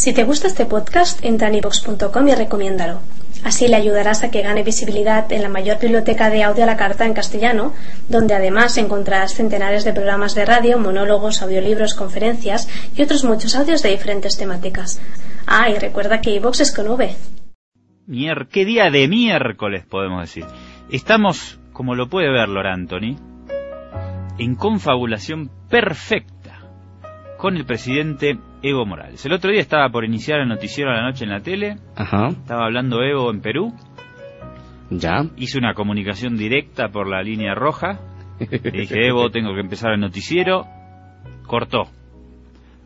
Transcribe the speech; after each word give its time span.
Si 0.00 0.12
te 0.12 0.22
gusta 0.22 0.46
este 0.46 0.64
podcast, 0.64 1.24
entra 1.24 1.48
en 1.48 1.56
y 1.56 2.34
recomiéndalo. 2.36 3.00
Así 3.42 3.66
le 3.66 3.74
ayudarás 3.74 4.22
a 4.22 4.30
que 4.30 4.42
gane 4.42 4.62
visibilidad 4.62 5.32
en 5.32 5.42
la 5.42 5.48
mayor 5.48 5.80
biblioteca 5.80 6.30
de 6.30 6.44
audio 6.44 6.62
a 6.62 6.66
la 6.68 6.76
carta 6.76 7.04
en 7.04 7.14
castellano, 7.14 7.74
donde 8.08 8.32
además 8.32 8.78
encontrarás 8.78 9.34
centenares 9.34 9.84
de 9.84 9.92
programas 9.92 10.36
de 10.36 10.44
radio, 10.44 10.78
monólogos, 10.78 11.42
audiolibros, 11.42 11.94
conferencias 11.94 12.68
y 12.94 13.02
otros 13.02 13.24
muchos 13.24 13.56
audios 13.56 13.82
de 13.82 13.90
diferentes 13.90 14.38
temáticas. 14.38 15.02
Ah, 15.48 15.68
y 15.68 15.76
recuerda 15.80 16.20
que 16.20 16.30
iVox 16.30 16.60
es 16.60 16.72
con 16.72 16.86
V. 16.86 17.16
Mier 18.06 18.46
¿Qué 18.52 18.64
día 18.64 18.92
de 18.92 19.08
miércoles 19.08 19.84
podemos 19.84 20.20
decir? 20.20 20.44
Estamos, 20.92 21.58
como 21.72 21.96
lo 21.96 22.08
puede 22.08 22.30
ver 22.30 22.48
Lor 22.48 22.68
Anthony, 22.68 23.18
en 24.38 24.54
confabulación 24.54 25.50
perfecta 25.68 26.60
con 27.36 27.56
el 27.56 27.64
presidente 27.64 28.38
Evo 28.62 28.84
Morales. 28.86 29.24
El 29.24 29.32
otro 29.32 29.50
día 29.50 29.60
estaba 29.60 29.88
por 29.90 30.04
iniciar 30.04 30.40
el 30.40 30.48
noticiero 30.48 30.90
a 30.90 30.94
la 30.94 31.02
noche 31.02 31.24
en 31.24 31.30
la 31.30 31.40
tele. 31.40 31.76
Ajá. 31.96 32.28
Estaba 32.28 32.64
hablando 32.64 33.02
Evo 33.02 33.30
en 33.30 33.40
Perú. 33.40 33.72
Ya. 34.90 35.24
Hice 35.36 35.58
una 35.58 35.74
comunicación 35.74 36.36
directa 36.36 36.88
por 36.88 37.08
la 37.08 37.22
línea 37.22 37.54
roja. 37.54 38.00
Le 38.40 38.70
dije, 38.70 39.06
Evo, 39.06 39.30
tengo 39.32 39.54
que 39.54 39.60
empezar 39.60 39.92
el 39.92 40.00
noticiero. 40.00 40.66
Cortó. 41.46 41.88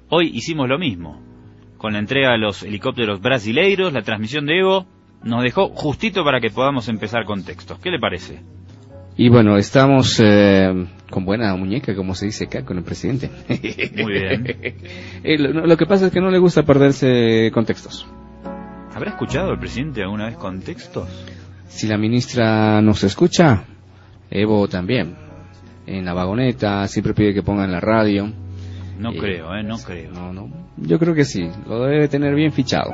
Hoy 0.09 0.31
hicimos 0.35 0.69
lo 0.69 0.79
mismo. 0.79 1.21
Con 1.79 1.95
la 1.95 1.99
entrega 1.99 2.33
de 2.33 2.39
los 2.39 2.63
helicópteros 2.63 3.21
brasileiros, 3.21 3.93
la 3.93 4.03
transmisión 4.03 4.47
de 4.47 4.59
Evo 4.59 4.87
nos 5.25 5.43
dejó 5.43 5.69
justito 5.69 6.25
para 6.25 6.41
que 6.41 6.51
podamos 6.51 6.89
empezar 6.89 7.25
con 7.25 7.45
textos. 7.45 7.79
¿Qué 7.79 7.91
le 7.91 7.99
parece? 7.99 8.43
Y 9.25 9.29
bueno, 9.29 9.57
estamos 9.57 10.19
eh, 10.19 10.85
con 11.09 11.25
buena 11.25 11.55
muñeca, 11.55 11.95
como 11.95 12.13
se 12.17 12.27
dice 12.27 12.47
acá, 12.47 12.65
con 12.65 12.77
el 12.79 12.83
presidente. 12.83 13.31
Muy 14.03 14.13
bien. 14.15 14.45
Eh, 15.23 15.39
lo, 15.39 15.65
lo 15.65 15.77
que 15.77 15.87
pasa 15.87 16.07
es 16.07 16.13
que 16.13 16.21
no 16.21 16.29
le 16.29 16.41
gusta 16.41 16.65
perderse 16.65 17.49
contextos. 17.55 18.05
¿Habrá 18.93 19.11
escuchado 19.11 19.53
el 19.53 19.61
presidente 19.61 20.03
alguna 20.03 20.27
vez 20.27 20.37
contextos? 20.37 21.09
Si 21.69 21.87
la 21.87 21.97
ministra 21.99 22.83
nos 22.83 23.05
escucha, 23.05 23.63
Evo 24.29 24.67
también. 24.67 25.15
En 25.87 26.05
la 26.05 26.15
vagoneta, 26.15 26.89
siempre 26.89 27.15
pide 27.15 27.33
que 27.33 27.45
pongan 27.45 27.71
la 27.71 27.79
radio. 27.79 28.29
No 28.99 29.13
Eh, 29.13 29.19
creo, 29.21 29.55
¿eh? 29.55 29.63
No 29.63 29.79
creo. 29.79 30.11
No, 30.11 30.33
no. 30.33 30.49
Yo 30.79 30.99
creo 30.99 31.15
que 31.15 31.25
sí, 31.25 31.49
lo 31.69 31.85
debe 31.85 32.09
tener 32.09 32.35
bien 32.35 32.51
fichado. 32.51 32.91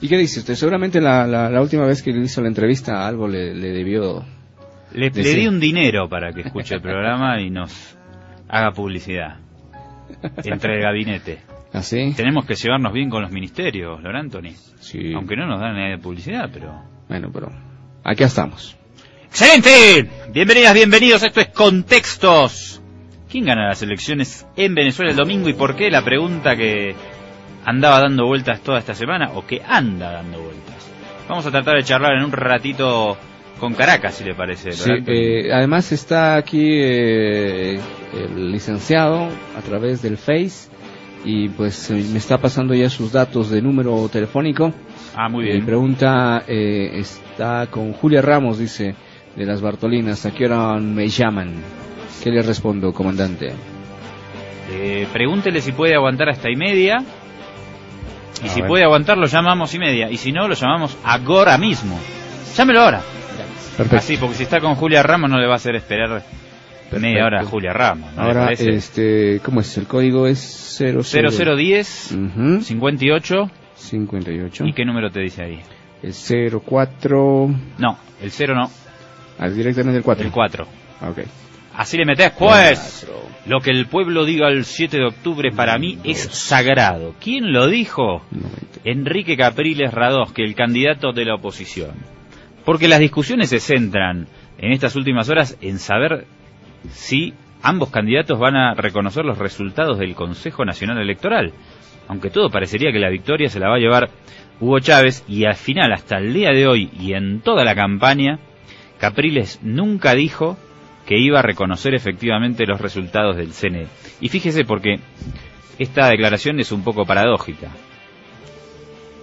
¿Y 0.00 0.08
qué 0.08 0.16
dice 0.16 0.40
usted? 0.40 0.54
Seguramente 0.54 0.98
la, 0.98 1.26
la, 1.26 1.50
la 1.50 1.60
última 1.60 1.84
vez 1.84 2.02
que 2.02 2.10
le 2.10 2.24
hizo 2.24 2.40
la 2.40 2.48
entrevista 2.48 3.06
algo 3.06 3.28
le, 3.28 3.54
le 3.54 3.68
debió... 3.72 4.24
Le, 4.94 5.10
le 5.10 5.24
sí. 5.24 5.40
di 5.40 5.46
un 5.46 5.58
dinero 5.58 6.08
para 6.08 6.32
que 6.32 6.42
escuche 6.42 6.74
el 6.74 6.82
programa 6.82 7.40
y 7.40 7.50
nos 7.50 7.96
haga 8.48 8.72
publicidad. 8.72 9.38
Entre 10.44 10.76
el 10.76 10.82
gabinete. 10.82 11.40
¿Así? 11.72 12.12
Tenemos 12.14 12.44
que 12.44 12.54
llevarnos 12.54 12.92
bien 12.92 13.08
con 13.08 13.22
los 13.22 13.30
ministerios, 13.30 14.02
Lor 14.02 14.16
Anthony. 14.16 14.52
Sí. 14.80 15.14
Aunque 15.14 15.36
no 15.36 15.46
nos 15.46 15.60
dan 15.60 15.74
nada 15.74 15.88
de 15.88 15.98
publicidad, 15.98 16.50
pero... 16.52 16.82
Bueno, 17.08 17.30
pero 17.32 17.50
aquí 18.04 18.24
estamos. 18.24 18.76
¡Excelente! 19.24 20.10
Bienvenidas, 20.30 20.74
bienvenidos. 20.74 21.22
Esto 21.22 21.40
es 21.40 21.48
Contextos. 21.48 22.82
¿Quién 23.30 23.46
gana 23.46 23.68
las 23.68 23.82
elecciones 23.82 24.46
en 24.56 24.74
Venezuela 24.74 25.10
el 25.10 25.16
domingo 25.16 25.48
y 25.48 25.54
por 25.54 25.74
qué? 25.74 25.90
La 25.90 26.04
pregunta 26.04 26.54
que 26.54 26.94
andaba 27.64 28.00
dando 28.00 28.26
vueltas 28.26 28.60
toda 28.60 28.78
esta 28.78 28.94
semana 28.94 29.30
o 29.34 29.46
que 29.46 29.62
anda 29.66 30.12
dando 30.12 30.38
vueltas. 30.42 30.90
Vamos 31.26 31.46
a 31.46 31.50
tratar 31.50 31.76
de 31.76 31.84
charlar 31.84 32.18
en 32.18 32.24
un 32.24 32.32
ratito 32.32 33.16
con 33.58 33.74
Caracas, 33.74 34.14
si 34.14 34.24
le 34.24 34.34
parece. 34.34 34.72
Sí, 34.72 34.90
eh, 35.06 35.50
además 35.52 35.92
está 35.92 36.36
aquí 36.36 36.66
eh, 36.68 37.78
el 38.14 38.50
licenciado 38.52 39.28
a 39.56 39.60
través 39.64 40.02
del 40.02 40.16
Face 40.16 40.68
y 41.24 41.48
pues 41.48 41.90
eh, 41.90 42.04
me 42.12 42.18
está 42.18 42.38
pasando 42.38 42.74
ya 42.74 42.90
sus 42.90 43.12
datos 43.12 43.50
de 43.50 43.62
número 43.62 44.08
telefónico. 44.10 44.72
ah, 45.14 45.28
muy 45.28 45.44
bien. 45.44 45.64
pregunta, 45.64 46.42
eh, 46.48 46.90
está 46.98 47.66
con 47.68 47.92
Julia 47.92 48.20
Ramos, 48.22 48.58
dice, 48.58 48.94
de 49.36 49.44
las 49.46 49.60
Bartolinas, 49.60 50.26
¿a 50.26 50.32
qué 50.32 50.46
hora 50.46 50.74
me 50.80 51.06
llaman? 51.08 51.52
¿Qué 52.22 52.30
le 52.30 52.42
respondo, 52.42 52.92
comandante? 52.92 53.52
Eh, 54.70 55.06
pregúntele 55.12 55.60
si 55.60 55.72
puede 55.72 55.94
aguantar 55.94 56.28
hasta 56.30 56.50
y 56.50 56.56
media. 56.56 57.04
Y 58.42 58.46
A 58.46 58.50
si 58.50 58.60
ver. 58.60 58.68
puede 58.68 58.84
aguantar, 58.84 59.18
lo 59.18 59.26
llamamos 59.26 59.74
y 59.74 59.78
media. 59.78 60.10
Y 60.10 60.16
si 60.16 60.32
no, 60.32 60.48
lo 60.48 60.54
llamamos 60.54 60.96
ahora 61.04 61.58
mismo. 61.58 61.98
Llámelo 62.56 62.80
ahora. 62.82 63.02
Perfecto. 63.76 63.96
Así, 63.96 64.16
porque 64.16 64.36
si 64.36 64.42
está 64.44 64.60
con 64.60 64.74
Julia 64.74 65.02
Ramos, 65.02 65.30
no 65.30 65.38
le 65.38 65.46
va 65.46 65.54
a 65.54 65.56
hacer 65.56 65.74
esperar 65.76 66.22
media 66.98 67.24
hora 67.24 67.40
a 67.40 67.44
Julia 67.44 67.72
Ramos. 67.72 68.12
¿no 68.14 68.22
Ahora, 68.22 68.50
este, 68.52 69.40
¿cómo 69.42 69.60
es? 69.60 69.78
El 69.78 69.86
código 69.86 70.26
es 70.26 70.38
00... 70.78 71.02
0010 71.02 72.12
Ujú, 72.12 72.60
58. 72.60 73.50
58. 73.74 74.64
¿Y 74.66 74.72
qué 74.72 74.84
número 74.84 75.10
te 75.10 75.20
dice 75.20 75.42
ahí? 75.42 75.60
El 76.02 76.12
04... 76.60 77.48
No, 77.78 77.98
el 78.20 78.30
0 78.30 78.54
no, 78.54 78.70
Ah, 79.38 79.48
directamente 79.48 79.98
el 79.98 80.04
4. 80.04 80.24
el 80.26 80.30
4. 80.32 80.66
Ah, 81.00 81.10
ok. 81.10 81.18
Así 81.76 81.96
le 81.96 82.04
metés, 82.04 82.30
pues. 82.32 83.06
Lo 83.46 83.60
que 83.60 83.70
el 83.70 83.86
pueblo 83.86 84.24
diga 84.24 84.48
el 84.48 84.64
7 84.64 84.98
de 84.98 85.06
octubre 85.06 85.50
para 85.50 85.78
mí 85.78 85.98
es 86.04 86.18
sagrado. 86.20 87.14
¿Quién 87.20 87.52
lo 87.52 87.66
dijo? 87.66 88.22
90. 88.30 88.56
Enrique 88.84 89.36
Capriles 89.36 89.92
Radosque, 89.92 90.44
el 90.44 90.54
candidato 90.54 91.12
de 91.12 91.24
la 91.24 91.34
oposición. 91.36 91.90
Porque 92.64 92.88
las 92.88 93.00
discusiones 93.00 93.50
se 93.50 93.60
centran 93.60 94.26
en 94.58 94.72
estas 94.72 94.94
últimas 94.96 95.28
horas 95.28 95.58
en 95.60 95.78
saber 95.78 96.26
si 96.90 97.34
ambos 97.62 97.90
candidatos 97.90 98.38
van 98.38 98.56
a 98.56 98.74
reconocer 98.74 99.24
los 99.24 99.38
resultados 99.38 99.98
del 99.98 100.14
Consejo 100.14 100.64
Nacional 100.64 100.98
Electoral. 100.98 101.52
Aunque 102.08 102.30
todo 102.30 102.50
parecería 102.50 102.92
que 102.92 102.98
la 102.98 103.08
victoria 103.08 103.48
se 103.48 103.60
la 103.60 103.68
va 103.68 103.76
a 103.76 103.80
llevar 103.80 104.10
Hugo 104.60 104.80
Chávez 104.80 105.24
y 105.28 105.44
al 105.44 105.54
final, 105.54 105.92
hasta 105.92 106.18
el 106.18 106.32
día 106.32 106.50
de 106.50 106.66
hoy 106.66 106.90
y 106.98 107.14
en 107.14 107.40
toda 107.40 107.64
la 107.64 107.74
campaña, 107.74 108.38
Capriles 108.98 109.60
nunca 109.62 110.14
dijo 110.14 110.56
que 111.06 111.18
iba 111.18 111.40
a 111.40 111.42
reconocer 111.42 111.94
efectivamente 111.94 112.66
los 112.66 112.80
resultados 112.80 113.36
del 113.36 113.52
CNE. 113.52 113.86
Y 114.20 114.28
fíjese 114.28 114.64
porque 114.64 115.00
esta 115.78 116.08
declaración 116.08 116.60
es 116.60 116.70
un 116.70 116.84
poco 116.84 117.04
paradójica. 117.04 117.70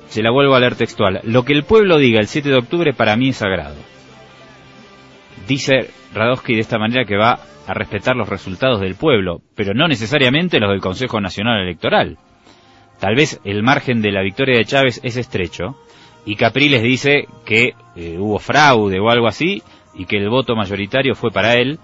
Se 0.09 0.23
la 0.23 0.31
vuelvo 0.31 0.55
a 0.55 0.59
leer 0.59 0.75
textual. 0.75 1.21
Lo 1.23 1.43
que 1.45 1.53
el 1.53 1.63
pueblo 1.63 1.97
diga 1.97 2.19
el 2.19 2.27
7 2.27 2.49
de 2.49 2.57
octubre 2.57 2.93
para 2.93 3.15
mí 3.15 3.29
es 3.29 3.37
sagrado. 3.37 3.75
Dice 5.47 5.91
Radowski 6.13 6.55
de 6.55 6.61
esta 6.61 6.79
manera 6.79 7.05
que 7.05 7.15
va 7.15 7.39
a 7.67 7.73
respetar 7.75 8.15
los 8.15 8.27
resultados 8.27 8.81
del 8.81 8.95
pueblo, 8.95 9.41
pero 9.55 9.73
no 9.75 9.87
necesariamente 9.87 10.59
los 10.59 10.71
del 10.71 10.81
Consejo 10.81 11.21
Nacional 11.21 11.61
Electoral. 11.61 12.17
Tal 12.99 13.15
vez 13.15 13.39
el 13.45 13.61
margen 13.61 14.01
de 14.01 14.11
la 14.11 14.23
victoria 14.23 14.57
de 14.57 14.65
Chávez 14.65 14.99
es 15.03 15.15
estrecho, 15.15 15.77
y 16.25 16.35
Capriles 16.35 16.81
dice 16.81 17.27
que 17.45 17.73
eh, 17.95 18.17
hubo 18.17 18.39
fraude 18.39 18.99
o 18.99 19.09
algo 19.09 19.27
así, 19.27 19.61
y 19.93 20.05
que 20.05 20.17
el 20.17 20.29
voto 20.29 20.55
mayoritario 20.55 21.13
fue 21.13 21.31
para 21.31 21.55
él, 21.55 21.79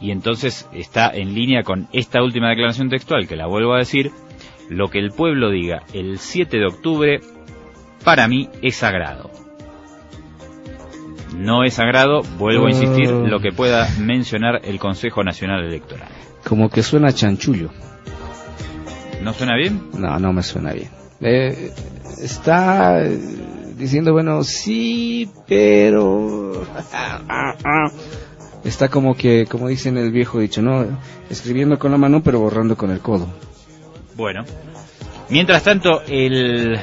y 0.00 0.12
entonces 0.12 0.68
está 0.72 1.10
en 1.12 1.34
línea 1.34 1.62
con 1.62 1.88
esta 1.92 2.22
última 2.22 2.48
declaración 2.50 2.88
textual, 2.88 3.26
que 3.26 3.36
la 3.36 3.46
vuelvo 3.46 3.74
a 3.74 3.78
decir, 3.78 4.12
lo 4.68 4.88
que 4.88 4.98
el 4.98 5.10
pueblo 5.10 5.50
diga 5.50 5.82
el 5.92 6.18
7 6.18 6.56
de 6.56 6.66
octubre, 6.66 7.20
para 8.04 8.28
mí 8.28 8.48
es 8.62 8.76
sagrado. 8.76 9.30
No 11.36 11.64
es 11.64 11.74
sagrado, 11.74 12.22
vuelvo 12.38 12.66
a 12.66 12.70
insistir, 12.70 13.10
lo 13.10 13.40
que 13.40 13.52
pueda 13.52 13.88
mencionar 14.00 14.60
el 14.64 14.78
Consejo 14.78 15.22
Nacional 15.22 15.64
Electoral. 15.64 16.08
Como 16.44 16.70
que 16.70 16.82
suena 16.82 17.12
chanchullo. 17.12 17.70
¿No 19.22 19.32
suena 19.32 19.56
bien? 19.56 19.90
No, 19.98 20.18
no 20.18 20.32
me 20.32 20.42
suena 20.42 20.72
bien. 20.72 20.88
Eh, 21.20 21.72
está 22.22 23.04
eh, 23.04 23.18
diciendo, 23.76 24.12
bueno, 24.12 24.44
sí, 24.44 25.28
pero... 25.46 26.66
Está 28.64 28.88
como 28.88 29.14
que, 29.14 29.46
como 29.48 29.68
dicen 29.68 29.96
el 29.96 30.10
viejo 30.10 30.40
dicho, 30.40 30.60
¿no? 30.60 30.84
Escribiendo 31.30 31.78
con 31.78 31.92
la 31.92 31.98
mano, 31.98 32.22
pero 32.24 32.40
borrando 32.40 32.76
con 32.76 32.90
el 32.90 32.98
codo. 32.98 33.28
Bueno. 34.16 34.44
Mientras 35.28 35.62
tanto, 35.62 36.02
el 36.08 36.80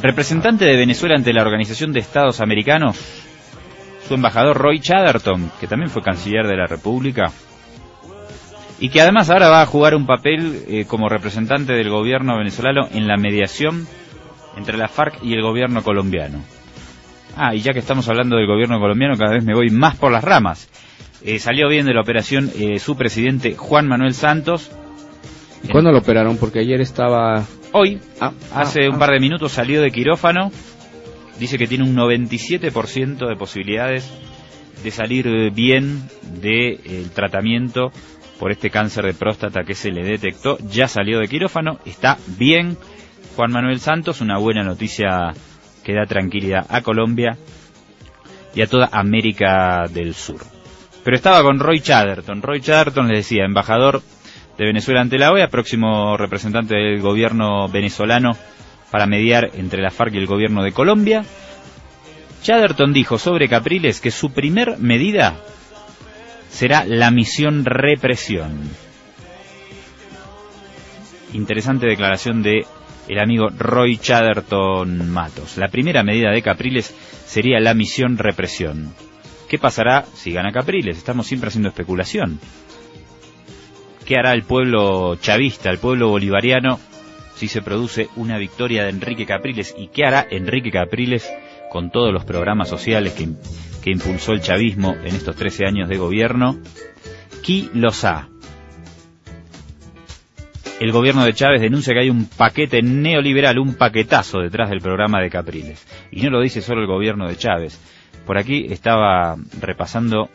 representante 0.00 0.64
de 0.64 0.76
Venezuela 0.76 1.14
ante 1.16 1.32
la 1.32 1.42
Organización 1.42 1.92
de 1.92 2.00
Estados 2.00 2.40
Americanos, 2.40 2.98
su 4.08 4.14
embajador 4.14 4.56
Roy 4.56 4.80
Chatterton, 4.80 5.50
que 5.60 5.66
también 5.66 5.90
fue 5.90 6.02
canciller 6.02 6.46
de 6.46 6.56
la 6.56 6.66
República, 6.66 7.30
y 8.80 8.88
que 8.88 9.00
además 9.00 9.30
ahora 9.30 9.48
va 9.48 9.62
a 9.62 9.66
jugar 9.66 9.94
un 9.94 10.06
papel 10.06 10.64
eh, 10.66 10.84
como 10.86 11.08
representante 11.08 11.72
del 11.72 11.90
gobierno 11.90 12.36
venezolano 12.38 12.88
en 12.92 13.06
la 13.06 13.16
mediación 13.16 13.86
entre 14.56 14.76
la 14.76 14.88
FARC 14.88 15.22
y 15.22 15.34
el 15.34 15.42
gobierno 15.42 15.82
colombiano. 15.82 16.42
Ah, 17.36 17.54
y 17.54 17.60
ya 17.60 17.72
que 17.72 17.78
estamos 17.78 18.08
hablando 18.08 18.36
del 18.36 18.46
gobierno 18.46 18.80
colombiano, 18.80 19.16
cada 19.16 19.34
vez 19.34 19.44
me 19.44 19.54
voy 19.54 19.70
más 19.70 19.96
por 19.96 20.10
las 20.12 20.24
ramas. 20.24 20.68
Eh, 21.22 21.38
salió 21.38 21.68
bien 21.68 21.86
de 21.86 21.94
la 21.94 22.00
operación 22.00 22.50
eh, 22.58 22.78
su 22.78 22.96
presidente 22.96 23.54
Juan 23.54 23.86
Manuel 23.86 24.14
Santos. 24.14 24.70
¿Cuándo 25.70 25.92
lo 25.92 25.98
operaron? 25.98 26.36
Porque 26.38 26.60
ayer 26.60 26.80
estaba... 26.80 27.44
Hoy, 27.72 28.00
Ah, 28.20 28.32
hace 28.54 28.84
ah, 28.84 28.88
un 28.90 28.96
ah. 28.96 28.98
par 28.98 29.10
de 29.10 29.20
minutos 29.20 29.52
salió 29.52 29.80
de 29.80 29.90
quirófano. 29.90 30.50
Dice 31.38 31.58
que 31.58 31.66
tiene 31.66 31.84
un 31.84 31.96
97% 31.96 33.28
de 33.28 33.36
posibilidades 33.36 34.10
de 34.82 34.90
salir 34.90 35.50
bien 35.52 36.02
del 36.40 37.10
tratamiento 37.10 37.90
por 38.38 38.50
este 38.50 38.70
cáncer 38.70 39.04
de 39.04 39.14
próstata 39.14 39.64
que 39.64 39.74
se 39.74 39.90
le 39.90 40.02
detectó. 40.04 40.58
Ya 40.68 40.88
salió 40.88 41.18
de 41.18 41.28
quirófano, 41.28 41.78
está 41.86 42.18
bien. 42.38 42.76
Juan 43.36 43.52
Manuel 43.52 43.80
Santos, 43.80 44.20
una 44.20 44.38
buena 44.38 44.62
noticia 44.62 45.32
que 45.82 45.94
da 45.94 46.06
tranquilidad 46.06 46.66
a 46.68 46.82
Colombia 46.82 47.38
y 48.54 48.60
a 48.60 48.66
toda 48.66 48.90
América 48.92 49.86
del 49.88 50.14
Sur. 50.14 50.40
Pero 51.04 51.16
estaba 51.16 51.42
con 51.42 51.58
Roy 51.58 51.80
Chatterton. 51.80 52.42
Roy 52.42 52.60
Chatterton 52.60 53.08
le 53.08 53.18
decía, 53.18 53.44
embajador 53.44 54.02
de 54.58 54.64
Venezuela 54.66 55.00
ante 55.00 55.18
la 55.18 55.32
OEA, 55.32 55.48
próximo 55.48 56.16
representante 56.16 56.74
del 56.74 57.00
gobierno 57.00 57.68
venezolano 57.68 58.36
para 58.90 59.06
mediar 59.06 59.50
entre 59.54 59.82
la 59.82 59.90
FARC 59.90 60.14
y 60.14 60.18
el 60.18 60.26
gobierno 60.26 60.62
de 60.62 60.72
Colombia. 60.72 61.24
Chatterton 62.42 62.92
dijo 62.92 63.18
sobre 63.18 63.48
Capriles 63.48 64.00
que 64.00 64.10
su 64.10 64.32
primer 64.32 64.78
medida 64.78 65.36
será 66.50 66.84
la 66.84 67.10
misión 67.10 67.64
represión. 67.64 68.60
Interesante 71.32 71.86
declaración 71.86 72.42
de 72.42 72.66
el 73.08 73.18
amigo 73.18 73.48
Roy 73.56 73.96
Chatterton 73.96 75.10
Matos. 75.10 75.56
La 75.56 75.68
primera 75.68 76.02
medida 76.02 76.30
de 76.30 76.42
Capriles 76.42 76.94
sería 77.26 77.58
la 77.58 77.74
misión 77.74 78.18
represión. 78.18 78.92
¿Qué 79.48 79.58
pasará 79.58 80.04
si 80.14 80.32
gana 80.32 80.52
Capriles? 80.52 80.98
Estamos 80.98 81.26
siempre 81.26 81.48
haciendo 81.48 81.68
especulación. 81.68 82.38
¿Qué 84.04 84.16
hará 84.16 84.32
el 84.32 84.42
pueblo 84.42 85.16
chavista, 85.16 85.70
el 85.70 85.78
pueblo 85.78 86.08
bolivariano, 86.08 86.78
si 87.34 87.48
se 87.48 87.62
produce 87.62 88.08
una 88.16 88.38
victoria 88.38 88.84
de 88.84 88.90
Enrique 88.90 89.26
Capriles? 89.26 89.74
¿Y 89.76 89.88
qué 89.88 90.04
hará 90.04 90.26
Enrique 90.30 90.70
Capriles 90.70 91.30
con 91.70 91.90
todos 91.90 92.12
los 92.12 92.24
programas 92.24 92.68
sociales 92.68 93.14
que, 93.14 93.28
que 93.82 93.90
impulsó 93.90 94.32
el 94.32 94.42
chavismo 94.42 94.94
en 95.04 95.14
estos 95.14 95.36
13 95.36 95.66
años 95.66 95.88
de 95.88 95.96
gobierno? 95.96 96.58
¿Qui 97.42 97.70
los 97.74 98.04
ha? 98.04 98.28
el 100.82 100.90
gobierno 100.90 101.24
de 101.24 101.32
Chávez 101.32 101.60
denuncia 101.60 101.94
que 101.94 102.00
hay 102.00 102.10
un 102.10 102.26
paquete 102.26 102.82
neoliberal, 102.82 103.60
un 103.60 103.74
paquetazo 103.76 104.40
detrás 104.40 104.68
del 104.68 104.80
programa 104.80 105.20
de 105.20 105.30
Capriles. 105.30 105.86
Y 106.10 106.22
no 106.22 106.30
lo 106.30 106.40
dice 106.40 106.60
solo 106.60 106.80
el 106.80 106.88
gobierno 106.88 107.28
de 107.28 107.36
Chávez. 107.36 107.78
Por 108.26 108.36
aquí 108.36 108.66
estaba 108.68 109.36
repasando 109.60 110.28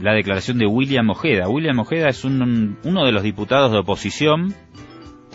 la 0.00 0.12
declaración 0.12 0.58
de 0.58 0.66
William 0.66 1.08
Ojeda. 1.10 1.48
William 1.48 1.78
Ojeda 1.78 2.08
es 2.08 2.24
uno 2.24 3.04
de 3.04 3.12
los 3.12 3.22
diputados 3.22 3.72
de 3.72 3.78
oposición, 3.78 4.54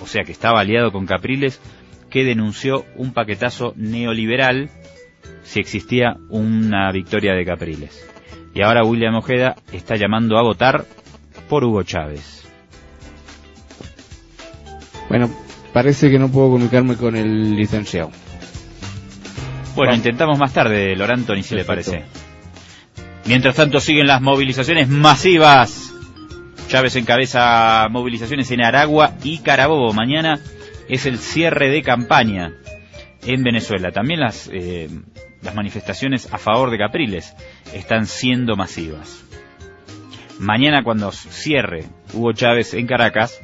o 0.01 0.07
sea 0.07 0.24
que 0.24 0.31
estaba 0.31 0.62
aliado 0.62 0.92
con 0.92 1.06
Capriles, 1.06 1.62
que 2.10 2.24
denunció 2.24 2.86
un 2.95 3.12
paquetazo 3.12 3.74
neoliberal 3.75 4.69
si 5.44 5.60
existía 5.60 6.15
una 6.30 6.92
victoria 6.92 7.33
de 7.33 7.45
Capriles. 7.45 8.10
Y 8.54 8.62
ahora 8.62 8.83
William 8.83 9.15
Ojeda 9.15 9.56
está 9.71 9.95
llamando 9.95 10.38
a 10.38 10.44
votar 10.44 10.86
por 11.50 11.63
Hugo 11.63 11.83
Chávez. 11.83 12.48
Bueno, 15.10 15.30
parece 15.74 16.10
que 16.10 16.19
no 16.19 16.31
puedo 16.31 16.51
comunicarme 16.51 16.95
con 16.95 17.15
el 17.15 17.56
licenciado. 17.56 18.12
Bueno, 19.75 19.95
intentamos 19.95 20.38
más 20.38 20.54
tarde, 20.54 20.95
Lorantoni, 20.95 21.42
si 21.42 21.56
le 21.56 21.65
parece. 21.65 22.04
Mientras 23.25 23.55
tanto 23.55 23.79
siguen 23.79 24.07
las 24.07 24.21
movilizaciones 24.21 24.89
masivas. 24.89 25.93
Chávez 26.67 26.95
encabeza 26.95 27.87
movilizaciones 27.89 28.51
en 28.51 28.63
Aragua 28.63 29.13
y 29.23 29.39
Carabobo. 29.39 29.93
Mañana 29.93 30.39
es 30.89 31.05
el 31.05 31.17
cierre 31.17 31.69
de 31.69 31.81
campaña 31.83 32.53
en 33.25 33.43
Venezuela. 33.43 33.91
También 33.91 34.19
las, 34.19 34.49
eh, 34.51 34.89
las 35.41 35.55
manifestaciones 35.55 36.33
a 36.33 36.37
favor 36.37 36.69
de 36.69 36.77
Capriles 36.77 37.33
están 37.73 38.07
siendo 38.07 38.55
masivas. 38.55 39.23
Mañana 40.39 40.83
cuando 40.83 41.11
cierre 41.11 41.85
Hugo 42.13 42.33
Chávez 42.33 42.73
en 42.73 42.87
Caracas, 42.87 43.39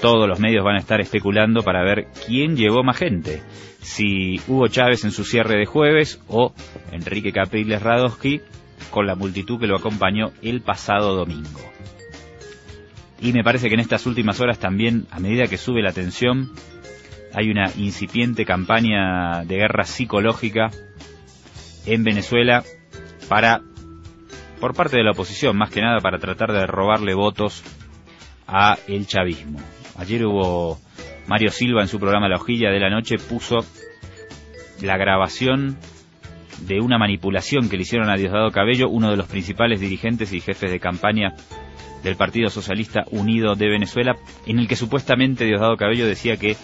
todos 0.00 0.28
los 0.28 0.38
medios 0.38 0.64
van 0.64 0.76
a 0.76 0.80
estar 0.80 1.00
especulando 1.00 1.62
para 1.62 1.82
ver 1.82 2.06
quién 2.26 2.56
llevó 2.56 2.84
más 2.84 2.98
gente. 2.98 3.42
Si 3.80 4.40
Hugo 4.46 4.68
Chávez 4.68 5.04
en 5.04 5.10
su 5.10 5.24
cierre 5.24 5.58
de 5.58 5.66
jueves 5.66 6.20
o 6.28 6.52
Enrique 6.92 7.32
Capriles 7.32 7.82
Radowski 7.82 8.42
con 8.90 9.06
la 9.06 9.14
multitud 9.14 9.58
que 9.58 9.66
lo 9.66 9.76
acompañó 9.76 10.32
el 10.42 10.60
pasado 10.60 11.14
domingo. 11.14 11.60
Y 13.20 13.32
me 13.32 13.42
parece 13.42 13.68
que 13.68 13.74
en 13.74 13.80
estas 13.80 14.06
últimas 14.06 14.40
horas 14.40 14.58
también, 14.58 15.06
a 15.10 15.20
medida 15.20 15.46
que 15.46 15.56
sube 15.56 15.82
la 15.82 15.92
tensión, 15.92 16.52
hay 17.34 17.50
una 17.50 17.70
incipiente 17.76 18.44
campaña 18.44 19.44
de 19.44 19.56
guerra 19.56 19.84
psicológica 19.84 20.70
en 21.86 22.04
Venezuela 22.04 22.62
para, 23.28 23.60
por 24.60 24.74
parte 24.74 24.96
de 24.96 25.04
la 25.04 25.12
oposición, 25.12 25.56
más 25.56 25.70
que 25.70 25.80
nada 25.80 26.00
para 26.00 26.18
tratar 26.18 26.52
de 26.52 26.66
robarle 26.66 27.14
votos 27.14 27.62
a 28.46 28.78
el 28.86 29.06
chavismo. 29.06 29.58
Ayer 29.98 30.24
hubo 30.26 30.78
Mario 31.26 31.50
Silva 31.50 31.82
en 31.82 31.88
su 31.88 31.98
programa 31.98 32.28
La 32.28 32.36
Hojilla 32.36 32.70
de 32.70 32.80
la 32.80 32.90
Noche 32.90 33.16
puso 33.18 33.64
la 34.82 34.96
grabación 34.96 35.78
de 36.60 36.80
una 36.80 36.98
manipulación 36.98 37.68
que 37.68 37.76
le 37.76 37.82
hicieron 37.82 38.10
a 38.10 38.16
Diosdado 38.16 38.50
Cabello, 38.50 38.88
uno 38.88 39.10
de 39.10 39.16
los 39.16 39.28
principales 39.28 39.80
dirigentes 39.80 40.32
y 40.32 40.40
jefes 40.40 40.70
de 40.70 40.80
campaña 40.80 41.34
del 42.02 42.16
Partido 42.16 42.48
Socialista 42.48 43.04
Unido 43.10 43.54
de 43.54 43.68
Venezuela, 43.68 44.16
en 44.46 44.58
el 44.58 44.68
que 44.68 44.76
supuestamente 44.76 45.44
Diosdado 45.44 45.76
Cabello 45.76 46.06
decía 46.06 46.36
que 46.36 46.52
eh, 46.52 46.56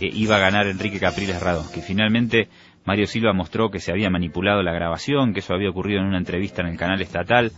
iba 0.00 0.36
a 0.36 0.40
ganar 0.40 0.66
Enrique 0.66 1.00
Capriles 1.00 1.40
Rado, 1.40 1.64
que 1.72 1.82
finalmente 1.82 2.48
Mario 2.84 3.06
Silva 3.06 3.32
mostró 3.32 3.70
que 3.70 3.80
se 3.80 3.92
había 3.92 4.10
manipulado 4.10 4.62
la 4.62 4.72
grabación, 4.72 5.32
que 5.32 5.40
eso 5.40 5.54
había 5.54 5.70
ocurrido 5.70 6.00
en 6.00 6.06
una 6.06 6.18
entrevista 6.18 6.62
en 6.62 6.68
el 6.68 6.78
canal 6.78 7.00
estatal, 7.02 7.52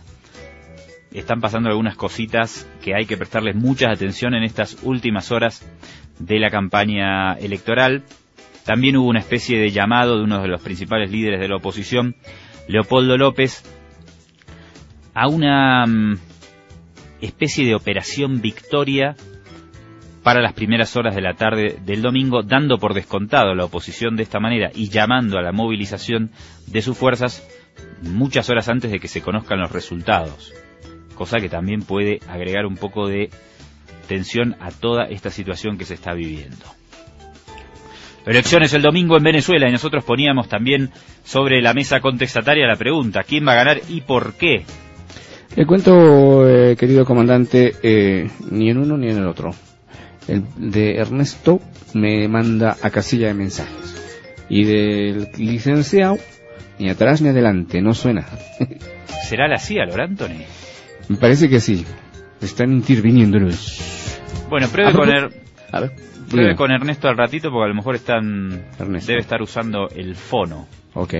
están 1.13 1.41
pasando 1.41 1.69
algunas 1.69 1.95
cositas 1.95 2.69
que 2.83 2.95
hay 2.95 3.05
que 3.05 3.17
prestarles 3.17 3.55
mucha 3.55 3.91
atención 3.91 4.33
en 4.35 4.43
estas 4.43 4.77
últimas 4.83 5.31
horas 5.31 5.65
de 6.19 6.39
la 6.39 6.49
campaña 6.49 7.33
electoral. 7.33 8.03
También 8.69 8.97
hubo 8.97 9.09
una 9.09 9.17
especie 9.17 9.57
de 9.57 9.71
llamado 9.71 10.19
de 10.19 10.25
uno 10.25 10.43
de 10.43 10.47
los 10.47 10.61
principales 10.61 11.09
líderes 11.09 11.39
de 11.39 11.47
la 11.47 11.55
oposición, 11.55 12.15
Leopoldo 12.67 13.17
López, 13.17 13.63
a 15.15 15.27
una 15.27 15.87
mm, 15.87 16.19
especie 17.19 17.65
de 17.65 17.73
operación 17.73 18.41
victoria 18.41 19.15
para 20.21 20.39
las 20.39 20.53
primeras 20.53 20.95
horas 20.95 21.15
de 21.15 21.21
la 21.23 21.33
tarde 21.33 21.79
del 21.83 22.03
domingo, 22.03 22.43
dando 22.43 22.77
por 22.77 22.93
descontado 22.93 23.55
la 23.55 23.65
oposición 23.65 24.15
de 24.15 24.21
esta 24.21 24.39
manera 24.39 24.69
y 24.75 24.89
llamando 24.89 25.39
a 25.39 25.41
la 25.41 25.51
movilización 25.51 26.29
de 26.67 26.83
sus 26.83 26.95
fuerzas 26.95 27.43
muchas 28.03 28.51
horas 28.51 28.69
antes 28.69 28.91
de 28.91 28.99
que 28.99 29.07
se 29.07 29.23
conozcan 29.23 29.61
los 29.61 29.71
resultados 29.71 30.53
cosa 31.15 31.39
que 31.39 31.49
también 31.49 31.81
puede 31.81 32.19
agregar 32.27 32.67
un 32.67 32.75
poco 32.75 33.07
de 33.07 33.31
tensión 34.07 34.55
a 34.59 34.69
toda 34.69 35.05
esta 35.05 35.31
situación 35.31 35.79
que 35.79 35.85
se 35.85 35.95
está 35.95 36.13
viviendo. 36.13 36.78
Elecciones 38.29 38.71
el 38.75 38.83
domingo 38.83 39.17
en 39.17 39.23
Venezuela 39.23 39.67
y 39.67 39.71
nosotros 39.71 40.03
poníamos 40.03 40.47
también 40.47 40.91
sobre 41.23 41.63
la 41.63 41.73
mesa 41.73 41.99
contestataria 41.99 42.67
la 42.67 42.75
pregunta, 42.75 43.23
¿quién 43.23 43.47
va 43.47 43.53
a 43.53 43.55
ganar 43.55 43.81
y 43.89 44.01
por 44.01 44.35
qué? 44.35 44.65
Le 45.55 45.65
cuento, 45.65 46.47
eh, 46.47 46.75
querido 46.75 47.05
comandante, 47.05 47.73
eh, 47.81 48.29
ni 48.51 48.69
en 48.69 48.77
uno 48.77 48.97
ni 48.97 49.09
en 49.09 49.17
el 49.17 49.25
otro. 49.25 49.55
El 50.27 50.43
de 50.57 50.97
Ernesto 50.97 51.59
me 51.95 52.27
manda 52.27 52.77
a 52.83 52.91
casilla 52.91 53.29
de 53.29 53.33
mensajes. 53.33 54.45
Y 54.47 54.63
del 54.63 55.29
licenciado, 55.39 56.19
ni 56.77 56.87
atrás 56.87 57.23
ni 57.23 57.29
adelante, 57.29 57.81
no 57.81 57.95
suena. 57.95 58.27
¿Será 59.27 59.47
la 59.47 59.57
CIA, 59.57 59.87
Lorantoni? 59.87 60.45
Me 61.07 61.17
parece 61.17 61.49
que 61.49 61.59
sí. 61.59 61.83
Están 62.41 62.73
interviniendo. 62.73 63.39
Bueno, 64.49 64.67
pruebe 64.67 64.93
con, 64.93 65.09
er... 65.09 65.31
pruebe 66.29 66.55
con 66.55 66.71
Ernesto 66.71 67.07
al 67.07 67.17
ratito 67.17 67.51
porque 67.51 67.65
a 67.65 67.69
lo 67.69 67.75
mejor 67.75 67.95
están 67.95 68.65
debe 68.77 69.19
estar 69.19 69.41
usando 69.41 69.89
el 69.89 70.15
fono. 70.15 70.67
Ok. 70.93 71.15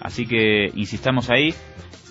Así 0.00 0.26
que 0.26 0.70
insistamos 0.74 1.30
ahí. 1.30 1.54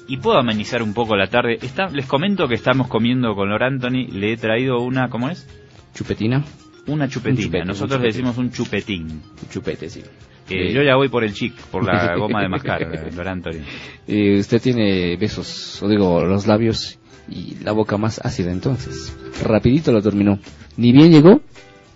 Y 0.07 0.17
puedo 0.17 0.39
amenizar 0.39 0.81
un 0.81 0.93
poco 0.93 1.15
la 1.15 1.27
tarde. 1.27 1.59
Está, 1.61 1.87
les 1.89 2.07
comento 2.07 2.47
que 2.47 2.55
estamos 2.55 2.87
comiendo 2.87 3.35
con 3.35 3.49
Lor 3.49 3.63
Anthony. 3.63 4.07
Le 4.11 4.33
he 4.33 4.37
traído 4.37 4.81
una, 4.81 5.09
¿cómo 5.09 5.29
es? 5.29 5.47
Chupetina. 5.93 6.43
Una 6.87 7.07
chupetina. 7.07 7.63
Nosotros 7.63 8.01
le 8.01 8.07
decimos 8.07 8.37
un 8.37 8.51
chupetín. 8.51 9.07
Un 9.07 9.49
chupete, 9.51 9.87
sí. 9.89 10.01
yo 10.49 10.81
ya 10.81 10.95
voy 10.95 11.09
por 11.09 11.23
el 11.23 11.33
chic, 11.33 11.53
por 11.67 11.85
la 11.85 12.15
goma 12.17 12.41
de 12.41 12.49
mascar, 12.49 12.81
Lor 13.15 13.27
Anthony. 13.27 13.61
Y 14.07 14.39
usted 14.39 14.59
tiene 14.59 15.15
besos, 15.17 15.81
o 15.83 15.87
digo, 15.87 16.23
los 16.25 16.47
labios 16.47 16.99
y 17.27 17.63
la 17.63 17.73
boca 17.73 17.97
más 17.97 18.19
ácida 18.23 18.51
entonces. 18.51 19.15
Rapidito 19.43 19.91
lo 19.91 20.01
terminó. 20.01 20.39
Ni 20.77 20.91
bien 20.91 21.11
llegó, 21.11 21.41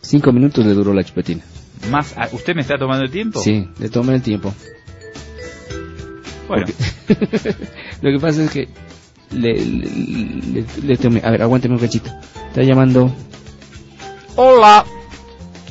cinco 0.03 0.31
minutos 0.31 0.65
le 0.65 0.73
duró 0.73 0.93
la 0.93 1.03
chupetina. 1.03 1.43
¿Más? 1.89 2.15
¿Usted 2.31 2.55
me 2.55 2.61
está 2.61 2.77
tomando 2.77 3.03
el 3.03 3.11
tiempo? 3.11 3.41
Sí, 3.41 3.67
le 3.79 3.89
tomé 3.89 4.15
el 4.15 4.21
tiempo. 4.21 4.53
Bueno. 6.47 6.65
lo 8.01 8.11
que 8.11 8.19
pasa 8.19 8.43
es 8.43 8.51
que 8.51 8.67
le, 9.31 9.53
le, 9.65 10.65
le, 10.83 10.97
tomé... 10.97 11.21
A 11.23 11.31
ver, 11.31 11.41
aguánteme 11.41 11.75
un 11.75 11.81
cachito. 11.81 12.11
Está 12.49 12.61
llamando... 12.61 13.13
Hola. 14.35 14.85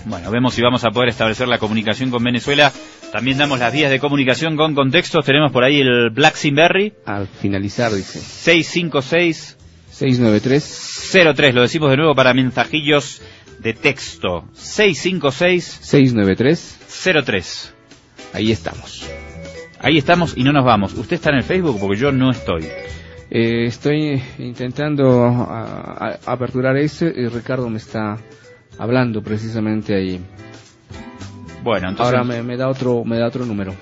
Bueno, 0.05 0.31
vemos 0.31 0.55
si 0.55 0.63
vamos 0.63 0.85
a 0.85 0.91
poder 0.91 1.11
establecer 1.11 1.49
la 1.49 1.59
comunicación 1.59 2.11
con 2.11 2.23
Venezuela. 2.23 2.73
También 3.13 3.39
damos 3.39 3.59
las 3.59 3.73
vías 3.73 3.91
de 3.91 4.01
comunicación 4.01 4.57
con 4.57 4.75
contextos. 4.75 5.25
Tenemos 5.25 5.53
por 5.53 5.65
ahí 5.65 5.81
el 5.81 6.11
Black 6.11 6.35
Simberry. 6.35 6.95
Al 7.07 7.27
finalizar, 7.27 7.93
dice. 7.93 8.19
656 8.19 9.59
693 9.91 11.35
03. 11.35 11.55
Lo 11.55 11.63
decimos 11.63 11.91
de 11.91 11.97
nuevo 11.99 12.15
para 12.15 12.35
mensajillos 12.35 13.21
de 13.63 13.75
texto 13.75 14.45
656 14.53 15.65
693 15.83 16.79
03. 17.25 17.75
Ahí 18.35 18.53
estamos. 18.53 19.09
Ahí 19.81 19.99
estamos 19.99 20.35
y 20.37 20.45
no 20.45 20.53
nos 20.53 20.65
vamos. 20.65 20.95
¿Usted 20.95 21.15
está 21.17 21.31
en 21.31 21.37
el 21.37 21.43
Facebook? 21.43 21.79
Porque 21.81 21.99
yo 21.99 22.13
no 22.13 22.31
estoy. 22.31 22.65
Eh, 23.31 23.67
estoy 23.67 24.23
intentando 24.39 25.25
a- 25.25 26.19
a- 26.27 26.33
aperturar 26.33 26.77
ese 26.77 27.07
y 27.17 27.27
Ricardo 27.29 27.69
me 27.71 27.79
está 27.79 28.19
hablando 28.79 29.23
precisamente 29.23 29.95
ahí. 29.95 30.21
Bueno, 31.63 31.91
entonces 31.91 32.15
Ahora 32.15 32.25
me, 32.25 32.43
me 32.43 32.57
da 32.57 32.69
otro 32.69 33.05
me 33.05 33.19
da 33.19 33.29
otro 33.29 33.45
número. 33.47 33.75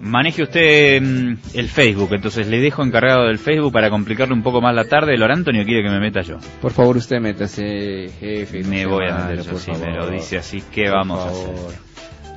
Maneje 0.00 0.42
usted 0.42 1.00
mm, 1.02 1.36
el 1.54 1.68
Facebook. 1.68 2.12
Entonces 2.14 2.46
le 2.48 2.60
dejo 2.60 2.82
encargado 2.84 3.26
del 3.26 3.38
Facebook 3.38 3.72
para 3.72 3.90
complicarle 3.90 4.34
un 4.34 4.42
poco 4.42 4.60
más 4.60 4.74
la 4.74 4.84
tarde. 4.88 5.16
¿Lor 5.16 5.32
Antonio 5.32 5.64
quiere 5.64 5.82
que 5.82 5.90
me 5.90 6.00
meta 6.00 6.22
yo? 6.22 6.38
Por 6.60 6.72
favor, 6.72 6.96
usted 6.96 7.20
métase, 7.20 8.08
jefe. 8.20 8.62
Me 8.64 8.86
voy 8.86 9.06
a 9.08 9.16
meter 9.16 9.44
yo, 9.44 9.50
por 9.52 9.60
si 9.60 9.70
me 9.72 9.78
favor. 9.78 9.94
lo 9.96 10.10
dice 10.10 10.38
así. 10.38 10.62
¿Qué 10.72 10.84
Por 10.84 10.92
vamos 10.92 11.24
a 11.24 11.28
hacer? 11.30 11.78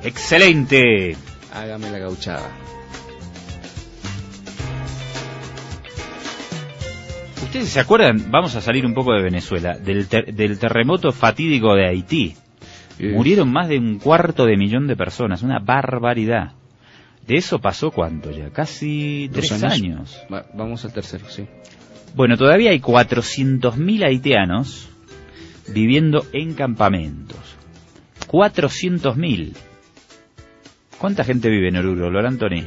¡Excelente! 0.04 1.16
Hágame 1.52 1.90
la 1.90 1.98
gauchada. 1.98 2.48
¿Ustedes 7.42 7.68
se 7.70 7.80
acuerdan? 7.80 8.30
Vamos 8.30 8.54
a 8.54 8.60
salir 8.60 8.86
un 8.86 8.94
poco 8.94 9.12
de 9.12 9.22
Venezuela. 9.22 9.76
Del, 9.76 10.06
ter- 10.08 10.32
del 10.34 10.58
terremoto 10.58 11.10
fatídico 11.12 11.74
de 11.74 11.88
Haití. 11.88 12.36
Murieron 13.00 13.50
más 13.50 13.68
de 13.68 13.78
un 13.78 13.98
cuarto 13.98 14.44
de 14.44 14.56
millón 14.58 14.86
de 14.86 14.94
personas. 14.94 15.42
Una 15.42 15.58
barbaridad. 15.58 16.52
De 17.26 17.36
eso 17.36 17.58
pasó 17.60 17.90
cuánto 17.90 18.30
ya? 18.30 18.50
Casi 18.50 19.28
¿Dos 19.28 19.46
tres 19.48 19.52
años? 19.62 19.72
años. 19.72 20.22
va- 20.32 20.46
vamos 20.54 20.84
al 20.84 20.92
tercero, 20.92 21.26
sí. 21.28 21.46
Bueno, 22.14 22.36
todavía 22.36 22.70
hay 22.70 22.80
400.000 22.80 24.04
haitianos 24.04 24.88
viviendo 25.68 26.26
en 26.32 26.54
campamentos. 26.54 27.38
400.000. 28.26 29.52
¿Cuánta 30.98 31.22
gente 31.24 31.48
vive 31.48 31.68
en 31.68 31.76
Oruro, 31.76 32.10
Lor 32.10 32.26
Antoni? 32.26 32.66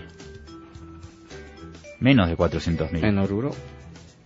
Menos 2.00 2.27
de 2.29 2.36
400.000. 2.38 3.03
En 3.03 3.17
Oruro, 3.17 3.51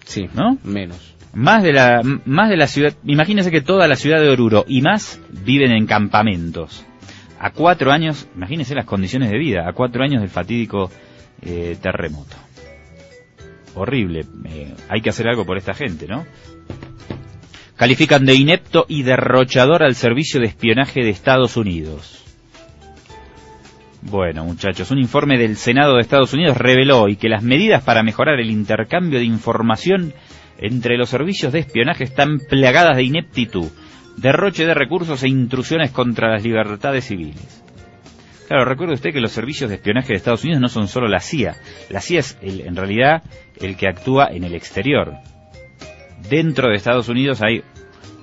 sí, 0.06 0.28
¿No? 0.34 0.58
menos. 0.64 1.16
Más 1.34 1.62
de 1.62 1.74
la 1.74 2.02
más 2.26 2.50
de 2.50 2.58
la 2.58 2.68
ciudad, 2.68 2.94
imagínense 3.06 3.52
que 3.52 3.62
toda 3.62 3.88
la 3.88 3.96
ciudad 3.96 4.20
de 4.20 4.30
Oruro 4.30 4.66
y 4.68 4.82
más 4.82 5.20
viven 5.30 5.72
en 5.72 5.86
campamentos. 5.86 6.84
A 7.40 7.52
cuatro 7.52 7.92
años, 7.92 8.28
imagínense 8.36 8.74
las 8.74 8.86
condiciones 8.86 9.30
de 9.30 9.38
vida, 9.38 9.68
a 9.68 9.74
cuatro 9.74 10.04
años 10.04 10.22
del 10.22 10.30
fatídico 10.30 10.90
eh, 11.42 11.78
terremoto. 11.82 12.36
Horrible. 13.76 14.26
eh, 14.46 14.74
hay 14.90 15.02
que 15.02 15.10
hacer 15.10 15.28
algo 15.28 15.46
por 15.46 15.58
esta 15.58 15.74
gente, 15.74 16.08
¿no? 16.08 16.26
Califican 17.76 18.26
de 18.26 18.34
inepto 18.34 18.86
y 18.90 19.04
derrochador 19.04 19.84
al 19.84 19.94
servicio 19.94 20.40
de 20.40 20.48
espionaje 20.48 21.04
de 21.04 21.12
Estados 21.12 21.58
Unidos. 21.58 22.24
Bueno, 24.02 24.46
muchachos, 24.46 24.90
un 24.90 25.00
informe 25.00 25.38
del 25.38 25.58
Senado 25.58 25.96
de 25.96 26.02
Estados 26.02 26.34
Unidos 26.34 26.58
reveló 26.58 27.02
hoy 27.02 27.18
que 27.18 27.30
las 27.30 27.44
medidas 27.44 27.84
para 27.84 28.04
mejorar 28.04 28.40
el 28.40 28.50
intercambio 28.50 29.20
de 29.20 29.26
información 29.26 30.14
entre 30.58 30.98
los 30.98 31.10
servicios 31.10 31.54
de 31.54 31.60
espionaje 31.60 32.04
están 32.04 32.40
plagadas 32.40 32.96
de 32.96 33.04
ineptitud, 33.04 33.68
derroche 34.18 34.66
de 34.66 34.74
recursos 34.74 35.24
e 35.24 35.30
intrusiones 35.30 35.92
contra 35.92 36.32
las 36.32 36.44
libertades 36.44 37.06
civiles. 37.06 37.64
Claro, 38.48 38.66
recuerde 38.66 38.94
usted 38.94 39.12
que 39.12 39.20
los 39.20 39.32
servicios 39.32 39.70
de 39.70 39.76
espionaje 39.76 40.10
de 40.10 40.16
Estados 40.18 40.44
Unidos 40.44 40.62
no 40.62 40.70
son 40.70 40.88
solo 40.88 41.08
la 41.08 41.20
CIA. 41.20 41.56
La 41.90 42.00
CIA 42.02 42.20
es 42.20 42.38
el- 42.42 42.62
en 42.62 42.76
realidad 42.76 43.24
el 43.60 43.76
que 43.76 43.88
actúa 43.88 44.28
en 44.32 44.44
el 44.44 44.56
exterior. 44.56 45.14
Dentro 46.30 46.70
de 46.70 46.76
Estados 46.76 47.10
Unidos 47.10 47.42
hay 47.44 47.62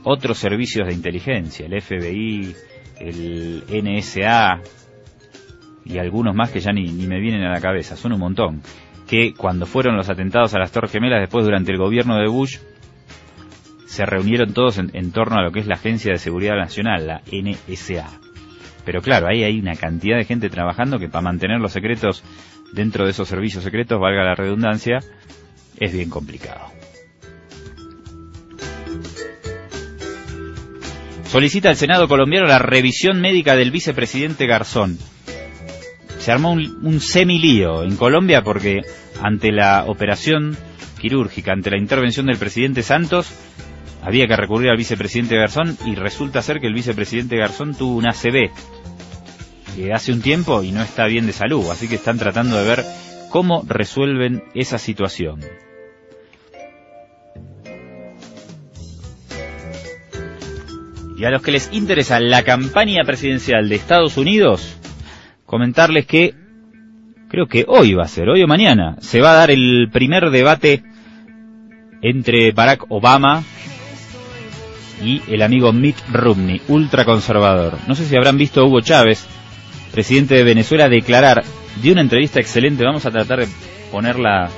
otros 0.03 0.39
servicios 0.39 0.87
de 0.89 0.95
inteligencia, 0.95 1.67
el 1.67 1.75
FBI, 1.81 2.55
el 3.01 3.65
NSA 3.71 4.61
y 5.85 5.99
algunos 5.99 6.35
más 6.35 6.51
que 6.51 6.61
ya 6.61 6.73
ni, 6.73 6.85
ni 6.85 7.07
me 7.07 7.21
vienen 7.21 7.43
a 7.45 7.53
la 7.53 7.61
cabeza, 7.61 7.97
son 7.97 8.13
un 8.13 8.21
montón. 8.21 8.63
Que 9.07 9.35
cuando 9.35 9.67
fueron 9.67 9.97
los 9.97 10.09
atentados 10.09 10.55
a 10.55 10.59
las 10.59 10.73
Torres 10.73 10.93
Gemelas, 10.93 11.21
después 11.21 11.45
durante 11.45 11.71
el 11.73 11.79
gobierno 11.79 12.17
de 12.17 12.29
Bush, 12.29 12.57
se 13.95 14.05
reunieron 14.05 14.53
todos 14.53 14.79
en, 14.79 15.13
torno 15.13 15.37
a 15.37 15.43
lo 15.45 15.53
que 15.53 15.61
es 15.61 15.69
la 15.69 15.77
Agencia 15.77 16.11
de 16.11 16.19
Seguridad 16.19 16.57
Nacional, 16.57 17.07
la 17.07 17.23
NSA. 17.31 18.11
Pero 18.85 19.01
claro, 19.01 19.29
ahí 19.29 19.45
hay 19.45 19.61
una 19.61 19.77
cantidad 19.77 20.17
de 20.17 20.25
gente 20.25 20.51
trabajando 20.51 20.99
que 20.99 21.09
para 21.09 21.23
mantener 21.23 21.61
los 21.61 21.71
secretos 21.71 22.25
dentro 22.73 23.05
de 23.05 23.13
esos 23.13 23.29
servicios 23.29 23.63
secretos, 23.63 24.01
valga 24.01 24.25
la 24.25 24.35
redundancia, 24.35 24.99
es 25.79 25.93
bien 25.93 26.11
complicado. 26.11 26.73
Solicita 31.27 31.69
al 31.69 31.77
Senado 31.77 32.09
colombiano 32.09 32.49
la 32.49 32.59
revisión 32.59 33.21
médica 33.21 33.55
del 33.55 33.71
vicepresidente 33.71 34.49
Garzón. 34.49 34.99
Se 36.19 36.33
armó 36.33 36.51
un, 36.51 36.81
un 36.83 36.99
semilío 36.99 37.85
en 37.85 37.97
Colombia 37.97 38.43
porque 38.43 38.81
ante 39.23 39.53
la 39.53 39.85
operación 39.87 40.57
quirúrgica, 41.01 41.53
ante 41.53 41.71
la 41.71 41.79
intervención 41.79 42.27
del 42.27 42.39
presidente 42.39 42.83
Santos, 42.83 43.33
había 44.05 44.27
que 44.27 44.37
recurrir 44.37 44.71
al 44.71 44.77
vicepresidente 44.77 45.37
Garzón 45.37 45.79
y 45.87 45.95
resulta 45.95 46.43
ser 46.43 46.61
que 46.61 46.67
el 46.67 46.75
vicepresidente 46.75 47.37
Garzón 47.37 47.75
tuvo 47.75 47.97
un 47.97 48.07
ACV 48.07 48.51
eh, 49.79 49.93
hace 49.93 50.13
un 50.13 50.21
tiempo 50.21 50.63
y 50.63 50.73
no 50.73 50.83
está 50.83 51.07
bien 51.07 51.27
de 51.27 51.33
salud, 51.33 51.71
así 51.71 51.89
que 51.89 51.95
están 51.95 52.19
tratando 52.19 52.57
de 52.57 52.69
ver 52.69 52.85
cómo 53.31 53.65
resuelven 53.67 54.45
esa 54.55 54.79
situación. 54.79 55.41
Y 61.17 61.25
a 61.25 61.31
los 61.31 61.43
que 61.43 61.53
les 61.53 61.73
interesa 61.73 62.21
la 62.21 62.43
campaña 62.43 63.05
presidencial 63.05 63.69
de 63.69 63.77
Estados 63.77 64.19
Unidos, 64.19 64.77
comentarles 65.47 66.07
que 66.07 66.35
creo 67.29 67.47
que 67.47 67.65
hoy 67.67 67.95
va 67.95 68.05
a 68.05 68.09
ser, 68.09 68.29
hoy 68.29 68.43
o 68.43 68.47
mañana, 68.47 68.97
se 69.01 69.21
va 69.21 69.33
a 69.33 69.37
dar 69.37 69.51
el 69.51 69.89
primer 69.91 70.31
debate 70.31 70.83
entre 72.03 72.53
Barack 72.53 72.85
Obama 72.91 73.43
y 75.03 75.23
el 75.29 75.43
amigo 75.43 75.73
Mitt 75.73 75.97
Romney, 76.11 76.61
ultraconservador. 76.69 77.79
No 77.87 77.95
sé 77.95 78.07
si 78.07 78.17
habrán 78.17 78.39
visto 78.39 78.61
a 78.61 78.65
Hugo 78.65 78.81
Chávez, 78.81 79.27
presidente 79.93 80.35
de 80.35 80.45
Venezuela, 80.45 80.89
declarar 80.89 81.45
de 81.83 81.93
una 81.93 82.01
entrevista 82.01 82.41
excelente, 82.41 82.85
vamos 82.85 83.05
a 83.07 83.11
tratar 83.11 83.41
de 83.41 83.49
ponerla 83.91 84.51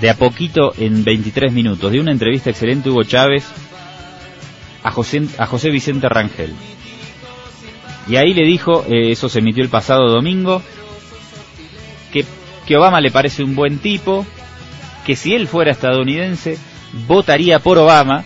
de 0.00 0.10
a 0.10 0.16
poquito 0.16 0.72
en 0.76 1.04
23 1.04 1.52
minutos, 1.52 1.90
de 1.90 2.00
una 2.00 2.12
entrevista 2.12 2.50
excelente 2.50 2.90
Hugo 2.90 3.04
Chávez 3.04 3.44
a 4.82 4.90
José, 4.90 5.22
a 5.38 5.46
José 5.46 5.70
Vicente 5.70 6.08
Rangel. 6.08 6.54
Y 8.06 8.16
ahí 8.16 8.34
le 8.34 8.44
dijo, 8.44 8.84
eh, 8.86 9.12
eso 9.12 9.28
se 9.28 9.38
emitió 9.38 9.62
el 9.62 9.70
pasado 9.70 10.10
domingo, 10.10 10.62
que, 12.12 12.24
que 12.66 12.76
Obama 12.76 13.00
le 13.00 13.10
parece 13.10 13.42
un 13.42 13.54
buen 13.54 13.78
tipo, 13.78 14.26
que 15.06 15.16
si 15.16 15.34
él 15.34 15.48
fuera 15.48 15.70
estadounidense, 15.72 16.58
votaría 17.06 17.60
por 17.60 17.78
Obama, 17.78 18.24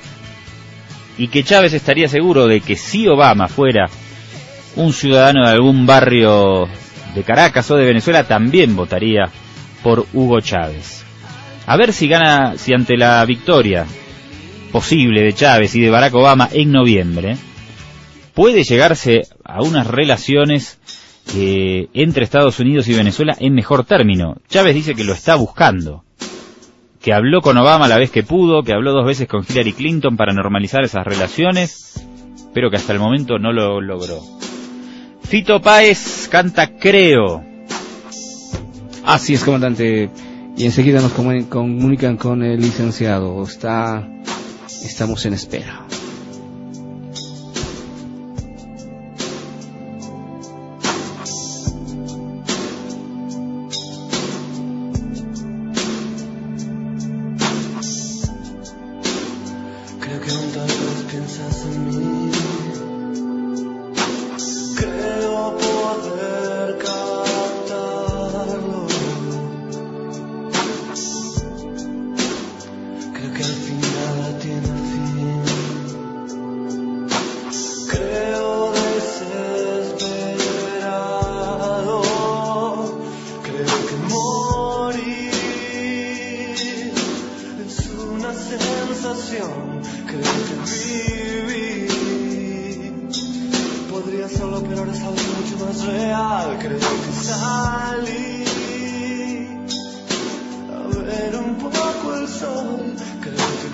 y 1.19 1.29
que 1.29 1.43
Chávez 1.43 1.75
estaría 1.75 2.09
seguro 2.09 2.47
de 2.47 2.61
que 2.61 2.77
si 2.77 3.09
Obama 3.09 3.49
fuera 3.49 3.91
un 4.77 4.93
ciudadano 4.93 5.45
de 5.45 5.53
algún 5.53 5.85
barrio 5.85 6.69
de 7.15 7.23
Caracas 7.25 7.71
o 7.71 7.77
de 7.77 7.85
Venezuela, 7.85 8.25
también 8.25 8.77
votaría 8.77 9.25
por 9.83 10.07
Hugo 10.13 10.41
Chávez. 10.41 11.05
A 11.67 11.77
ver 11.77 11.93
si 11.93 12.09
gana, 12.09 12.57
si 12.57 12.73
ante 12.73 12.97
la 12.97 13.25
victoria 13.25 13.85
posible 14.71 15.23
de 15.23 15.33
Chávez 15.33 15.75
y 15.75 15.81
de 15.81 15.91
Barack 15.91 16.15
Obama 16.15 16.49
en 16.53 16.71
noviembre, 16.71 17.37
puede 18.35 18.63
llegarse 18.63 19.23
a 19.45 19.63
unas 19.63 19.87
relaciones 19.89 20.79
eh, 21.35 21.89
entre 21.95 22.25
Estados 22.25 22.61
Unidos 22.61 22.87
y 22.89 22.95
Venezuela 22.95 23.37
en 23.39 23.55
mejor 23.55 23.85
término. 23.85 24.37
Chávez 24.49 24.75
dice 24.75 24.95
que 24.95 25.05
lo 25.05 25.13
está 25.13 25.35
buscando, 25.35 26.05
que 27.09 27.15
habló 27.15 27.41
con 27.41 27.57
Obama 27.57 27.89
la 27.89 27.97
vez 27.97 28.11
que 28.11 28.23
pudo, 28.23 28.63
que 28.63 28.75
habló 28.75 28.93
dos 28.93 29.07
veces 29.07 29.27
con 29.27 29.43
Hillary 29.49 29.73
Clinton 29.73 30.19
para 30.19 30.35
normalizar 30.35 30.85
esas 30.85 31.07
relaciones, 31.07 32.07
pero 32.53 32.69
que 32.69 32.77
hasta 32.77 32.93
el 32.93 32.99
momento 32.99 33.39
no 33.39 33.51
lo 33.51 33.81
logró. 33.81 34.21
Fito 35.23 35.63
Páez 35.63 36.29
canta 36.31 36.77
Creo. 36.77 37.43
Así 39.07 39.33
es, 39.33 39.43
comandante. 39.43 40.11
Y 40.59 40.67
enseguida 40.67 41.01
nos 41.01 41.17
comu- 41.17 41.49
comunican 41.49 42.19
con 42.19 42.43
el 42.43 42.61
licenciado. 42.61 43.43
Está, 43.43 44.07
estamos 44.67 45.25
en 45.25 45.33
espera. 45.33 45.87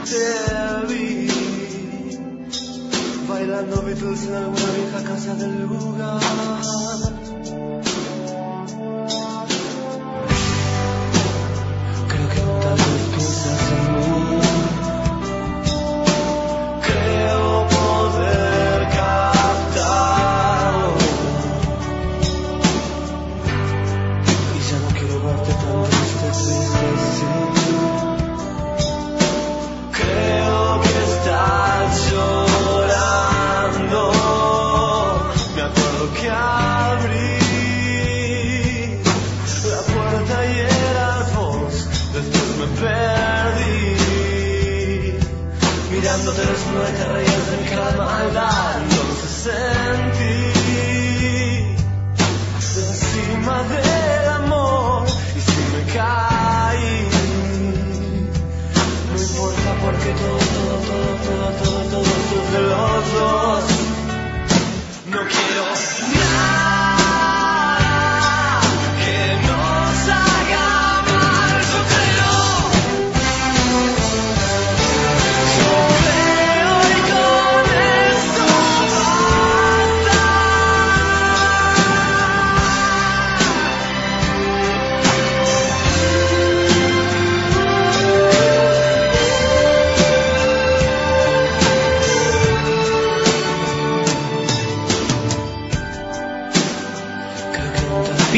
Te 0.04 0.87
vi 0.87 1.28
bailando 3.26 3.82
Beatles 3.82 4.25
en 4.26 4.34
alguna 4.34 4.70
vieja 4.76 5.02
casa 5.04 5.34
del 5.34 5.62
lugar. 5.62 6.94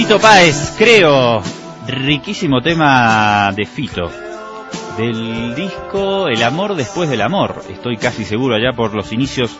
Fito 0.06 0.20
Páez, 0.20 0.72
creo. 0.78 1.42
Riquísimo 1.88 2.62
tema 2.62 3.50
de 3.56 3.66
Fito. 3.66 4.08
Del 4.96 5.56
disco 5.56 6.28
El 6.28 6.44
amor 6.44 6.76
después 6.76 7.10
del 7.10 7.22
amor. 7.22 7.64
Estoy 7.68 7.96
casi 7.96 8.24
seguro 8.24 8.54
allá 8.54 8.70
por 8.72 8.94
los 8.94 9.12
inicios 9.12 9.58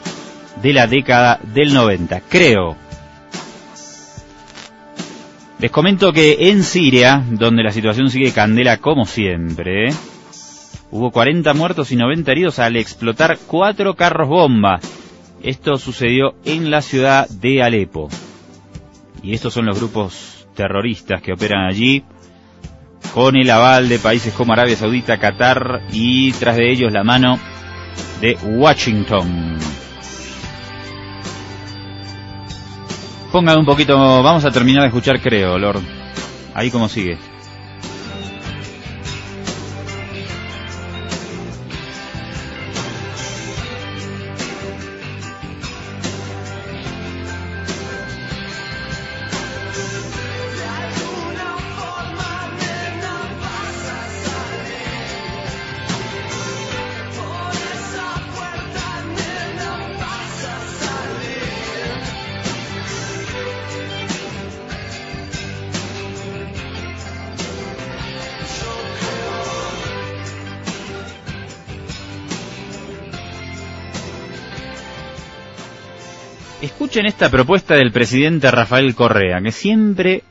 de 0.62 0.72
la 0.72 0.86
década 0.86 1.40
del 1.42 1.74
90. 1.74 2.20
Creo. 2.28 2.76
Les 5.58 5.72
comento 5.72 6.12
que 6.12 6.36
en 6.48 6.62
Siria, 6.62 7.24
donde 7.28 7.64
la 7.64 7.72
situación 7.72 8.08
sigue 8.08 8.30
candela 8.30 8.76
como 8.76 9.04
siempre, 9.04 9.88
hubo 10.92 11.10
40 11.10 11.54
muertos 11.54 11.90
y 11.90 11.96
90 11.96 12.30
heridos 12.30 12.60
al 12.60 12.76
explotar 12.76 13.36
cuatro 13.48 13.96
carros 13.96 14.28
bomba. 14.28 14.78
Esto 15.42 15.76
sucedió 15.76 16.36
en 16.44 16.70
la 16.70 16.82
ciudad 16.82 17.28
de 17.28 17.64
Alepo. 17.64 18.08
Y 19.24 19.34
estos 19.34 19.52
son 19.52 19.66
los 19.66 19.80
grupos 19.80 20.35
terroristas 20.56 21.22
que 21.22 21.32
operan 21.32 21.66
allí 21.66 22.02
con 23.14 23.36
el 23.36 23.48
aval 23.50 23.88
de 23.88 23.98
países 23.98 24.34
como 24.34 24.52
Arabia 24.52 24.76
Saudita, 24.76 25.18
Qatar 25.18 25.82
y 25.92 26.32
tras 26.32 26.56
de 26.56 26.70
ellos 26.70 26.92
la 26.92 27.04
mano 27.04 27.38
de 28.20 28.36
Washington. 28.42 29.56
Pongan 33.30 33.58
un 33.58 33.66
poquito, 33.66 33.96
vamos 34.22 34.44
a 34.44 34.50
terminar 34.50 34.82
de 34.82 34.88
escuchar 34.88 35.20
creo, 35.20 35.58
Lord. 35.58 35.82
Ahí 36.54 36.70
como 36.70 36.88
sigue. 36.88 37.18
Escuchen 76.62 77.04
esta 77.04 77.30
propuesta 77.30 77.74
del 77.74 77.92
presidente 77.92 78.50
Rafael 78.50 78.94
Correa, 78.94 79.42
que 79.42 79.52
siempre 79.52 80.22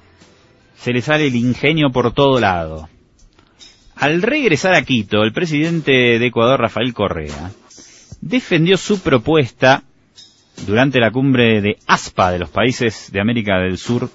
se 0.75 0.91
le 0.91 1.01
sale 1.01 1.27
el 1.27 1.35
ingenio 1.35 1.91
por 1.91 2.13
todo 2.13 2.39
lado. 2.39 2.89
Al 3.95 4.23
regresar 4.23 4.73
a 4.73 4.81
Quito, 4.81 5.21
el 5.23 5.33
presidente 5.33 5.91
de 5.91 6.25
Ecuador, 6.25 6.59
Rafael 6.59 6.95
Correa, 6.95 7.51
defendió 8.21 8.75
su 8.77 9.01
propuesta 9.01 9.83
durante 10.65 10.99
la 10.99 11.11
cumbre 11.11 11.61
de 11.61 11.77
ASPA 11.85 12.31
de 12.31 12.39
los 12.39 12.49
países 12.49 13.11
de 13.11 13.21
América 13.21 13.59
del 13.59 13.77
Sur 13.77 14.09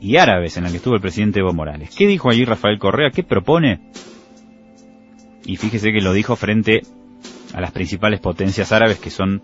y 0.00 0.18
árabes 0.18 0.56
en 0.56 0.64
la 0.64 0.70
que 0.70 0.76
estuvo 0.76 0.94
el 0.94 1.00
presidente 1.00 1.40
Evo 1.40 1.52
Morales. 1.52 1.90
¿Qué 1.96 2.06
dijo 2.06 2.30
allí 2.30 2.44
Rafael 2.44 2.78
Correa? 2.78 3.10
¿Qué 3.10 3.24
propone? 3.24 3.90
Y 5.44 5.56
fíjese 5.56 5.92
que 5.92 6.00
lo 6.00 6.12
dijo 6.12 6.36
frente 6.36 6.82
a 7.52 7.60
las 7.60 7.72
principales 7.72 8.20
potencias 8.20 8.70
árabes 8.70 8.98
que 8.98 9.10
son 9.10 9.42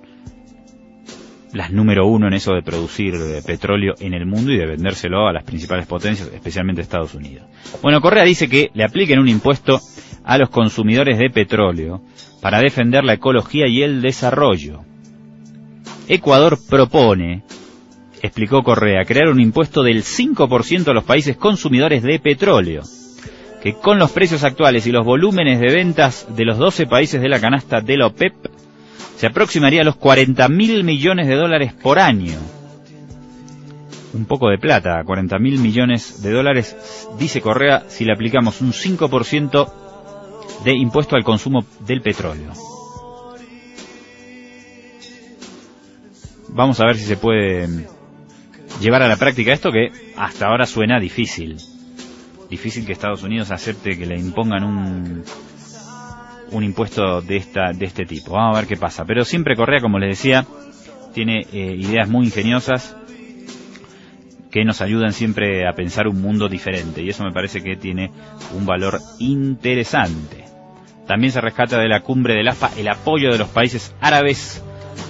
las 1.52 1.72
número 1.72 2.06
uno 2.06 2.26
en 2.28 2.34
eso 2.34 2.52
de 2.52 2.62
producir 2.62 3.14
eh, 3.14 3.42
petróleo 3.44 3.94
en 4.00 4.14
el 4.14 4.26
mundo 4.26 4.52
y 4.52 4.58
de 4.58 4.66
vendérselo 4.66 5.26
a 5.26 5.32
las 5.32 5.44
principales 5.44 5.87
potencias, 5.87 6.30
especialmente 6.32 6.82
Estados 6.82 7.14
Unidos. 7.14 7.46
Bueno, 7.82 8.00
Correa 8.00 8.24
dice 8.24 8.48
que 8.48 8.70
le 8.74 8.84
apliquen 8.84 9.18
un 9.18 9.28
impuesto 9.28 9.80
a 10.24 10.38
los 10.38 10.50
consumidores 10.50 11.18
de 11.18 11.30
petróleo 11.30 12.02
para 12.42 12.61
defender 12.61 13.04
la 13.04 13.14
ecología 13.14 13.66
y 13.66 13.82
el 13.82 14.02
desarrollo. 14.02 14.80
Ecuador 16.06 16.58
propone, 16.68 17.42
explicó 18.22 18.62
Correa, 18.62 19.04
crear 19.04 19.28
un 19.28 19.40
impuesto 19.40 19.82
del 19.82 20.02
5% 20.02 20.88
a 20.88 20.94
los 20.94 21.04
países 21.04 21.37
consumidores 21.37 22.02
de 22.02 22.18
petróleo, 22.18 22.82
que 23.62 23.74
con 23.74 23.98
los 23.98 24.11
precios 24.12 24.44
actuales 24.44 24.87
y 24.87 24.92
los 24.92 25.04
volúmenes 25.04 25.61
de 25.61 25.72
ventas 25.72 26.26
de 26.34 26.44
los 26.44 26.58
12 26.58 26.87
países 26.87 27.20
de 27.20 27.28
la 27.28 27.40
canasta 27.40 27.80
de 27.80 27.96
la 27.96 28.06
OPEP, 28.06 28.34
se 29.18 29.26
aproximaría 29.26 29.81
a 29.81 29.85
los 29.85 29.96
40 29.96 30.48
mil 30.48 30.85
millones 30.85 31.26
de 31.26 31.35
dólares 31.35 31.72
por 31.72 31.98
año. 31.98 32.38
Un 34.14 34.26
poco 34.26 34.48
de 34.48 34.59
plata, 34.59 35.02
40 35.04 35.40
mil 35.40 35.59
millones 35.59 36.22
de 36.22 36.31
dólares, 36.31 37.09
dice 37.18 37.40
Correa, 37.40 37.83
si 37.88 38.04
le 38.04 38.12
aplicamos 38.12 38.61
un 38.61 38.70
5% 38.72 39.72
de 40.64 40.72
impuesto 40.72 41.16
al 41.16 41.24
consumo 41.24 41.64
del 41.85 42.00
petróleo. 42.00 42.52
Vamos 46.50 46.81
a 46.81 46.87
ver 46.87 46.96
si 46.96 47.04
se 47.04 47.16
puede 47.16 47.66
llevar 48.81 49.02
a 49.02 49.09
la 49.09 49.16
práctica 49.16 49.52
esto 49.52 49.72
que 49.72 49.90
hasta 50.16 50.46
ahora 50.46 50.64
suena 50.64 51.00
difícil. 51.00 51.57
Difícil 52.48 52.87
que 52.87 52.92
Estados 52.92 53.24
Unidos 53.24 53.50
acepte 53.50 53.98
que 53.98 54.07
le 54.07 54.16
impongan 54.16 54.62
un, 54.62 55.24
un 56.52 56.64
impuesto 56.64 57.20
de 57.20 57.37
esta 57.37 57.72
de 57.72 57.84
este 57.84 58.04
tipo. 58.04 58.32
Vamos 58.32 58.56
a 58.56 58.61
ver 58.61 58.68
qué 58.68 58.76
pasa. 58.76 59.04
Pero 59.04 59.24
siempre 59.24 59.56
Correa, 59.56 59.80
como 59.80 59.98
les 59.98 60.11
decía, 60.11 60.44
tiene 61.12 61.40
eh, 61.52 61.76
ideas 61.78 62.08
muy 62.08 62.26
ingeniosas 62.26 62.96
que 64.50 64.64
nos 64.64 64.80
ayudan 64.80 65.12
siempre 65.12 65.68
a 65.68 65.72
pensar 65.72 66.08
un 66.08 66.22
mundo 66.22 66.48
diferente 66.48 67.02
y 67.02 67.11
eso 67.11 67.22
me 67.22 67.32
parece 67.32 67.62
que 67.62 67.76
tiene 67.76 68.11
un 68.54 68.64
valor 68.64 68.98
interesante. 69.18 70.44
También 71.06 71.32
se 71.32 71.40
rescata 71.40 71.78
de 71.78 71.88
la 71.88 72.00
cumbre 72.00 72.34
del 72.34 72.48
AFA 72.48 72.70
el 72.78 72.88
apoyo 72.88 73.30
de 73.30 73.38
los 73.38 73.48
países 73.48 73.94
árabes 74.00 74.62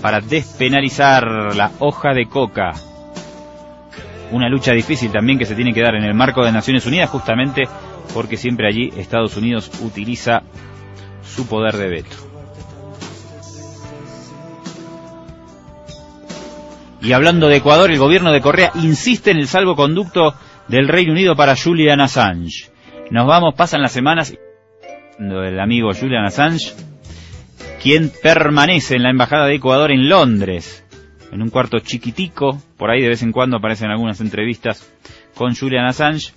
para 0.02 0.20
despenalizar 0.20 1.54
la 1.56 1.72
hoja 1.78 2.14
de 2.14 2.26
coca. 2.26 2.72
Una 4.30 4.48
lucha 4.48 4.72
difícil 4.72 5.10
también 5.10 5.38
que 5.38 5.46
se 5.46 5.54
tiene 5.54 5.72
que 5.72 5.82
dar 5.82 5.94
en 5.94 6.04
el 6.04 6.14
marco 6.14 6.44
de 6.44 6.52
Naciones 6.52 6.86
Unidas 6.86 7.10
justamente 7.10 7.64
porque 8.14 8.36
siempre 8.36 8.68
allí 8.68 8.92
Estados 8.96 9.36
Unidos 9.36 9.70
utiliza 9.82 10.42
su 11.34 11.46
poder 11.46 11.76
de 11.76 11.88
veto. 11.88 12.16
Y 17.00 17.12
hablando 17.12 17.48
de 17.48 17.56
Ecuador, 17.56 17.90
el 17.90 17.98
gobierno 17.98 18.32
de 18.32 18.40
Correa 18.40 18.72
insiste 18.74 19.30
en 19.30 19.38
el 19.38 19.46
salvoconducto 19.46 20.34
del 20.66 20.88
Reino 20.88 21.12
Unido 21.12 21.36
para 21.36 21.56
Julian 21.56 22.00
Assange. 22.00 22.70
Nos 23.10 23.26
vamos, 23.26 23.54
pasan 23.54 23.82
las 23.82 23.92
semanas, 23.92 24.36
el 25.18 25.60
amigo 25.60 25.92
Julian 25.94 26.24
Assange, 26.24 26.74
quien 27.80 28.10
permanece 28.22 28.96
en 28.96 29.04
la 29.04 29.10
Embajada 29.10 29.46
de 29.46 29.54
Ecuador 29.54 29.92
en 29.92 30.08
Londres, 30.08 30.84
en 31.30 31.40
un 31.40 31.50
cuarto 31.50 31.78
chiquitico, 31.78 32.60
por 32.76 32.90
ahí 32.90 33.00
de 33.00 33.08
vez 33.08 33.22
en 33.22 33.32
cuando 33.32 33.56
aparecen 33.56 33.90
algunas 33.90 34.20
entrevistas 34.20 34.92
con 35.34 35.54
Julian 35.54 35.86
Assange, 35.86 36.32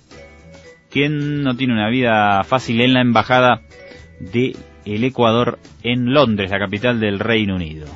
quien 0.90 1.42
no 1.42 1.56
tiene 1.56 1.74
una 1.74 1.90
vida 1.90 2.42
fácil 2.44 2.80
en 2.80 2.94
la 2.94 3.00
Embajada 3.00 3.62
de 4.20 4.54
el 4.84 5.04
Ecuador 5.04 5.58
en 5.82 6.12
Londres, 6.12 6.50
la 6.50 6.58
capital 6.58 7.00
del 7.00 7.18
Reino 7.18 7.56
Unido. 7.56 7.86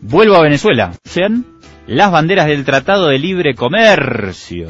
Vuelvo 0.00 0.36
a 0.36 0.42
Venezuela. 0.42 0.92
Sean 1.04 1.44
las 1.86 2.10
banderas 2.10 2.46
del 2.46 2.64
Tratado 2.64 3.08
de 3.08 3.18
Libre 3.18 3.54
Comercio. 3.54 4.68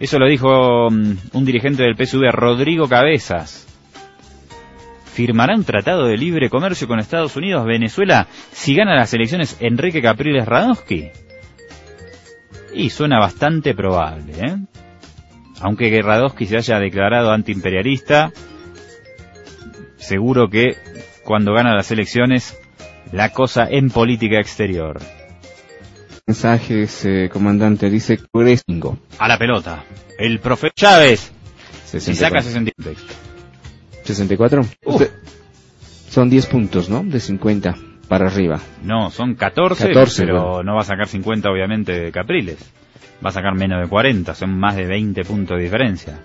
Eso 0.00 0.18
lo 0.18 0.26
dijo 0.26 0.88
um, 0.88 1.16
un 1.32 1.44
dirigente 1.44 1.82
del 1.82 1.96
PSV, 1.96 2.30
Rodrigo 2.32 2.88
Cabezas. 2.88 3.66
¿Firmará 5.14 5.54
un 5.54 5.64
tratado 5.64 6.06
de 6.06 6.16
libre 6.16 6.50
comercio 6.50 6.88
con 6.88 6.98
Estados 6.98 7.36
Unidos 7.36 7.64
Venezuela 7.64 8.26
si 8.50 8.74
gana 8.74 8.96
las 8.96 9.14
elecciones 9.14 9.56
Enrique 9.60 10.02
Capriles 10.02 10.44
Radonsky? 10.44 11.10
Y 12.74 12.90
suena 12.90 13.20
bastante 13.20 13.74
probable, 13.74 14.32
¿eh? 14.40 14.56
Aunque 15.64 16.02
Radonsky 16.02 16.44
se 16.44 16.58
haya 16.58 16.78
declarado 16.78 17.30
antiimperialista, 17.32 18.32
seguro 19.96 20.50
que 20.50 20.76
cuando 21.24 21.54
gana 21.54 21.74
las 21.74 21.90
elecciones 21.90 22.54
la 23.12 23.30
cosa 23.30 23.66
en 23.70 23.88
política 23.88 24.38
exterior. 24.38 25.00
Mensajes, 26.26 27.06
eh, 27.06 27.30
comandante, 27.32 27.88
dice 27.88 28.18
Crescingo. 28.30 28.98
A 29.18 29.26
la 29.26 29.38
pelota. 29.38 29.84
El 30.18 30.38
profe 30.38 30.70
Chávez. 30.70 31.32
Si 31.86 32.14
saca 32.14 32.42
64. 32.42 33.02
64. 34.04 34.60
Uh. 34.84 34.92
Usted- 34.92 35.12
Son 36.10 36.28
10 36.28 36.44
puntos, 36.46 36.90
¿no? 36.90 37.02
De 37.04 37.20
50 37.20 37.74
para 38.06 38.26
arriba. 38.26 38.60
No, 38.82 39.10
son 39.10 39.34
14, 39.34 39.88
14, 39.88 40.26
pero 40.26 40.42
bueno. 40.42 40.62
no 40.62 40.74
va 40.74 40.82
a 40.82 40.84
sacar 40.84 41.08
50 41.08 41.50
obviamente 41.50 41.92
de 41.92 42.12
Capriles. 42.12 42.58
Va 43.24 43.30
a 43.30 43.32
sacar 43.32 43.54
menos 43.54 43.80
de 43.80 43.88
40, 43.88 44.34
son 44.34 44.58
más 44.58 44.76
de 44.76 44.86
20 44.86 45.24
puntos 45.24 45.56
de 45.56 45.64
diferencia. 45.64 46.20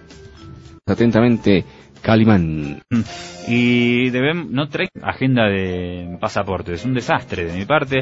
Atentamente, 0.86 1.66
Calimán. 2.02 2.82
Mm. 2.90 3.02
Y 3.48 4.10
debemos, 4.10 4.50
no 4.50 4.70
trae 4.70 4.90
agenda 5.02 5.46
de 5.46 6.18
pasaportes, 6.20 6.82
es 6.82 6.86
un 6.86 6.94
desastre 6.94 7.46
de 7.46 7.58
mi 7.58 7.66
parte. 7.66 8.00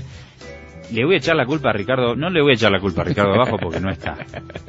Le 0.91 1.03
voy 1.03 1.15
a 1.15 1.17
echar 1.17 1.35
la 1.35 1.45
culpa 1.45 1.69
a 1.69 1.73
Ricardo, 1.73 2.15
no 2.15 2.29
le 2.29 2.41
voy 2.41 2.51
a 2.51 2.55
echar 2.55 2.71
la 2.71 2.79
culpa 2.79 3.01
a 3.01 3.05
Ricardo 3.05 3.33
abajo 3.33 3.57
porque 3.61 3.81
no 3.81 3.91
está. 3.91 4.15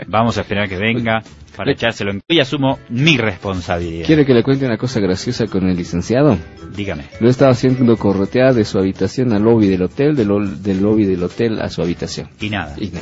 Vamos 0.09 0.37
a 0.37 0.41
esperar 0.41 0.69
que 0.69 0.77
venga 0.77 1.23
para 1.57 1.71
echárselo 1.71 2.11
en 2.11 2.21
y 2.27 2.41
asumo 2.41 2.81
mi 2.89 3.17
responsabilidad. 3.17 4.07
¿Quiere 4.07 4.27
que 4.27 4.35
le 4.35 4.43
cuente 4.43 4.67
una 4.67 4.79
cosa 4.79 4.99
graciosa 4.99 5.47
con 5.47 5.69
el 5.69 5.77
licenciado? 5.77 6.37
Dígame. 6.75 7.05
Lo 7.21 7.29
estaba 7.29 7.53
haciendo 7.53 7.97
corretear 7.97 8.53
de 8.55 8.65
su 8.65 8.79
habitación 8.79 9.33
al 9.33 9.43
lobby 9.43 9.69
del 9.69 9.83
hotel, 9.83 10.17
del, 10.17 10.63
del 10.63 10.83
lobby 10.83 11.05
del 11.05 11.23
hotel 11.23 11.61
a 11.61 11.69
su 11.69 11.83
habitación. 11.83 12.29
Y 12.41 12.51
nada. 12.51 12.75
Y 12.79 12.89
no. 12.89 13.01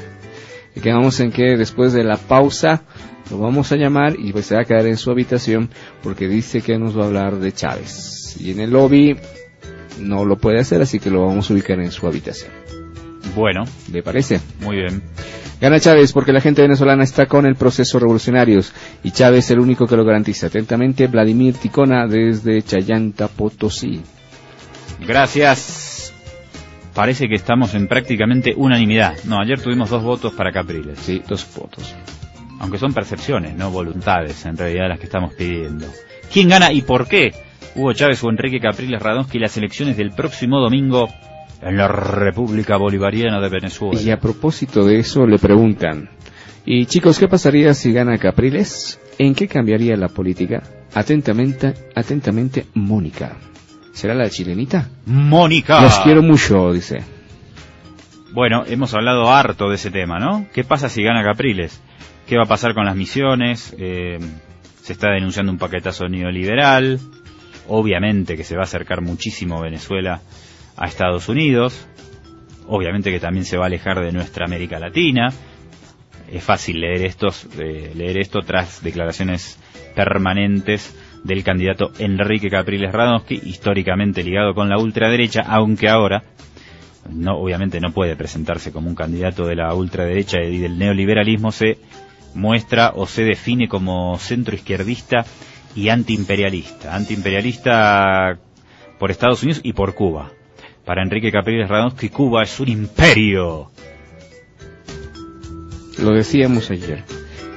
Y 0.76 0.80
quedamos 0.80 1.18
en 1.20 1.32
que 1.32 1.56
después 1.56 1.92
de 1.92 2.04
la 2.04 2.18
pausa 2.18 2.82
lo 3.30 3.38
vamos 3.38 3.72
a 3.72 3.76
llamar 3.76 4.14
y 4.18 4.30
pues 4.30 4.46
se 4.46 4.54
va 4.54 4.60
a 4.60 4.64
quedar 4.64 4.86
en 4.86 4.98
su 4.98 5.10
habitación 5.10 5.70
porque 6.02 6.28
dice 6.28 6.60
que 6.60 6.78
nos 6.78 6.96
va 6.96 7.04
a 7.04 7.06
hablar 7.06 7.36
de 7.38 7.52
Chávez. 7.52 8.36
Y 8.38 8.52
en 8.52 8.60
el 8.60 8.70
lobby 8.70 9.16
no 9.98 10.24
lo 10.24 10.36
puede 10.36 10.60
hacer, 10.60 10.82
así 10.82 11.00
que 11.00 11.10
lo 11.10 11.26
vamos 11.26 11.50
a 11.50 11.54
ubicar 11.54 11.80
en 11.80 11.90
su 11.90 12.06
habitación. 12.06 12.52
Bueno, 13.34 13.64
¿Le 13.92 14.02
parece? 14.02 14.40
muy 14.60 14.76
bien. 14.76 15.02
Gana 15.60 15.80
Chávez 15.80 16.12
porque 16.12 16.32
la 16.32 16.40
gente 16.42 16.62
venezolana 16.62 17.02
está 17.02 17.26
con 17.26 17.46
el 17.46 17.56
proceso 17.56 17.98
revolucionarios 17.98 18.72
y 19.02 19.10
Chávez 19.10 19.46
es 19.46 19.52
el 19.52 19.60
único 19.60 19.86
que 19.86 19.96
lo 19.96 20.04
garantiza. 20.04 20.48
Atentamente, 20.48 21.06
Vladimir 21.06 21.54
Ticona 21.54 22.06
desde 22.06 22.62
Chayanta, 22.62 23.28
Potosí. 23.28 24.02
Gracias. 25.00 25.85
Parece 26.96 27.28
que 27.28 27.34
estamos 27.34 27.74
en 27.74 27.88
prácticamente 27.88 28.54
unanimidad. 28.56 29.18
No, 29.24 29.38
ayer 29.38 29.60
tuvimos 29.60 29.90
dos 29.90 30.02
votos 30.02 30.32
para 30.32 30.50
Capriles. 30.50 30.98
Sí, 30.98 31.22
dos 31.28 31.44
fotos. 31.44 31.94
Aunque 32.58 32.78
son 32.78 32.94
percepciones, 32.94 33.54
no 33.54 33.70
voluntades, 33.70 34.46
en 34.46 34.56
realidad 34.56 34.88
las 34.88 34.98
que 34.98 35.04
estamos 35.04 35.34
pidiendo. 35.34 35.86
¿Quién 36.32 36.48
gana 36.48 36.72
y 36.72 36.80
por 36.80 37.06
qué? 37.06 37.34
Hugo 37.74 37.92
Chávez 37.92 38.24
o 38.24 38.30
Enrique 38.30 38.60
Capriles 38.60 39.02
Radonsky 39.02 39.38
las 39.38 39.54
elecciones 39.58 39.98
del 39.98 40.12
próximo 40.12 40.58
domingo 40.58 41.10
en 41.60 41.76
la 41.76 41.86
República 41.86 42.78
Bolivariana 42.78 43.42
de 43.42 43.50
Venezuela. 43.50 44.00
Y 44.00 44.10
a 44.10 44.18
propósito 44.18 44.82
de 44.82 44.98
eso 45.00 45.26
le 45.26 45.38
preguntan, 45.38 46.08
y 46.64 46.86
chicos, 46.86 47.18
¿qué 47.18 47.28
pasaría 47.28 47.74
si 47.74 47.92
gana 47.92 48.16
Capriles? 48.16 48.98
¿En 49.18 49.34
qué 49.34 49.48
cambiaría 49.48 49.98
la 49.98 50.08
política? 50.08 50.62
Atentamente, 50.94 51.74
atentamente, 51.94 52.64
Mónica. 52.72 53.36
¿Será 53.96 54.12
la 54.12 54.28
chilenita? 54.28 54.90
Mónica. 55.06 55.80
Los 55.80 55.98
quiero 56.00 56.22
mucho, 56.22 56.70
dice. 56.70 57.02
Bueno, 58.30 58.64
hemos 58.66 58.92
hablado 58.92 59.30
harto 59.32 59.70
de 59.70 59.76
ese 59.76 59.90
tema, 59.90 60.18
¿no? 60.18 60.46
¿Qué 60.52 60.64
pasa 60.64 60.90
si 60.90 61.02
gana 61.02 61.24
Capriles? 61.24 61.80
¿Qué 62.26 62.36
va 62.36 62.42
a 62.42 62.46
pasar 62.46 62.74
con 62.74 62.84
las 62.84 62.94
misiones? 62.94 63.74
Eh, 63.78 64.18
se 64.82 64.92
está 64.92 65.12
denunciando 65.12 65.50
un 65.50 65.56
paquetazo 65.56 66.08
neoliberal. 66.08 67.00
Obviamente 67.68 68.36
que 68.36 68.44
se 68.44 68.54
va 68.54 68.60
a 68.60 68.64
acercar 68.64 69.00
muchísimo 69.00 69.62
Venezuela 69.62 70.20
a 70.76 70.84
Estados 70.84 71.30
Unidos. 71.30 71.88
Obviamente 72.66 73.10
que 73.10 73.18
también 73.18 73.46
se 73.46 73.56
va 73.56 73.64
a 73.64 73.68
alejar 73.68 74.04
de 74.04 74.12
nuestra 74.12 74.44
América 74.44 74.78
Latina. 74.78 75.32
Es 76.30 76.44
fácil 76.44 76.82
leer 76.82 77.06
estos, 77.06 77.48
eh, 77.58 77.92
leer 77.94 78.18
esto 78.18 78.40
tras 78.40 78.82
declaraciones 78.82 79.58
permanentes 79.94 80.94
del 81.26 81.42
candidato 81.42 81.92
Enrique 81.98 82.48
Capriles 82.48 82.92
Radonsky, 82.92 83.40
históricamente 83.44 84.22
ligado 84.22 84.54
con 84.54 84.68
la 84.68 84.78
ultraderecha, 84.78 85.42
aunque 85.42 85.88
ahora 85.88 86.22
no, 87.10 87.38
obviamente 87.38 87.80
no 87.80 87.92
puede 87.92 88.16
presentarse 88.16 88.72
como 88.72 88.88
un 88.88 88.94
candidato 88.94 89.46
de 89.46 89.56
la 89.56 89.74
ultraderecha 89.74 90.42
y 90.42 90.58
del 90.58 90.78
neoliberalismo, 90.78 91.52
se 91.52 91.78
muestra 92.34 92.92
o 92.94 93.06
se 93.06 93.24
define 93.24 93.68
como 93.68 94.18
centroizquierdista 94.18 95.24
y 95.74 95.88
antiimperialista. 95.88 96.94
Antiimperialista 96.94 98.38
por 98.98 99.10
Estados 99.10 99.42
Unidos 99.42 99.60
y 99.62 99.72
por 99.72 99.94
Cuba. 99.94 100.30
Para 100.84 101.02
Enrique 101.02 101.32
Capriles 101.32 101.68
Radonsky, 101.68 102.08
Cuba 102.08 102.42
es 102.42 102.60
un 102.60 102.68
imperio. 102.68 103.70
Lo 105.98 106.12
decíamos 106.12 106.70
ayer. 106.70 107.04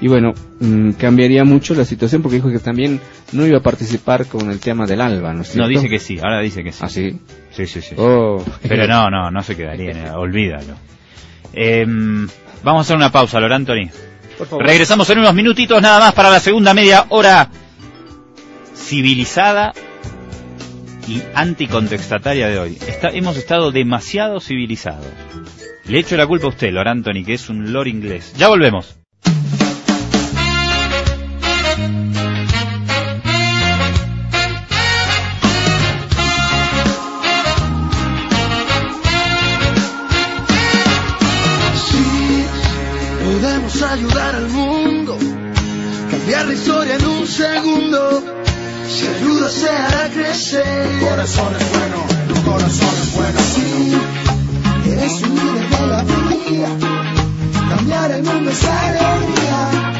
Y 0.02 0.08
bueno, 0.08 0.34
mm, 0.62 0.92
cambiaría 0.92 1.44
mucho 1.44 1.74
la 1.76 1.84
situación 1.84 2.22
porque 2.22 2.38
dijo 2.38 2.50
que 2.50 2.60
también 2.60 3.02
no 3.34 3.46
iba 3.46 3.58
a 3.58 3.62
participar 3.62 4.28
con 4.28 4.50
el 4.50 4.60
tema 4.60 4.86
del 4.86 5.02
ALBA, 5.02 5.34
¿no 5.34 5.42
es 5.42 5.50
No, 5.56 5.66
cierto? 5.66 5.70
dice 5.70 5.90
que 5.90 6.00
sí, 6.00 6.20
ahora 6.20 6.40
dice 6.40 6.64
que 6.64 6.72
sí. 6.72 6.80
¿Ah, 6.82 6.90
sí? 6.90 7.20
Sí, 7.52 7.66
sí, 7.68 7.82
sí. 7.82 7.96
Oh. 7.98 8.44
Pero 8.68 8.88
no, 8.88 9.10
no, 9.10 9.30
no 9.30 9.44
se 9.44 9.58
quedaría, 9.58 10.18
olvídalo. 10.18 10.76
Em, 11.52 12.28
vamos 12.64 12.80
a 12.80 12.82
hacer 12.84 12.96
una 12.96 13.12
pausa, 13.12 13.40
Lor 13.42 13.52
Anthony. 13.52 13.90
Por 14.38 14.48
favor. 14.48 14.66
Regresamos 14.66 15.10
en 15.10 15.20
unos 15.20 15.34
minutitos 15.34 15.82
nada 15.82 16.00
más 16.00 16.14
para 16.14 16.30
la 16.30 16.40
segunda 16.40 16.74
media 16.74 17.06
hora 17.10 17.50
civilizada 18.76 19.74
y 21.08 21.22
anticontextataria 21.34 22.48
de 22.48 22.60
hoy. 22.60 22.78
Está- 22.88 23.10
hemos 23.10 23.36
estado 23.36 23.72
demasiado 23.72 24.40
civilizados. 24.40 25.08
Le 25.86 26.00
echo 26.00 26.16
la 26.16 26.28
culpa 26.28 26.46
a 26.46 26.50
usted, 26.50 26.72
Lor 26.72 26.88
Anthony, 26.88 27.24
que 27.26 27.34
es 27.34 27.50
un 27.50 27.74
lord 27.74 27.88
inglés. 27.88 28.34
Ya 28.38 28.48
volvemos. 28.48 28.99
Ayudar 43.90 44.36
al 44.36 44.48
mundo, 44.50 45.18
cambiar 46.12 46.46
la 46.46 46.54
historia 46.54 46.96
en 46.96 47.06
un 47.06 47.28
segundo. 47.28 48.24
Si 48.88 49.08
ayuda 49.08 49.50
se 49.50 49.70
hará 49.70 50.10
crecer. 50.10 51.00
Tu 51.00 51.06
corazón 51.06 51.56
es 51.60 51.70
bueno, 51.72 52.06
tu 52.28 52.52
corazón 52.52 52.96
es 53.02 53.16
bueno. 53.16 53.40
Sí, 53.40 54.92
eres 54.92 55.22
un 55.22 55.36
líder 55.36 55.70
de 55.70 55.88
la 55.88 56.04
vida. 56.04 56.70
Cambiar 57.70 58.12
el 58.12 58.24
mundo 58.24 58.52
es 58.52 58.64
alegría. 58.64 59.96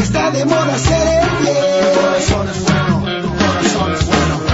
Está 0.00 0.30
de 0.30 0.44
moda 0.44 0.78
ser 0.78 1.22
el 1.22 1.30
bien. 1.42 1.56
Tu 1.82 2.00
corazón 2.00 2.48
es 2.48 2.62
bueno, 2.62 3.22
tu 3.22 3.28
corazón 3.28 4.51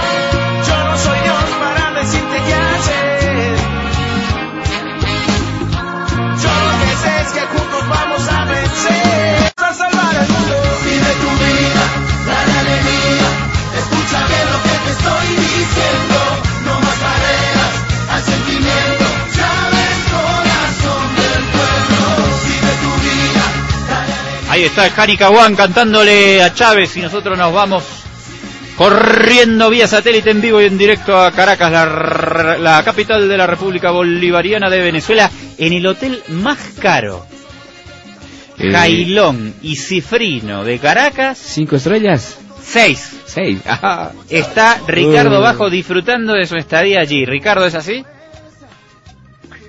Ahí 24.49 24.63
está 24.63 24.89
Jani 24.89 25.15
Caguán 25.15 25.55
cantándole 25.55 26.41
a 26.41 26.53
Chávez 26.53 26.97
y 26.97 27.01
nosotros 27.01 27.37
nos 27.37 27.53
vamos 27.53 27.83
corriendo 28.75 29.69
vía 29.69 29.87
satélite 29.87 30.31
en 30.31 30.41
vivo 30.41 30.59
y 30.59 30.65
en 30.65 30.77
directo 30.77 31.17
a 31.17 31.31
Caracas, 31.31 31.71
la 32.59 32.81
capital 32.83 33.29
de 33.29 33.37
la 33.37 33.45
República 33.45 33.91
Bolivariana 33.91 34.69
de 34.69 34.81
Venezuela, 34.81 35.29
en 35.57 35.73
el 35.73 35.85
hotel 35.85 36.23
más 36.29 36.57
caro 36.81 37.25
eh, 38.59 38.71
Jailón 38.71 39.55
y 39.61 39.75
Cifrino 39.77 40.63
de 40.63 40.79
Caracas, 40.79 41.37
¿Cinco 41.37 41.77
estrellas? 41.77 42.39
seis. 42.61 43.21
Seis. 43.25 43.61
Ajá. 43.65 44.11
Está 44.29 44.79
Ricardo 44.87 45.39
Uh. 45.39 45.41
Bajo 45.43 45.69
disfrutando 45.69 46.33
de 46.33 46.45
su 46.45 46.55
estadía 46.57 46.99
allí. 46.99 47.25
Ricardo, 47.25 47.65
¿es 47.65 47.75
así? 47.75 48.03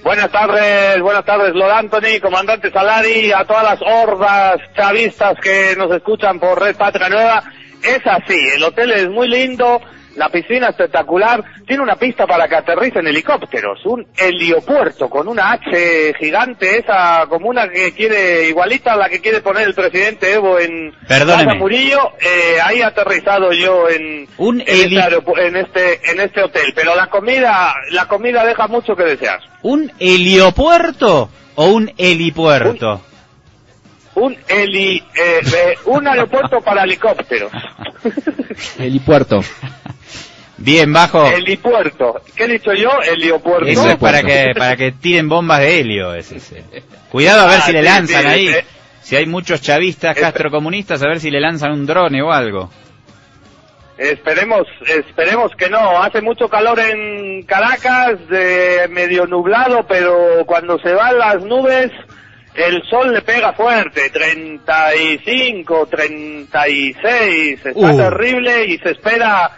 Buenas 0.03 0.33
tardes, 0.33 1.01
buenas 1.03 1.25
tardes, 1.27 1.55
Lord 1.55 1.73
Anthony, 1.73 2.21
comandante 2.23 2.71
Salari, 2.71 3.33
a 3.33 3.45
todas 3.45 3.63
las 3.65 3.81
hordas 3.83 4.57
chavistas 4.75 5.35
que 5.43 5.75
nos 5.77 5.93
escuchan 5.95 6.41
por 6.41 6.59
Red 6.59 6.77
Patria 6.77 7.09
Nueva. 7.11 7.43
Es 7.83 8.01
así, 8.07 8.39
el 8.57 8.63
hotel 8.65 8.93
es 8.93 9.09
muy 9.11 9.29
lindo, 9.29 9.79
la 10.21 10.29
piscina 10.29 10.69
espectacular, 10.69 11.43
tiene 11.67 11.83
una 11.83 11.97
pista 11.97 12.27
para 12.27 12.47
que 12.47 12.55
aterricen 12.55 13.07
helicópteros, 13.07 13.81
un 13.87 14.07
heliopuerto 14.19 15.09
con 15.09 15.27
una 15.29 15.53
H 15.53 16.13
gigante, 16.21 16.77
esa 16.77 17.25
como 17.27 17.49
una 17.49 17.67
que 17.71 17.95
quiere, 17.95 18.47
igualita 18.47 18.93
a 18.93 18.97
la 18.99 19.09
que 19.09 19.23
quiere 19.23 19.41
poner 19.41 19.67
el 19.67 19.73
presidente 19.73 20.35
Evo 20.35 20.59
en 20.59 20.93
Perdóneme. 21.09 21.45
Plaza 21.45 21.59
Murillo, 21.59 22.13
eh, 22.21 22.61
ahí 22.63 22.83
aterrizado 22.83 23.51
yo 23.53 23.89
en, 23.89 24.29
Un 24.37 24.61
en, 24.61 24.67
este 24.69 25.47
en 25.47 25.57
este 25.57 26.11
en 26.11 26.21
este 26.21 26.43
hotel, 26.43 26.71
pero 26.75 26.95
la 26.95 27.07
comida, 27.07 27.75
la 27.93 28.07
comida 28.07 28.45
deja 28.45 28.69
mucho 28.69 28.95
que 28.95 29.05
desear. 29.05 29.41
¿Un 29.63 29.91
heliopuerto 29.99 31.31
o 31.55 31.65
un 31.65 31.91
helipuerto? 31.97 33.01
Un 34.17 34.37
heli, 34.49 34.99
eh, 34.99 35.41
eh, 35.41 35.75
un 35.87 36.07
aeropuerto 36.07 36.61
para 36.61 36.83
helicópteros. 36.83 37.53
Helipuerto. 38.79 39.41
Bien, 40.61 40.93
Bajo. 40.93 41.27
Helipuerto. 41.27 42.21
¿Qué 42.37 42.45
he 42.45 42.49
dicho 42.49 42.73
yo? 42.75 42.91
Heliopuerto. 43.03 43.67
Eso 43.67 43.89
es 43.91 43.97
para 43.97 44.19
Helipuerto. 44.21 44.53
que, 44.53 44.59
para 44.59 44.77
que 44.77 44.93
tiren 44.93 45.29
bombas 45.29 45.61
de 45.61 45.81
helio. 45.81 46.15
Es 46.15 46.31
ese. 46.33 46.63
Cuidado 47.11 47.43
a 47.43 47.47
ver 47.51 47.59
Ah, 47.63 47.67
si 47.67 47.73
le 47.73 47.79
sí, 47.81 47.85
lanzan 47.87 48.23
sí, 48.23 48.27
ahí. 48.29 48.49
eh. 48.49 48.65
Si 49.03 49.17
hay 49.17 49.27
muchos 49.27 49.61
chavistas 49.63 50.17
Eh, 50.17 50.21
castrocomunistas, 50.21 51.03
a 51.03 51.09
ver 51.09 51.19
si 51.19 51.31
le 51.31 51.41
lanzan 51.41 51.73
un 51.73 51.87
drone 51.87 52.23
o 52.23 52.31
algo. 52.31 52.71
Esperemos, 53.99 54.63
esperemos 54.87 55.51
que 55.59 55.69
no. 55.69 56.03
Hace 56.03 56.21
mucho 56.23 56.49
calor 56.49 56.79
en 56.81 57.43
Caracas, 57.43 58.19
de 58.29 58.87
medio 58.91 59.27
nublado, 59.27 59.85
pero 59.87 60.45
cuando 60.47 60.79
se 60.79 60.93
van 60.95 61.19
las 61.19 61.43
nubes, 61.43 61.91
el 62.55 62.83
sol 62.89 63.13
le 63.13 63.21
pega 63.23 63.53
fuerte. 63.53 64.09
35, 64.11 65.87
36. 65.91 67.67
Está 67.67 67.71
Uh. 67.75 67.97
terrible 67.97 68.67
y 68.67 68.79
se 68.79 68.91
espera, 68.93 69.51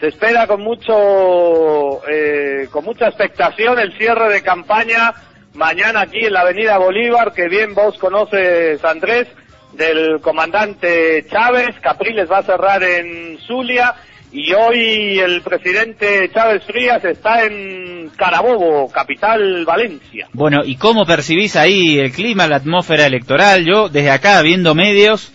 se 0.00 0.08
espera 0.08 0.46
con 0.46 0.62
mucho, 0.62 2.00
eh, 2.08 2.68
con 2.70 2.84
mucha 2.84 3.06
expectación 3.06 3.78
el 3.78 3.96
cierre 3.98 4.32
de 4.32 4.42
campaña 4.42 5.12
mañana 5.54 6.02
aquí 6.02 6.24
en 6.24 6.32
la 6.32 6.42
Avenida 6.42 6.78
Bolívar, 6.78 7.32
que 7.32 7.48
bien 7.48 7.74
vos 7.74 7.98
conoces, 7.98 8.84
Andrés 8.84 9.26
del 9.72 10.20
comandante 10.20 11.26
Chávez. 11.30 11.76
Capriles 11.80 12.30
va 12.30 12.38
a 12.38 12.42
cerrar 12.42 12.82
en 12.82 13.38
Zulia 13.46 13.94
y 14.30 14.52
hoy 14.52 15.18
el 15.18 15.42
presidente 15.42 16.30
Chávez 16.32 16.62
Frías 16.64 17.04
está 17.04 17.44
en 17.44 18.10
Carabobo, 18.16 18.90
capital 18.90 19.64
Valencia. 19.64 20.28
Bueno, 20.32 20.58
¿y 20.64 20.76
cómo 20.76 21.06
percibís 21.06 21.56
ahí 21.56 21.98
el 21.98 22.12
clima, 22.12 22.46
la 22.46 22.56
atmósfera 22.56 23.06
electoral? 23.06 23.64
Yo, 23.64 23.88
desde 23.88 24.10
acá, 24.10 24.42
viendo 24.42 24.74
medios, 24.74 25.32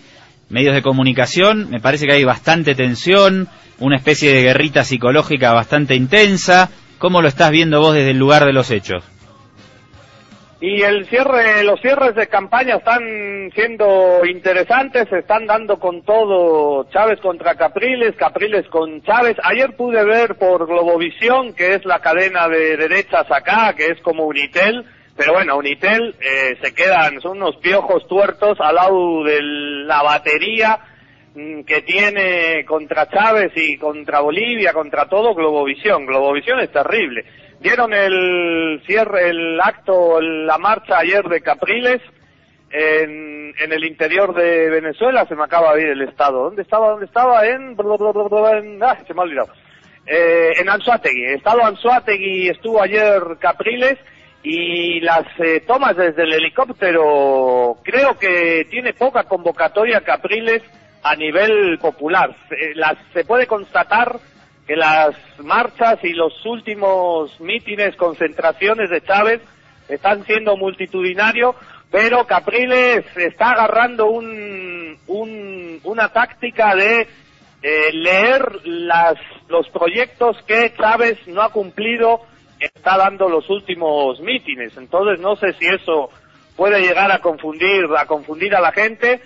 medios 0.48 0.74
de 0.74 0.82
comunicación, 0.82 1.70
me 1.70 1.80
parece 1.80 2.06
que 2.06 2.14
hay 2.14 2.24
bastante 2.24 2.74
tensión, 2.74 3.48
una 3.80 3.96
especie 3.96 4.32
de 4.32 4.42
guerrita 4.42 4.84
psicológica 4.84 5.52
bastante 5.52 5.94
intensa. 5.94 6.70
¿Cómo 6.98 7.20
lo 7.20 7.28
estás 7.28 7.50
viendo 7.50 7.80
vos 7.80 7.94
desde 7.94 8.10
el 8.10 8.18
lugar 8.18 8.44
de 8.44 8.52
los 8.52 8.70
hechos? 8.70 9.04
Y 10.60 10.80
el 10.80 11.06
cierre, 11.08 11.62
los 11.64 11.78
cierres 11.80 12.14
de 12.14 12.26
campaña 12.26 12.76
están 12.76 13.02
siendo 13.54 14.24
interesantes, 14.24 15.06
se 15.10 15.18
están 15.18 15.46
dando 15.46 15.78
con 15.78 16.02
todo 16.02 16.88
Chávez 16.90 17.20
contra 17.20 17.54
Capriles, 17.54 18.16
Capriles 18.16 18.66
con 18.68 19.02
Chávez. 19.02 19.36
Ayer 19.42 19.76
pude 19.76 20.02
ver 20.04 20.36
por 20.36 20.66
Globovisión, 20.66 21.52
que 21.52 21.74
es 21.74 21.84
la 21.84 21.98
cadena 21.98 22.48
de 22.48 22.78
derechas 22.78 23.30
acá, 23.30 23.74
que 23.76 23.88
es 23.88 24.00
como 24.00 24.24
Unitel, 24.24 24.86
pero 25.16 25.34
bueno, 25.34 25.58
Unitel 25.58 26.14
eh, 26.20 26.56
se 26.62 26.72
quedan, 26.72 27.20
son 27.20 27.42
unos 27.42 27.56
piojos 27.56 28.06
tuertos 28.08 28.56
al 28.58 28.76
lado 28.76 29.22
de 29.22 29.42
la 29.42 30.02
batería 30.02 30.78
que 31.34 31.82
tiene 31.82 32.64
contra 32.64 33.08
Chávez 33.08 33.52
y 33.56 33.76
contra 33.76 34.20
Bolivia, 34.20 34.72
contra 34.72 35.08
todo 35.08 35.34
Globovisión. 35.34 36.06
Globovisión 36.06 36.60
es 36.60 36.70
terrible. 36.70 37.24
Vieron 37.60 37.92
el 37.92 38.80
cierre, 38.86 39.30
el 39.30 39.60
acto, 39.60 40.20
la 40.20 40.58
marcha 40.58 40.98
ayer 40.98 41.24
de 41.24 41.40
Capriles 41.40 42.00
en, 42.70 43.54
en 43.58 43.72
el 43.72 43.84
interior 43.84 44.34
de 44.34 44.68
Venezuela, 44.70 45.26
se 45.26 45.34
me 45.34 45.44
acaba 45.44 45.74
de 45.74 45.82
ir 45.82 45.88
el 45.88 46.02
estado. 46.02 46.44
¿Dónde 46.44 46.62
estaba? 46.62 46.90
¿Dónde 46.90 47.06
estaba? 47.06 47.46
En... 47.46 47.76
en- 47.76 48.82
ah, 48.82 48.98
se 49.06 49.14
me 49.14 49.20
ha 49.20 49.24
olvidado. 49.24 49.48
Eh, 50.06 50.52
en 50.58 50.68
Anzuategui. 50.68 51.24
Estado 51.24 51.64
Anzuategui 51.64 52.48
estuvo 52.48 52.82
ayer 52.82 53.20
Capriles 53.40 53.96
y 54.42 55.00
las 55.00 55.24
eh, 55.38 55.62
tomas 55.66 55.96
desde 55.96 56.24
el 56.24 56.34
helicóptero 56.34 57.78
creo 57.82 58.18
que 58.18 58.66
tiene 58.70 58.92
poca 58.92 59.24
convocatoria 59.24 60.02
Capriles 60.02 60.62
a 61.04 61.14
nivel 61.16 61.78
popular. 61.78 62.34
Se, 62.48 62.74
las, 62.74 62.96
se 63.12 63.24
puede 63.24 63.46
constatar 63.46 64.18
que 64.66 64.74
las 64.74 65.14
marchas 65.38 65.98
y 66.02 66.14
los 66.14 66.44
últimos 66.46 67.38
mítines, 67.40 67.94
concentraciones 67.96 68.88
de 68.90 69.02
Chávez 69.02 69.40
están 69.88 70.24
siendo 70.24 70.56
multitudinarios, 70.56 71.54
pero 71.90 72.26
Capriles 72.26 73.04
está 73.16 73.50
agarrando 73.52 74.06
un, 74.06 74.98
un- 75.06 75.80
una 75.84 76.08
táctica 76.08 76.74
de 76.74 77.06
eh, 77.62 77.92
leer 77.92 78.60
las, 78.64 79.14
los 79.48 79.68
proyectos 79.68 80.36
que 80.46 80.72
Chávez 80.74 81.18
no 81.28 81.42
ha 81.42 81.50
cumplido, 81.52 82.22
está 82.58 82.96
dando 82.96 83.28
los 83.28 83.48
últimos 83.50 84.18
mítines. 84.20 84.74
Entonces 84.78 85.20
no 85.20 85.36
sé 85.36 85.52
si 85.58 85.66
eso 85.66 86.08
puede 86.56 86.80
llegar 86.80 87.12
a 87.12 87.18
confundir, 87.20 87.84
a 87.98 88.06
confundir 88.06 88.54
a 88.54 88.60
la 88.62 88.72
gente 88.72 89.20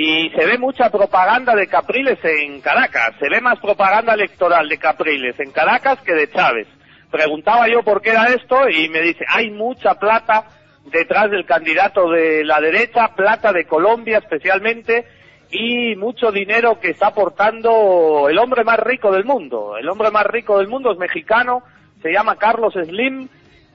y 0.00 0.30
se 0.30 0.46
ve 0.46 0.58
mucha 0.58 0.90
propaganda 0.90 1.56
de 1.56 1.66
Capriles 1.66 2.20
en 2.22 2.60
Caracas, 2.60 3.16
se 3.18 3.28
ve 3.28 3.40
más 3.40 3.58
propaganda 3.58 4.14
electoral 4.14 4.68
de 4.68 4.78
Capriles 4.78 5.40
en 5.40 5.50
Caracas 5.50 6.00
que 6.02 6.14
de 6.14 6.30
Chávez. 6.30 6.68
Preguntaba 7.10 7.66
yo 7.68 7.82
por 7.82 8.00
qué 8.00 8.10
era 8.10 8.26
esto 8.26 8.68
y 8.68 8.88
me 8.90 9.00
dice, 9.00 9.24
hay 9.26 9.50
mucha 9.50 9.94
plata 9.94 10.44
detrás 10.84 11.32
del 11.32 11.44
candidato 11.44 12.08
de 12.10 12.44
la 12.44 12.60
derecha, 12.60 13.08
plata 13.16 13.52
de 13.52 13.64
Colombia 13.64 14.18
especialmente, 14.18 15.04
y 15.50 15.96
mucho 15.96 16.30
dinero 16.30 16.78
que 16.78 16.90
está 16.90 17.08
aportando 17.08 18.28
el 18.28 18.38
hombre 18.38 18.62
más 18.62 18.78
rico 18.78 19.10
del 19.10 19.24
mundo. 19.24 19.76
El 19.76 19.88
hombre 19.88 20.12
más 20.12 20.26
rico 20.26 20.58
del 20.58 20.68
mundo 20.68 20.92
es 20.92 20.98
mexicano, 20.98 21.64
se 22.02 22.12
llama 22.12 22.36
Carlos 22.36 22.74
Slim, 22.74 23.28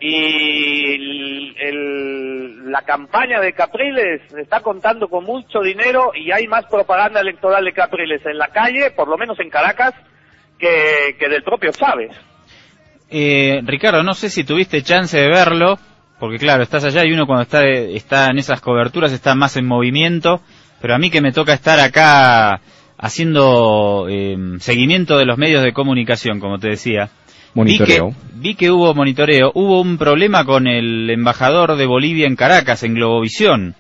y 0.08 1.56
el- 1.60 2.72
la 2.72 2.82
campaña 2.82 3.40
de 3.40 3.54
Capriles 3.54 4.22
está 4.38 4.60
contando 4.62 5.08
con 5.08 5.24
mucho 5.24 5.62
dinero 5.62 6.12
y 6.16 6.32
hay 6.32 6.48
más 6.48 6.66
propaganda 6.66 7.22
electoral 7.22 7.64
de 7.64 7.72
Capriles 7.74 8.26
en 8.26 8.38
la 8.38 8.48
calle, 8.48 8.92
por 8.92 9.08
lo 9.08 9.18
menos 9.18 9.40
en 9.40 9.50
Caracas, 9.50 9.94
que, 10.58 11.16
que 11.20 11.30
del 11.30 11.44
propio 11.44 11.72
Chávez. 11.72 12.12
Eh, 13.10 13.62
Ricardo, 13.64 14.02
no 14.04 14.14
sé 14.14 14.30
si 14.30 14.44
tuviste 14.44 14.82
chance 14.82 15.18
de 15.18 15.28
verlo, 15.30 15.78
porque 16.20 16.38
claro, 16.40 16.64
estás 16.64 16.84
allá 16.84 17.06
y 17.06 17.12
uno 17.14 17.26
cuando 17.28 17.44
está, 17.44 17.64
está 17.68 18.28
en 18.32 18.40
esas 18.40 18.60
coberturas 18.60 19.12
está 19.14 19.36
más 19.36 19.56
en 19.56 19.66
movimiento, 19.68 20.42
pero 20.82 20.96
a 20.96 20.98
mí 20.98 21.12
que 21.12 21.22
me 21.22 21.32
toca 21.32 21.54
estar 21.54 21.80
acá 21.80 22.60
haciendo 22.98 24.08
eh, 24.10 24.36
seguimiento 24.60 25.18
de 25.18 25.26
los 25.26 25.38
medios 25.38 25.64
de 25.64 25.74
comunicación, 25.74 26.40
como 26.40 26.58
te 26.58 26.70
decía. 26.70 27.10
Monitoreo. 27.54 28.08
Vi 28.10 28.14
que, 28.14 28.40
vi 28.40 28.56
que 28.56 28.72
hubo 28.72 28.94
monitoreo. 28.94 29.52
Hubo 29.54 29.82
un 29.82 29.98
problema 29.98 30.44
con 30.46 30.68
el 30.68 31.10
embajador 31.10 31.76
de 31.76 31.86
Bolivia 31.86 32.28
en 32.28 32.36
Caracas, 32.36 32.84
en 32.84 32.96
Globovisión. 32.96 33.76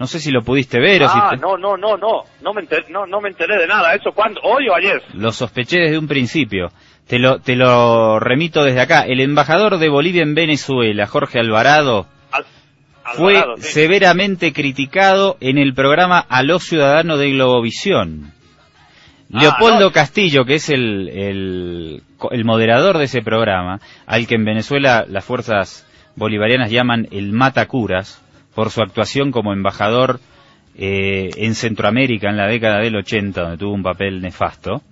No 0.00 0.06
sé 0.06 0.18
si 0.18 0.30
lo 0.32 0.42
pudiste 0.42 0.80
ver 0.80 1.04
o 1.04 1.08
si 1.08 1.16
Ah, 1.16 1.30
te- 1.30 1.36
no, 1.36 1.56
no, 1.56 1.76
no, 1.76 1.96
no, 1.96 2.24
no 2.42 2.52
me, 2.54 2.62
enteré, 2.62 2.86
no, 2.90 3.06
no 3.06 3.20
me 3.20 3.28
enteré 3.28 3.56
de 3.58 3.68
nada. 3.68 3.94
¿Eso 3.94 4.10
cuándo? 4.12 4.40
¿Hoy 4.42 4.68
o 4.68 4.74
ayer? 4.74 5.00
lo 5.14 5.30
sospeché 5.30 5.78
desde 5.78 5.98
un 5.98 6.08
principio. 6.08 6.72
Te 7.06 7.18
lo, 7.18 7.38
te 7.40 7.54
lo 7.56 8.18
remito 8.18 8.64
desde 8.64 8.80
acá. 8.80 9.02
El 9.02 9.20
embajador 9.20 9.78
de 9.78 9.88
Bolivia 9.88 10.22
en 10.22 10.34
Venezuela, 10.34 11.06
Jorge 11.06 11.38
Alvarado, 11.38 12.06
Al- 12.32 12.44
fue 13.16 13.44
sí. 13.58 13.62
severamente 13.72 14.52
criticado 14.52 15.36
en 15.40 15.58
el 15.58 15.74
programa 15.74 16.18
A 16.18 16.42
los 16.42 16.64
Ciudadanos 16.64 17.18
de 17.18 17.30
Globovisión. 17.30 18.32
Ah, 19.34 19.40
Leopoldo 19.40 19.80
no. 19.86 19.92
Castillo, 19.92 20.44
que 20.44 20.54
es 20.54 20.68
el, 20.68 21.08
el, 21.08 22.02
el 22.30 22.44
moderador 22.44 22.98
de 22.98 23.04
ese 23.04 23.22
programa, 23.22 23.80
al 24.06 24.26
que 24.26 24.34
en 24.34 24.44
Venezuela 24.44 25.04
las 25.08 25.24
fuerzas 25.24 25.86
bolivarianas 26.16 26.70
llaman 26.70 27.08
el 27.10 27.32
matacuras, 27.32 28.22
por 28.54 28.70
su 28.70 28.82
actuación 28.82 29.32
como 29.32 29.52
embajador 29.52 30.20
eh, 30.76 31.30
en 31.36 31.54
Centroamérica 31.54 32.28
en 32.28 32.36
la 32.36 32.46
década 32.46 32.80
del 32.80 32.96
80, 32.96 33.40
donde 33.40 33.58
tuvo 33.58 33.72
un 33.72 33.82
papel 33.82 34.20
nefasto, 34.20 34.82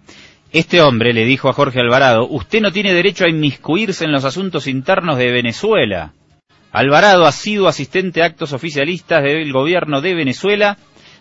este 0.53 0.81
hombre 0.81 1.13
le 1.13 1.25
dijo 1.25 1.49
a 1.49 1.53
Jorge 1.53 1.79
Alvarado, 1.79 2.27
usted 2.27 2.61
no 2.61 2.73
tiene 2.73 2.93
derecho 2.93 3.25
a 3.25 3.31
inmiscuirse 3.31 4.05
en 4.05 4.13
los 4.13 4.25
asuntos 4.25 4.67
internos 4.67 5.17
de 5.17 5.31
Venezuela. 5.31 6.13
Alvarado, 6.73 7.25
ha 7.25 7.33
sido 7.33 7.69
asistente 7.69 8.23
a 8.23 8.27
actos 8.27 8.53
oficialistas 8.53 9.23
del 9.23 9.53
gobierno 9.53 10.01
de 10.01 10.15
Venezuela, 10.15 10.77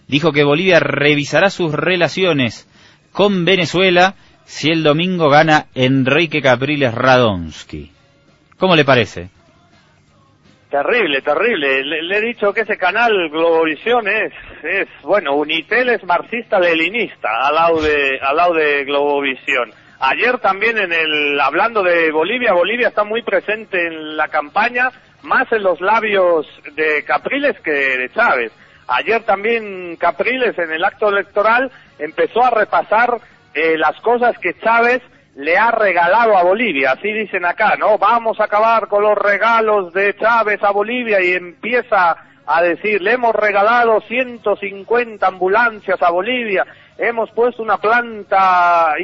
dijo 0.07 0.31
que 0.31 0.43
Bolivia 0.43 0.79
revisará 0.79 1.51
sus 1.51 1.73
relaciones 1.73 2.67
con 3.11 3.45
Venezuela 3.45 4.15
si 4.49 4.71
el 4.71 4.81
domingo 4.81 5.29
gana 5.29 5.67
Enrique 5.75 6.41
Capriles 6.41 6.91
Radonsky. 6.91 7.91
¿Cómo 8.57 8.75
le 8.75 8.83
parece? 8.83 9.29
Terrible, 10.71 11.21
terrible. 11.21 11.83
Le, 11.83 12.17
he 12.17 12.21
dicho 12.21 12.51
que 12.51 12.61
ese 12.61 12.75
canal 12.75 13.29
Globovisión 13.29 14.07
es, 14.07 14.33
es, 14.63 14.87
bueno, 15.03 15.35
Unitel 15.35 15.89
es 15.89 16.03
marxista-leninista 16.03 17.29
al 17.43 17.53
lado 17.53 17.81
de, 17.81 18.19
al 18.19 18.35
lado 18.35 18.55
de 18.55 18.85
Globovisión. 18.85 19.71
Ayer 19.99 20.39
también 20.39 20.79
en 20.79 20.93
el, 20.93 21.39
hablando 21.39 21.83
de 21.83 22.11
Bolivia, 22.11 22.53
Bolivia 22.53 22.87
está 22.87 23.03
muy 23.03 23.21
presente 23.21 23.85
en 23.85 24.17
la 24.17 24.29
campaña, 24.29 24.89
más 25.21 25.49
en 25.51 25.61
los 25.61 25.79
labios 25.79 26.47
de 26.75 27.03
Capriles 27.05 27.59
que 27.59 27.71
de 27.71 28.09
Chávez. 28.09 28.51
Ayer 28.87 29.21
también 29.25 29.95
Capriles 29.97 30.57
en 30.57 30.71
el 30.71 30.83
acto 30.83 31.09
electoral 31.09 31.71
empezó 31.99 32.43
a 32.43 32.49
repasar 32.49 33.19
eh, 33.53 33.77
las 33.77 33.99
cosas 34.01 34.37
que 34.39 34.57
Chávez 34.59 35.01
le 35.35 35.57
ha 35.57 35.71
regalado 35.71 36.37
a 36.37 36.43
Bolivia, 36.43 36.91
así 36.91 37.11
dicen 37.13 37.45
acá, 37.45 37.75
¿no? 37.77 37.97
Vamos 37.97 38.39
a 38.39 38.45
acabar 38.45 38.87
con 38.87 39.03
los 39.03 39.17
regalos 39.17 39.93
de 39.93 40.15
Chávez 40.17 40.61
a 40.63 40.71
Bolivia 40.71 41.21
y 41.21 41.33
empieza 41.33 42.17
a 42.45 42.61
decir, 42.61 43.01
le 43.01 43.13
hemos 43.13 43.33
regalado 43.35 44.01
150 44.01 45.25
ambulancias 45.25 46.01
a 46.01 46.09
Bolivia, 46.09 46.65
hemos 46.97 47.29
puesto 47.31 47.61
una 47.61 47.77
planta 47.77 48.95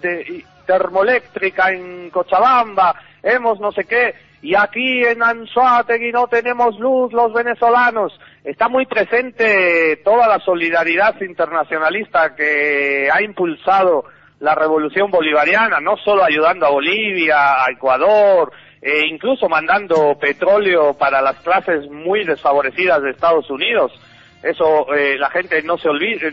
de- 0.00 0.44
termoeléctrica 0.66 1.70
en 1.72 2.10
Cochabamba, 2.10 2.94
hemos 3.22 3.58
no 3.60 3.72
sé 3.72 3.84
qué, 3.84 4.14
y 4.42 4.54
aquí 4.54 5.04
en 5.04 5.22
Anzoátegui 5.22 6.12
no 6.12 6.26
tenemos 6.28 6.78
luz 6.78 7.12
los 7.12 7.32
venezolanos. 7.32 8.18
Está 8.44 8.68
muy 8.68 8.86
presente 8.86 9.96
toda 10.04 10.28
la 10.28 10.38
solidaridad 10.40 11.20
internacionalista 11.20 12.34
que 12.34 13.08
ha 13.12 13.22
impulsado 13.22 14.04
la 14.40 14.54
revolución 14.54 15.10
bolivariana, 15.10 15.80
no 15.80 15.96
solo 15.96 16.22
ayudando 16.22 16.66
a 16.66 16.70
Bolivia, 16.70 17.64
a 17.64 17.70
Ecuador, 17.70 18.52
e 18.80 19.06
incluso 19.06 19.48
mandando 19.48 20.16
petróleo 20.18 20.94
para 20.94 21.20
las 21.22 21.36
clases 21.40 21.90
muy 21.90 22.24
desfavorecidas 22.24 23.02
de 23.02 23.10
Estados 23.10 23.50
Unidos. 23.50 23.92
Eso 24.42 24.94
eh, 24.94 25.16
la 25.18 25.30
gente 25.30 25.62
no 25.62 25.78
se 25.78 25.88
olvida, 25.88 26.28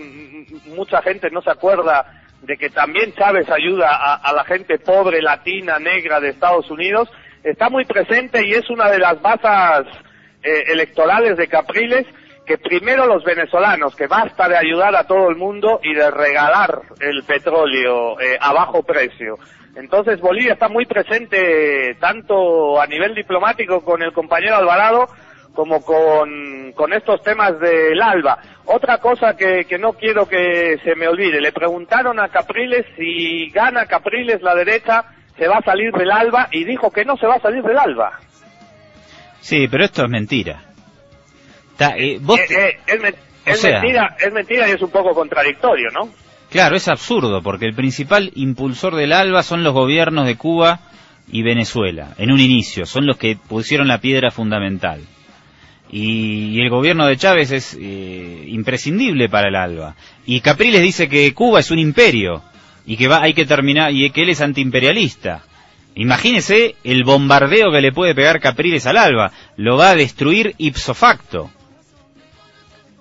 mucha 0.76 1.02
gente 1.02 1.32
no 1.32 1.42
se 1.42 1.50
acuerda 1.50 2.06
de 2.42 2.58
que 2.58 2.70
también 2.70 3.14
Chávez 3.14 3.50
ayuda 3.50 3.96
a, 3.96 4.16
a 4.16 4.34
la 4.34 4.44
gente 4.44 4.78
pobre, 4.78 5.22
latina, 5.22 5.80
negra 5.80 6.20
de 6.20 6.30
Estados 6.30 6.70
Unidos. 6.70 7.10
Está 7.44 7.70
muy 7.70 7.86
presente 7.86 8.46
y 8.46 8.54
es 8.54 8.70
una 8.70 8.90
de 8.90 9.00
las 9.00 9.22
basas 9.22 9.86
eh, 10.42 10.64
electorales 10.68 11.38
de 11.38 11.48
Capriles 11.48 12.06
que 12.46 12.58
primero 12.58 13.06
los 13.06 13.24
venezolanos, 13.24 13.96
que 13.96 14.08
basta 14.08 14.50
de 14.50 14.58
ayudar 14.58 14.96
a 14.96 15.06
todo 15.06 15.30
el 15.30 15.36
mundo 15.36 15.80
y 15.84 15.94
de 15.94 16.10
regalar 16.12 16.82
el 17.00 17.24
petróleo 17.24 18.20
eh, 18.20 18.38
a 18.40 18.52
bajo 18.54 18.84
precio. 18.84 19.38
Entonces 19.76 20.20
Bolivia 20.20 20.54
está 20.54 20.68
muy 20.68 20.86
presente 20.86 21.96
tanto 22.00 22.80
a 22.80 22.86
nivel 22.86 23.16
diplomático 23.16 23.84
con 23.84 24.04
el 24.04 24.14
compañero 24.14 24.58
Alvarado 24.58 25.08
como 25.54 25.84
con, 25.84 26.72
con 26.74 26.94
estos 26.94 27.22
temas 27.24 27.60
del 27.60 28.02
ALBA. 28.02 28.40
Otra 28.66 28.98
cosa 28.98 29.36
que, 29.36 29.66
que 29.66 29.78
no 29.78 29.94
quiero 29.94 30.28
que 30.28 30.80
se 30.84 30.96
me 30.96 31.08
olvide, 31.08 31.40
le 31.42 31.52
preguntaron 31.52 32.20
a 32.20 32.30
Capriles 32.30 32.86
si 32.98 33.50
gana 33.50 33.86
Capriles 33.86 34.42
la 34.42 34.56
derecha, 34.56 35.06
se 35.38 35.48
va 35.48 35.58
a 35.58 35.64
salir 35.64 35.92
del 35.92 36.12
ALBA 36.12 36.50
y 36.52 36.64
dijo 36.64 36.92
que 36.92 37.06
no 37.06 37.18
se 37.18 37.28
va 37.28 37.36
a 37.36 37.40
salir 37.42 37.64
del 37.64 37.78
ALBA. 37.78 38.20
Sí, 39.42 39.68
pero 39.70 39.84
esto 39.86 40.04
es 40.04 40.10
mentira. 40.10 40.62
Ta- 41.78 41.96
eh, 41.98 42.18
vos 42.22 42.40
Eh, 42.40 42.46
te- 42.48 42.68
eh, 42.70 42.78
es, 43.46 43.54
es 43.56 43.60
sea- 43.62 43.82
mentira, 43.82 44.16
es 44.20 44.32
mentira 44.34 44.70
y 44.70 44.72
es 44.72 44.82
un 44.82 44.92
poco 44.92 45.14
contradictorio, 45.14 45.90
¿no? 45.92 46.10
Claro, 46.50 46.76
es 46.76 46.88
absurdo, 46.88 47.42
porque 47.42 47.66
el 47.66 47.74
principal 47.74 48.32
impulsor 48.36 48.96
del 48.96 49.12
ALBA 49.12 49.42
son 49.44 49.64
los 49.64 49.74
gobiernos 49.74 50.28
de 50.28 50.38
Cuba 50.38 50.80
y 51.32 51.42
Venezuela, 51.42 52.10
en 52.18 52.32
un 52.32 52.40
inicio, 52.40 52.86
son 52.86 53.08
los 53.08 53.18
que 53.18 53.36
pusieron 53.36 53.88
la 53.88 53.98
piedra 53.98 54.30
fundamental. 54.30 55.02
Y, 55.90 56.56
y 56.58 56.62
el 56.62 56.70
gobierno 56.70 57.06
de 57.08 57.18
Chávez 57.18 57.52
es 57.52 57.78
eh, 57.80 58.46
imprescindible 58.48 59.30
para 59.30 59.48
el 59.50 59.56
ALBA. 59.56 59.96
Y 60.26 60.42
Capriles 60.42 60.82
dice 60.82 61.08
que 61.10 61.34
Cuba 61.34 61.60
es 61.60 61.70
un 61.72 61.80
imperio 61.80 62.42
y 62.86 62.98
que 62.98 63.08
va, 63.08 63.22
hay 63.22 63.34
que 63.34 63.46
terminar, 63.46 63.92
y 63.92 64.10
que 64.12 64.24
él 64.24 64.30
es 64.30 64.42
antiimperialista. 64.42 65.44
Imagínese 65.96 66.76
el 66.84 67.04
bombardeo 67.04 67.72
que 67.72 67.82
le 67.82 67.92
puede 67.92 68.16
pegar 68.16 68.40
Capriles 68.40 68.86
al 68.88 68.98
ALBA, 68.98 69.32
lo 69.58 69.78
va 69.78 69.92
a 69.92 69.96
destruir 69.96 70.56
ipso 70.58 70.94
facto. 70.94 71.50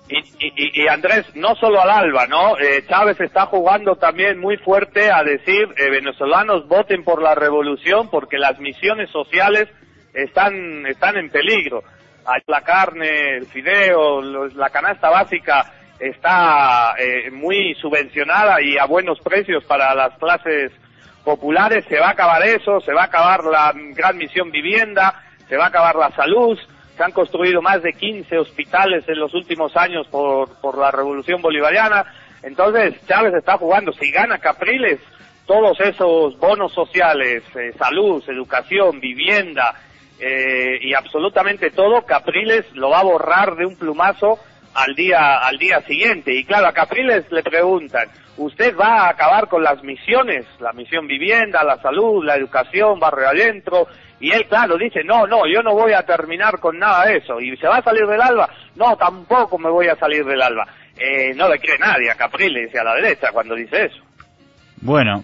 Y, 0.09 0.17
y- 0.17 0.83
y- 0.83 0.87
Andrés, 0.87 1.25
no 1.33 1.55
solo 1.55 1.81
al 1.81 1.89
ALBA, 1.89 2.27
¿no? 2.27 2.57
Eh, 2.59 2.85
Chávez 2.87 3.19
está 3.19 3.47
jugando 3.47 3.95
también 3.95 4.39
muy 4.39 4.57
fuerte 4.57 5.09
a 5.11 5.23
decir, 5.23 5.63
eh, 5.77 5.89
venezolanos 5.89 6.67
voten 6.67 7.03
por 7.03 7.21
la 7.23 7.33
revolución 7.33 8.09
porque 8.11 8.37
las 8.37 8.59
misiones 8.59 9.09
sociales 9.09 9.69
están, 10.13 10.85
están 10.85 11.17
en 11.17 11.29
peligro. 11.29 11.81
Hay 12.25 12.41
La 12.47 12.61
carne, 12.61 13.37
el 13.37 13.47
fideo, 13.47 14.21
los- 14.21 14.53
la 14.53 14.69
canasta 14.69 15.09
básica 15.09 15.73
está 16.09 16.95
eh, 16.99 17.31
muy 17.31 17.75
subvencionada 17.75 18.61
y 18.61 18.77
a 18.77 18.85
buenos 18.85 19.19
precios 19.21 19.63
para 19.63 19.95
las 19.95 20.17
clases 20.17 20.71
populares. 21.23 21.85
Se 21.87 21.99
va 21.99 22.07
a 22.07 22.11
acabar 22.11 22.43
eso, 22.43 22.81
se 22.81 22.93
va 22.93 23.03
a 23.03 23.05
acabar 23.05 23.43
la 23.45 23.73
gran 23.95 24.17
misión 24.17 24.51
vivienda, 24.51 25.23
se 25.47 25.55
va 25.55 25.65
a 25.65 25.67
acabar 25.67 25.95
la 25.95 26.11
salud. 26.11 26.59
Se 26.97 27.03
han 27.03 27.11
construido 27.11 27.61
más 27.61 27.81
de 27.81 27.93
15 27.93 28.37
hospitales 28.37 29.07
en 29.07 29.19
los 29.19 29.33
últimos 29.33 29.75
años 29.77 30.05
por, 30.07 30.59
por 30.59 30.77
la 30.77 30.91
revolución 30.91 31.41
bolivariana. 31.41 32.05
Entonces, 32.43 32.95
Chávez 33.07 33.33
está 33.33 33.57
jugando. 33.57 33.93
Si 33.93 34.11
gana 34.11 34.37
Capriles, 34.37 34.99
todos 35.45 35.79
esos 35.79 36.37
bonos 36.37 36.73
sociales, 36.73 37.43
eh, 37.55 37.73
salud, 37.77 38.23
educación, 38.27 38.99
vivienda 38.99 39.73
eh, 40.19 40.77
y 40.81 40.93
absolutamente 40.93 41.71
todo, 41.71 42.05
Capriles 42.05 42.65
lo 42.73 42.89
va 42.89 42.99
a 42.99 43.03
borrar 43.03 43.55
de 43.55 43.65
un 43.65 43.77
plumazo 43.77 44.37
al 44.73 44.95
día 44.95 45.37
al 45.37 45.57
día 45.57 45.81
siguiente. 45.81 46.33
Y 46.33 46.43
claro, 46.45 46.67
a 46.67 46.73
Capriles 46.73 47.25
le 47.31 47.43
preguntan, 47.43 48.09
¿usted 48.37 48.75
va 48.77 49.05
a 49.05 49.09
acabar 49.09 49.47
con 49.47 49.63
las 49.63 49.83
misiones? 49.83 50.45
La 50.59 50.73
misión 50.73 51.07
vivienda, 51.07 51.63
la 51.63 51.81
salud, 51.81 52.23
la 52.25 52.35
educación, 52.35 52.99
barrio 52.99 53.29
adentro. 53.29 53.87
Y 54.19 54.31
él, 54.31 54.45
claro, 54.47 54.77
dice, 54.77 55.03
no, 55.03 55.27
no, 55.27 55.45
yo 55.47 55.61
no 55.61 55.73
voy 55.73 55.93
a 55.93 56.03
terminar 56.03 56.59
con 56.59 56.79
nada 56.79 57.05
de 57.05 57.17
eso. 57.17 57.39
¿Y 57.41 57.55
se 57.57 57.67
va 57.67 57.77
a 57.77 57.83
salir 57.83 58.05
del 58.07 58.21
ALBA? 58.21 58.49
No, 58.75 58.95
tampoco 58.95 59.57
me 59.57 59.69
voy 59.69 59.87
a 59.87 59.97
salir 59.97 60.23
del 60.23 60.41
ALBA. 60.41 60.65
Eh, 60.97 61.33
no 61.35 61.49
le 61.49 61.59
cree 61.59 61.77
nadie 61.77 62.09
a 62.09 62.15
Capriles 62.15 62.71
y 62.73 62.77
a 62.77 62.83
la 62.83 62.95
derecha 62.95 63.31
cuando 63.31 63.55
dice 63.55 63.85
eso. 63.85 64.03
Bueno, 64.81 65.23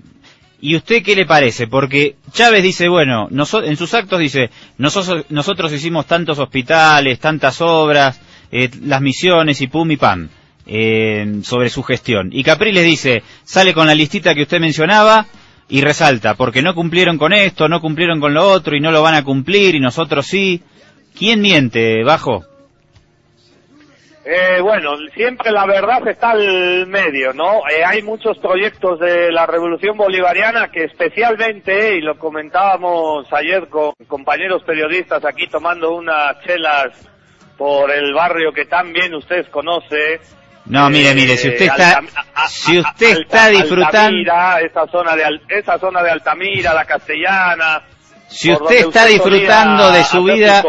¿y 0.60 0.76
usted 0.76 1.04
qué 1.04 1.16
le 1.16 1.26
parece? 1.26 1.68
Porque 1.68 2.16
Chávez 2.32 2.64
dice, 2.64 2.90
bueno, 2.90 3.30
en 3.30 3.78
sus 3.78 3.94
actos 3.94 4.20
dice, 4.20 4.50
nosotros, 4.78 5.26
nosotros 5.30 5.72
hicimos 5.72 6.06
tantos 6.08 6.40
hospitales, 6.40 7.20
tantas 7.20 7.62
obras, 7.62 8.20
eh, 8.52 8.70
las 8.84 9.02
misiones 9.02 9.62
y 9.62 9.68
pum 9.68 9.92
y 9.92 9.98
pam, 9.98 10.30
eh, 10.66 11.40
sobre 11.44 11.70
su 11.70 11.84
gestión. 11.84 12.30
Y 12.32 12.44
Capriles 12.44 12.84
dice, 12.84 13.24
sale 13.44 13.74
con 13.74 13.88
la 13.88 13.96
listita 13.96 14.36
que 14.36 14.44
usted 14.44 14.60
mencionaba 14.60 15.26
y 15.68 15.82
resalta, 15.82 16.36
porque 16.36 16.62
no 16.62 16.74
cumplieron 16.74 17.18
con 17.18 17.34
esto, 17.34 17.68
no 17.68 17.82
cumplieron 17.82 18.20
con 18.20 18.34
lo 18.34 18.48
otro 18.48 18.76
y 18.76 18.80
no 18.80 18.92
lo 18.92 19.02
van 19.02 19.16
a 19.16 19.24
cumplir 19.24 19.76
y 19.76 19.80
nosotros 19.80 20.26
sí. 20.26 20.62
¿Quién 21.18 21.42
miente, 21.42 22.04
Bajo? 22.04 22.46
Eh, 24.32 24.62
bueno, 24.62 24.92
siempre 25.16 25.52
la 25.52 25.66
verdad 25.66 26.08
está 26.08 26.32
al 26.32 26.86
medio, 26.86 27.34
¿no? 27.34 27.62
Eh, 27.68 27.84
hay 27.84 28.04
muchos 28.04 28.38
proyectos 28.38 29.00
de 29.00 29.32
la 29.32 29.48
revolución 29.48 29.98
bolivariana 29.98 30.70
que 30.70 30.84
especialmente, 30.84 31.98
y 31.98 32.02
lo 32.02 32.18
comentábamos 32.20 33.26
ayer 33.34 33.68
con 33.70 33.92
compañeros 34.08 34.62
periodistas 34.64 35.26
aquí 35.26 35.48
tomando 35.48 35.96
unas 35.96 36.40
chelas 36.42 37.10
por 37.60 37.92
el 37.92 38.14
barrio 38.14 38.52
que 38.54 38.66
tan 38.66 38.92
bien 38.94 39.14
ustedes 39.14 39.48
conoce. 39.50 40.20
No, 40.66 40.90
mire, 40.90 41.10
eh, 41.12 41.16
mire, 41.16 41.36
si 41.38 41.50
usted 41.50 41.66
está, 41.66 42.00
Altam- 42.00 42.10
a- 42.16 42.44
a- 42.44 42.48
si 42.48 42.80
usted 42.80 43.10
Alta- 43.18 43.22
está 43.22 43.48
disfrutando, 43.50 43.98
Altamira, 43.98 44.62
esa 44.62 44.88
zona 44.88 45.16
de 45.16 45.24
Al- 45.26 45.42
esa 45.50 45.78
zona 45.78 46.02
de 46.02 46.10
Altamira, 46.12 46.74
la 46.74 46.86
Castellana. 46.86 47.82
si 48.30 48.52
usted 48.54 48.78
está 48.88 49.06
disfrutando 49.06 49.92
de 49.92 50.04
su 50.06 50.24
vida. 50.24 50.64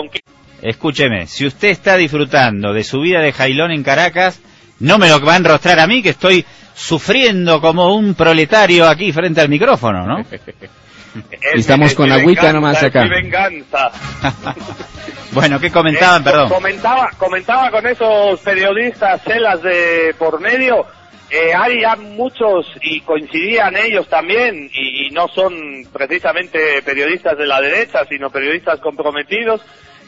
Escúcheme, 0.63 1.27
si 1.27 1.47
usted 1.47 1.69
está 1.69 1.97
disfrutando 1.97 2.73
de 2.75 2.83
su 2.85 3.01
vida 3.01 3.21
de 3.21 3.33
Jailón 3.33 3.71
en 3.71 3.83
Caracas, 3.83 4.41
no 4.81 4.99
me 4.99 5.09
lo 5.09 5.21
va 5.25 5.35
a 5.35 5.37
enrostrar 5.37 5.79
a 5.81 5.87
mí 5.87 6.03
que 6.03 6.11
estoy 6.11 6.45
sufriendo 6.75 7.61
como 7.61 7.95
un 7.95 8.15
proletario 8.15 8.89
aquí 8.89 9.13
frente 9.13 9.41
al 9.41 9.49
micrófono, 9.49 10.07
¿no? 10.07 10.17
Es 11.31 11.61
Estamos 11.61 11.91
mi- 11.91 11.95
con 11.97 12.09
mi 12.09 12.15
agüita 12.15 12.43
venganza, 12.43 12.53
nomás 12.53 12.77
es 12.79 12.85
acá. 12.85 13.03
mi 13.05 13.09
venganza. 13.11 13.91
Bueno, 15.33 15.61
¿qué 15.61 15.71
comentaban? 15.71 16.25
Perdón. 16.25 16.49
Comentaba, 16.49 17.09
comentaba 17.17 17.71
con 17.71 17.87
esos 17.87 18.41
periodistas 18.41 19.23
celas 19.23 19.63
de 19.63 20.13
por 20.19 20.41
medio. 20.41 20.85
Eh, 21.31 21.53
hay 21.57 21.83
ya 21.83 21.95
muchos, 21.95 22.67
y 22.83 23.01
coincidían 23.03 23.77
ellos 23.77 24.09
también, 24.09 24.69
y, 24.75 25.07
y 25.07 25.11
no 25.11 25.29
son 25.29 25.55
precisamente 25.93 26.83
periodistas 26.83 27.39
de 27.39 27.47
la 27.47 27.61
derecha, 27.61 28.01
sino 28.09 28.31
periodistas 28.31 28.81
comprometidos, 28.81 29.61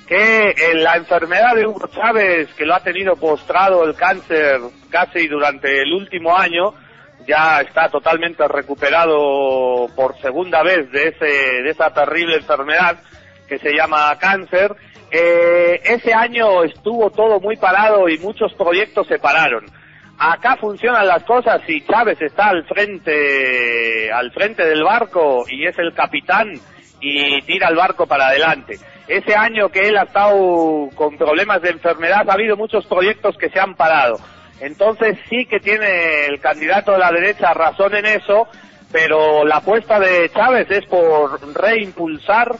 que 0.08 0.50
eh, 0.50 0.74
la 0.74 0.96
enfermedad 0.96 1.54
de 1.54 1.68
Hugo 1.68 1.88
Chávez, 1.94 2.48
que 2.54 2.66
lo 2.66 2.74
ha 2.74 2.80
tenido 2.80 3.14
postrado 3.14 3.84
el 3.84 3.94
cáncer 3.94 4.58
casi 4.90 5.28
durante 5.28 5.82
el 5.82 5.92
último 5.92 6.36
año, 6.36 6.74
ya 7.26 7.60
está 7.60 7.88
totalmente 7.88 8.46
recuperado 8.48 9.86
por 9.94 10.18
segunda 10.20 10.62
vez 10.62 10.90
de, 10.90 11.08
ese, 11.08 11.62
de 11.62 11.70
esa 11.70 11.92
terrible 11.92 12.36
enfermedad 12.36 12.98
que 13.48 13.58
se 13.58 13.72
llama 13.72 14.16
cáncer. 14.18 14.74
Eh, 15.10 15.80
ese 15.84 16.14
año 16.14 16.64
estuvo 16.64 17.10
todo 17.10 17.38
muy 17.40 17.56
parado 17.56 18.08
y 18.08 18.18
muchos 18.18 18.52
proyectos 18.54 19.06
se 19.06 19.18
pararon. 19.18 19.66
Acá 20.18 20.56
funcionan 20.56 21.06
las 21.06 21.24
cosas 21.24 21.60
y 21.66 21.84
Chávez 21.84 22.20
está 22.22 22.50
al 22.50 22.64
frente, 22.64 24.10
al 24.12 24.30
frente 24.30 24.64
del 24.64 24.84
barco 24.84 25.44
y 25.50 25.66
es 25.66 25.78
el 25.78 25.92
capitán 25.92 26.52
y 27.00 27.42
tira 27.42 27.68
el 27.68 27.76
barco 27.76 28.06
para 28.06 28.28
adelante. 28.28 28.78
Ese 29.08 29.34
año 29.34 29.68
que 29.68 29.88
él 29.88 29.96
ha 29.96 30.04
estado 30.04 30.88
con 30.94 31.18
problemas 31.18 31.60
de 31.60 31.70
enfermedad 31.70 32.28
ha 32.28 32.34
habido 32.34 32.56
muchos 32.56 32.86
proyectos 32.86 33.36
que 33.36 33.50
se 33.50 33.58
han 33.58 33.74
parado. 33.74 34.16
Entonces 34.62 35.18
sí 35.28 35.44
que 35.46 35.58
tiene 35.58 36.26
el 36.26 36.40
candidato 36.40 36.92
de 36.92 36.98
la 36.98 37.10
derecha 37.10 37.52
razón 37.52 37.96
en 37.96 38.06
eso, 38.06 38.46
pero 38.92 39.44
la 39.44 39.56
apuesta 39.56 39.98
de 39.98 40.30
Chávez 40.30 40.70
es 40.70 40.86
por 40.86 41.40
reimpulsar 41.52 42.54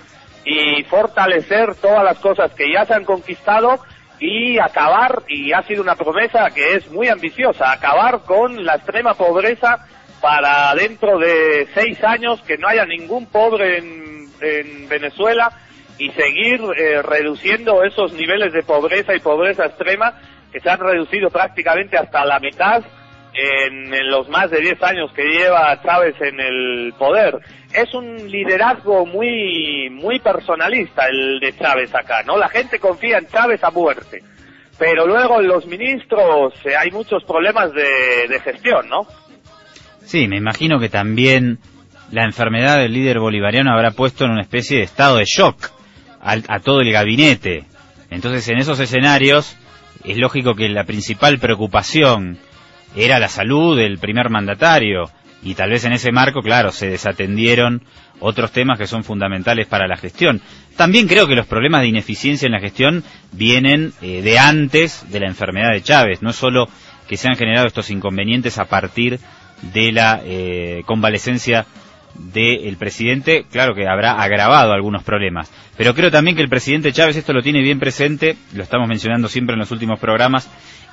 y 0.45 0.83
fortalecer 0.83 1.77
todas 1.77 2.03
las 2.03 2.19
cosas 2.19 2.53
que 2.55 2.73
ya 2.73 2.85
se 2.87 2.95
han 2.95 3.05
conquistado 3.05 3.79
y 4.19 4.59
acabar, 4.59 5.23
y 5.29 5.53
ha 5.53 5.63
sido 5.63 5.81
una 5.81 5.95
promesa 5.95 6.51
que 6.51 6.75
es 6.75 6.91
muy 6.91 7.07
ambiciosa, 7.09 7.71
acabar 7.71 8.23
con 8.25 8.65
la 8.65 8.75
extrema 8.75 9.15
pobreza 9.15 9.87
para 10.21 10.75
dentro 10.75 11.19
de 11.19 11.69
seis 11.73 12.03
años 12.03 12.43
que 12.43 12.59
no 12.59 12.67
haya 12.67 12.85
ningún 12.85 13.27
pobre 13.27 13.79
en, 13.79 14.29
en 14.41 14.89
Venezuela 14.89 15.53
y 15.99 16.11
seguir 16.11 16.61
eh, 16.77 17.01
reduciendo 17.01 17.85
esos 17.85 18.13
niveles 18.13 18.53
de 18.53 18.65
pobreza 18.65 19.15
y 19.15 19.21
pobreza 19.21 19.67
extrema 19.67 20.15
que 20.53 20.61
se 20.61 20.71
han 20.71 20.81
reducido 20.81 21.31
prácticamente 21.31 21.97
hasta 21.97 22.25
la 22.25 22.39
mitad 22.39 22.83
en, 23.35 24.11
los 24.11 24.29
más 24.29 24.51
de 24.51 24.61
10 24.61 24.83
años 24.83 25.11
que 25.15 25.23
lleva 25.25 25.81
Chávez 25.83 26.15
en 26.21 26.39
el 26.41 26.93
poder. 26.99 27.39
Es 27.73 27.95
un 27.95 28.31
liderazgo 28.31 29.07
muy, 29.07 29.89
muy 29.91 30.19
personalista 30.21 31.07
el 31.07 31.41
de 31.41 31.57
Chávez 31.57 31.95
acá, 31.95 32.23
¿no? 32.25 32.37
La 32.37 32.49
gente 32.49 32.79
confía 32.79 33.19
en 33.19 33.27
Chávez 33.29 33.63
a 33.65 33.71
muerte. 33.71 34.23
Pero 34.79 35.07
luego 35.07 35.41
los 35.41 35.67
ministros 35.67 36.55
eh, 36.65 36.77
hay 36.77 36.91
muchos 36.91 37.25
problemas 37.25 37.73
de, 37.73 38.41
gestión, 38.41 38.89
¿no? 38.89 39.07
Sí, 40.01 40.27
me 40.29 40.37
imagino 40.37 40.79
que 40.79 40.89
también 40.89 41.59
la 42.11 42.25
enfermedad 42.25 42.79
del 42.79 42.93
líder 42.93 43.21
bolivariano 43.21 43.73
habrá 43.73 43.93
puesto 43.93 44.25
en 44.25 44.33
una 44.33 44.43
especie 44.43 44.79
de 44.79 44.85
estado 44.85 45.17
de 45.17 45.25
shock 45.25 45.71
al- 46.21 46.45
a 46.49 46.59
todo 46.61 46.81
el 46.81 46.93
gabinete. 46.93 47.65
Entonces, 48.11 48.47
en 48.49 48.59
esos 48.59 48.81
escenarios, 48.81 49.57
es 50.05 50.17
lógico 50.17 50.55
que 50.55 50.69
la 50.69 50.85
principal 50.85 51.39
preocupación 51.39 52.39
era 52.97 53.19
la 53.19 53.29
salud 53.29 53.77
del 53.77 53.99
primer 53.99 54.31
mandatario. 54.31 55.11
Y 55.45 55.55
tal 55.55 55.71
vez 55.71 55.85
en 55.85 55.93
ese 55.93 56.13
marco, 56.13 56.41
claro, 56.41 56.71
se 56.71 56.89
desatendieron 56.89 57.83
otros 58.21 58.53
temas 58.53 58.79
que 58.79 58.87
son 58.87 59.03
fundamentales 59.03 59.67
para 59.67 59.89
la 59.89 59.97
gestión. 59.97 60.41
También 60.77 61.09
creo 61.09 61.27
que 61.27 61.35
los 61.35 61.47
problemas 61.47 61.83
de 61.83 61.89
ineficiencia 61.89 62.47
en 62.47 62.53
la 62.53 62.61
gestión 62.61 63.03
vienen 63.33 63.93
eh, 64.01 64.23
de 64.23 64.39
antes 64.39 65.11
de 65.11 65.21
la 65.21 65.27
enfermedad 65.27 65.73
de 65.73 65.83
Chávez. 65.83 66.23
No 66.23 66.33
solo 66.33 66.69
que 67.09 67.17
se 67.17 67.29
han 67.29 67.37
generado 67.37 67.67
estos 67.67 67.91
inconvenientes 67.91 68.59
a 68.59 68.67
partir 68.67 69.19
de 69.75 69.93
la 69.93 70.21
eh, 70.25 70.83
convalecencia 70.87 71.67
del 72.15 72.77
presidente, 72.77 73.45
claro 73.51 73.75
que 73.75 73.89
habrá 73.89 74.21
agravado 74.23 74.73
algunos 74.73 75.03
problemas. 75.03 75.51
Pero 75.77 75.95
creo 75.95 76.11
también 76.11 76.37
que 76.37 76.43
el 76.43 76.49
presidente 76.49 76.93
Chávez 76.93 77.17
esto 77.17 77.33
lo 77.33 77.43
tiene 77.43 77.63
bien 77.63 77.81
presente, 77.81 78.37
lo 78.55 78.63
estamos 78.63 78.89
mencionando 78.89 79.29
siempre 79.29 79.55
en 79.55 79.61
los 79.61 79.71
últimos 79.71 79.99
programas, 79.99 80.49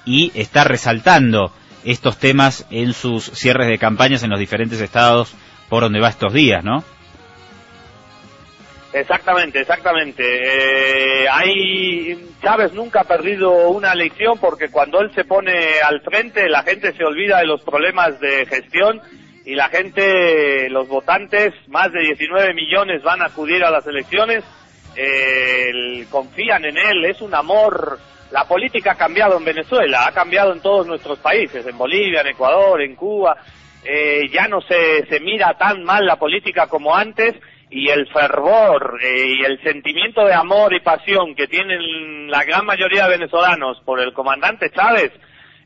y 0.06 0.32
está 0.34 0.64
resaltando 0.64 1.52
estos 1.84 2.18
temas 2.18 2.66
en 2.72 2.94
sus 2.94 3.26
cierres 3.26 3.68
de 3.68 3.78
campañas 3.78 4.24
en 4.24 4.30
los 4.30 4.40
diferentes 4.40 4.82
estados 4.82 5.34
por 5.70 5.84
donde 5.84 6.00
va 6.00 6.10
estos 6.10 6.34
días, 6.34 6.64
¿no? 6.64 6.84
Exactamente, 8.92 9.62
exactamente. 9.62 10.24
Eh, 11.24 11.28
Chávez 12.42 12.74
nunca 12.74 13.02
ha 13.02 13.04
perdido 13.04 13.70
una 13.70 13.94
elección 13.94 14.40
porque 14.40 14.70
cuando 14.70 15.02
él 15.02 15.12
se 15.14 15.26
pone 15.26 15.80
al 15.88 16.02
frente 16.02 16.50
la 16.50 16.64
gente 16.64 16.94
se 16.94 17.04
olvida 17.04 17.40
de 17.40 17.46
los 17.46 17.62
problemas 17.62 18.20
de 18.20 18.48
gestión 18.48 19.00
y 19.46 19.56
la 19.56 19.70
gente, 19.70 20.70
los 20.70 20.88
votantes, 20.88 21.54
más 21.68 21.92
de 21.92 22.02
19 22.02 22.54
millones 22.54 23.02
van 23.04 23.22
a 23.22 23.26
acudir 23.26 23.64
a 23.64 23.72
las 23.72 23.86
elecciones, 23.88 24.44
eh, 24.96 26.06
confían 26.10 26.66
en 26.66 26.78
él, 26.78 27.06
es 27.06 27.22
un 27.22 27.34
amor. 27.34 28.00
La 28.32 28.46
política 28.46 28.92
ha 28.92 28.98
cambiado 28.98 29.38
en 29.38 29.46
Venezuela, 29.46 30.06
ha 30.06 30.12
cambiado 30.12 30.54
en 30.54 30.62
todos 30.62 30.86
nuestros 30.86 31.20
países, 31.20 31.66
en 31.66 31.78
Bolivia, 31.78 32.22
en 32.22 32.28
Ecuador, 32.28 32.82
en 32.82 32.96
Cuba. 32.96 33.38
Eh, 33.84 34.30
ya 34.32 34.48
no 34.48 34.62
se, 34.62 35.06
se 35.08 35.20
mira 35.20 35.58
tan 35.58 35.84
mal 35.84 36.06
la 36.06 36.18
política 36.18 36.68
como 36.68 36.96
antes 36.96 37.34
y 37.72 37.90
el 37.90 38.08
fervor 38.08 39.00
eh, 39.02 39.26
y 39.40 39.44
el 39.46 39.62
sentimiento 39.62 40.26
de 40.26 40.34
amor 40.34 40.74
y 40.74 40.82
pasión 40.82 41.36
que 41.36 41.48
tienen 41.48 42.30
la 42.30 42.44
gran 42.44 42.66
mayoría 42.66 43.06
de 43.06 43.18
venezolanos 43.18 43.80
por 43.86 44.00
el 44.00 44.14
comandante 44.14 44.72
Chávez 44.72 45.12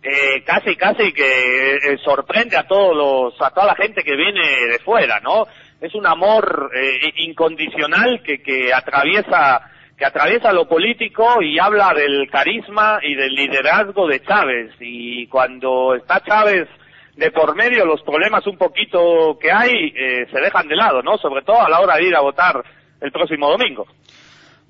eh, 0.03 0.43
casi 0.45 0.75
casi 0.75 1.13
que 1.13 1.75
eh, 1.75 1.97
sorprende 2.03 2.57
a 2.57 2.67
todos 2.67 2.95
los 2.95 3.41
a 3.41 3.51
toda 3.51 3.67
la 3.67 3.75
gente 3.75 4.03
que 4.03 4.15
viene 4.15 4.67
de 4.69 4.79
fuera 4.79 5.19
no 5.21 5.45
es 5.79 5.95
un 5.95 6.05
amor 6.05 6.71
eh, 6.75 7.13
incondicional 7.17 8.21
que 8.21 8.41
que 8.41 8.73
atraviesa 8.73 9.61
que 9.97 10.05
atraviesa 10.05 10.51
lo 10.51 10.67
político 10.67 11.41
y 11.41 11.59
habla 11.59 11.93
del 11.93 12.29
carisma 12.29 12.99
y 13.01 13.15
del 13.15 13.33
liderazgo 13.33 14.07
de 14.07 14.21
Chávez 14.21 14.71
y 14.79 15.27
cuando 15.27 15.95
está 15.95 16.21
Chávez 16.21 16.67
de 17.15 17.31
por 17.31 17.55
medio 17.55 17.85
los 17.85 18.01
problemas 18.01 18.45
un 18.47 18.57
poquito 18.57 19.37
que 19.39 19.51
hay 19.51 19.93
eh, 19.95 20.27
se 20.31 20.39
dejan 20.39 20.67
de 20.67 20.75
lado, 20.75 21.01
¿no? 21.01 21.17
Sobre 21.17 21.43
todo 21.43 21.61
a 21.61 21.69
la 21.69 21.79
hora 21.79 21.95
de 21.97 22.07
ir 22.07 22.15
a 22.15 22.21
votar 22.21 22.63
el 22.99 23.11
próximo 23.11 23.49
domingo. 23.49 23.85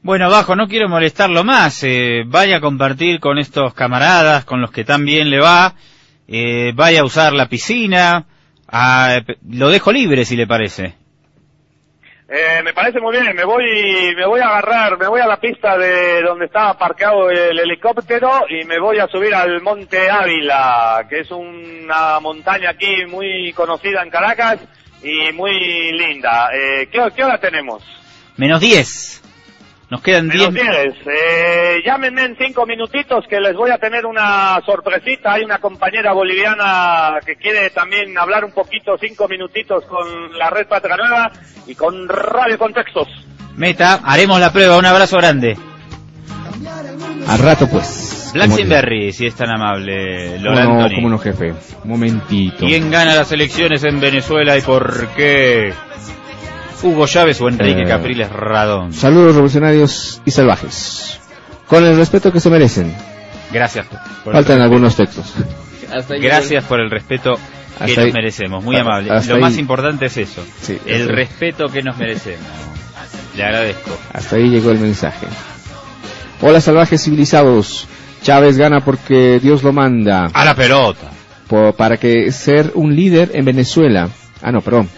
Bueno, 0.04 0.30
Bajo, 0.30 0.56
no 0.56 0.68
quiero 0.68 0.90
molestarlo 0.90 1.44
más. 1.44 1.84
eh, 1.84 2.24
vaya 2.26 2.58
a 2.58 2.62
compartir 2.62 3.20
con 3.20 3.40
estos 3.40 3.74
camaradas, 3.74 4.44
con 4.46 4.60
los 4.62 4.72
que 4.72 4.84
tan 4.84 5.06
bien 5.06 5.30
le 5.30 5.40
va. 5.40 5.74
eh, 6.28 6.72
vaya 6.76 7.02
a 7.02 7.06
usar 7.06 7.34
la 7.34 7.48
piscina. 7.48 8.26
ah, 8.68 9.20
pe- 9.26 9.38
lo 9.50 9.70
dejo 9.70 9.92
libre, 9.92 10.26
si 10.26 10.36
le 10.36 10.48
parece. 10.48 10.96
Eh, 12.30 12.64
me 12.64 12.74
parece 12.74 13.00
muy 13.00 13.12
bien, 13.16 13.36
me 13.36 13.44
voy, 13.44 13.64
me 14.16 14.26
voy 14.26 14.40
a 14.40 14.48
agarrar, 14.48 14.98
me 14.98 15.08
voy 15.08 15.22
a 15.22 15.28
la 15.28 15.38
pista 15.40 15.78
de 15.78 16.22
donde 16.24 16.46
estaba 16.46 16.76
parqueado 16.78 17.30
el 17.30 17.60
helicóptero 17.60 18.32
y 18.50 18.66
me 18.66 18.80
voy 18.80 18.98
a 18.98 19.08
subir 19.08 19.36
al 19.36 19.62
Monte 19.62 20.10
Ávila, 20.10 21.06
que 21.10 21.20
es 21.20 21.30
una 21.32 22.20
montaña 22.22 22.72
aquí 22.72 23.06
muy 23.08 23.54
conocida 23.54 24.02
en 24.02 24.10
Caracas 24.10 24.60
y 25.04 25.32
muy 25.34 25.92
linda. 25.92 26.50
Eh, 26.56 26.88
¿qué, 26.92 27.00
¿Qué 27.16 27.24
hora 27.24 27.38
tenemos? 27.38 27.84
Menos 28.38 28.60
10. 28.62 29.22
Nos 29.90 30.02
quedan 30.02 30.30
10. 30.30 30.52
Menos 30.52 30.74
diez. 30.74 30.96
Eh, 31.06 31.82
llámenme 31.86 32.24
en 32.24 32.38
cinco 32.38 32.66
minutitos 32.66 33.26
que 33.30 33.40
les 33.40 33.56
voy 33.56 33.70
a 33.72 33.78
tener 33.78 34.06
una 34.06 34.60
sorpresita. 34.66 35.34
Hay 35.34 35.44
una 35.44 35.60
compañera 35.60 36.14
boliviana 36.14 37.20
que 37.26 37.36
quiere 37.36 37.70
también 37.70 38.18
hablar 38.18 38.44
un 38.44 38.52
poquito, 38.52 38.98
cinco 39.00 39.28
minutitos 39.28 39.86
con 39.86 40.38
la 40.38 40.50
red 40.50 40.68
Patria 40.68 40.98
Nueva 40.98 41.32
y 41.68 41.76
con 41.76 42.08
Radio 42.08 42.58
Contextos. 42.58 43.08
Meta, 43.56 44.00
haremos 44.04 44.40
la 44.40 44.52
prueba. 44.52 44.78
Un 44.78 44.86
abrazo 44.86 45.18
grande. 45.18 45.56
Al 47.28 47.40
rato, 47.40 47.68
pues. 47.68 48.32
Black 48.34 48.48
como 48.48 48.58
digo. 48.58 48.70
Berry, 48.70 49.14
si 49.14 49.28
es 49.28 49.36
tan 49.36 49.50
amable. 49.50 50.38
¿Cómo 50.38 50.44
Lola 50.44 50.66
no, 50.66 50.96
cómo 50.96 51.10
no, 51.10 51.18
jefe? 51.20 51.54
Momentito. 51.84 52.66
¿Quién 52.66 52.90
gana 52.90 53.14
las 53.14 53.32
elecciones 53.32 53.84
en 53.84 54.00
Venezuela 54.00 54.58
y 54.58 54.62
por 54.62 55.08
qué? 55.10 55.72
Hugo 56.84 57.08
Chávez 57.08 57.40
o 57.42 57.48
Enrique 57.50 57.82
Eh, 57.84 57.88
Capriles 57.88 58.30
Radón. 58.30 58.94
Saludos 58.94 59.36
revolucionarios 59.36 60.22
y 60.26 60.32
salvajes. 60.32 61.20
Con 61.68 61.86
el 61.86 61.96
respeto 61.98 62.32
que 62.32 62.40
se 62.40 62.50
merecen. 62.50 62.94
Gracias. 63.52 63.86
por 64.24 64.34
Faltan 64.34 64.62
algunos 64.62 64.96
textos. 64.96 65.34
Gracias 66.20 66.64
por 66.66 66.80
el 66.82 66.90
respeto 66.90 67.34
que 67.78 67.84
Hasta 67.86 67.96
nos 68.02 68.06
ahí. 68.06 68.12
merecemos. 68.12 68.64
Muy 68.64 68.76
amable. 68.78 69.12
hasta 69.12 69.34
Lo 69.34 69.40
más 69.40 69.54
ahí. 69.54 69.60
importante 69.60 70.06
es 70.08 70.18
eso. 70.18 70.44
Sí, 70.62 70.78
el 70.86 71.08
respeto 71.10 71.68
que 71.68 71.82
nos 71.82 71.98
merecemos. 71.98 72.46
Le 73.36 73.44
agradezco. 73.44 73.98
Hasta 74.14 74.36
ahí 74.36 74.50
llegó 74.50 74.72
el 74.72 74.80
mensaje. 74.80 75.26
Hola 76.42 76.60
salvajes 76.62 77.04
civilizados. 77.04 77.88
Chávez 78.22 78.58
gana 78.58 78.80
porque 78.82 79.40
Dios 79.42 79.64
lo 79.64 79.72
manda. 79.74 80.30
A 80.34 80.46
la 80.46 80.56
pelota. 80.56 81.10
Para 81.78 81.98
que 81.98 82.32
ser 82.32 82.72
un 82.76 82.96
líder 82.96 83.32
en 83.34 83.46
Venezuela. 83.46 84.10
Ah, 84.42 84.52
no, 84.52 84.62
perdón. 84.62 84.90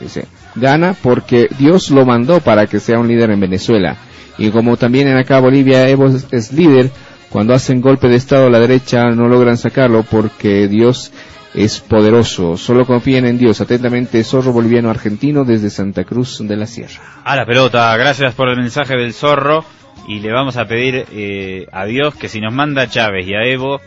Dice. 0.00 0.26
Gana 0.54 0.94
porque 1.00 1.48
Dios 1.58 1.90
lo 1.90 2.04
mandó 2.04 2.40
para 2.40 2.66
que 2.66 2.80
sea 2.80 2.98
un 2.98 3.08
líder 3.08 3.30
en 3.30 3.40
Venezuela. 3.40 3.96
Y 4.38 4.50
como 4.50 4.76
también 4.76 5.08
en 5.08 5.16
acá 5.16 5.40
Bolivia 5.40 5.88
Evo 5.88 6.08
es, 6.08 6.52
líder, 6.52 6.90
cuando 7.30 7.54
hacen 7.54 7.80
golpe 7.80 8.08
de 8.08 8.16
Estado 8.16 8.46
a 8.46 8.50
la 8.50 8.58
derecha 8.58 9.10
no 9.10 9.28
logran 9.28 9.56
sacarlo 9.56 10.04
porque 10.04 10.68
Dios 10.68 11.12
es 11.54 11.80
poderoso. 11.80 12.56
Solo 12.56 12.86
confíen 12.86 13.26
en 13.26 13.38
Dios. 13.38 13.60
Atentamente, 13.60 14.24
Zorro 14.24 14.52
Boliviano 14.52 14.90
Argentino 14.90 15.44
desde 15.44 15.70
Santa 15.70 16.04
Cruz 16.04 16.38
de 16.42 16.56
la 16.56 16.66
Sierra. 16.66 17.02
A 17.24 17.36
la 17.36 17.44
pelota, 17.44 17.94
gracias 17.96 18.34
por 18.34 18.48
el 18.48 18.56
mensaje 18.56 18.96
del 18.96 19.12
zorro 19.12 19.64
y 20.08 20.20
le 20.20 20.32
vamos 20.32 20.56
a 20.56 20.66
pedir 20.66 21.04
eh, 21.12 21.66
a 21.70 21.84
Dios 21.84 22.14
que 22.14 22.28
si 22.28 22.40
nos 22.40 22.52
manda 22.52 22.82
a 22.82 22.88
Chávez 22.88 23.26
y 23.26 23.34
a 23.34 23.44
Evo 23.44 23.80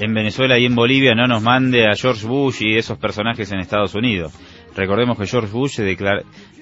en 0.00 0.14
Venezuela 0.14 0.58
y 0.58 0.64
en 0.64 0.74
Bolivia 0.74 1.14
no 1.14 1.26
nos 1.26 1.42
mande 1.42 1.86
a 1.86 1.94
George 1.94 2.26
Bush 2.26 2.62
y 2.62 2.76
esos 2.76 2.98
personajes 2.98 3.50
en 3.52 3.60
Estados 3.60 3.94
Unidos. 3.94 4.32
Recordemos 4.78 5.18
que 5.18 5.26
George 5.26 5.50
Bush 5.50 5.72
se 5.72 5.82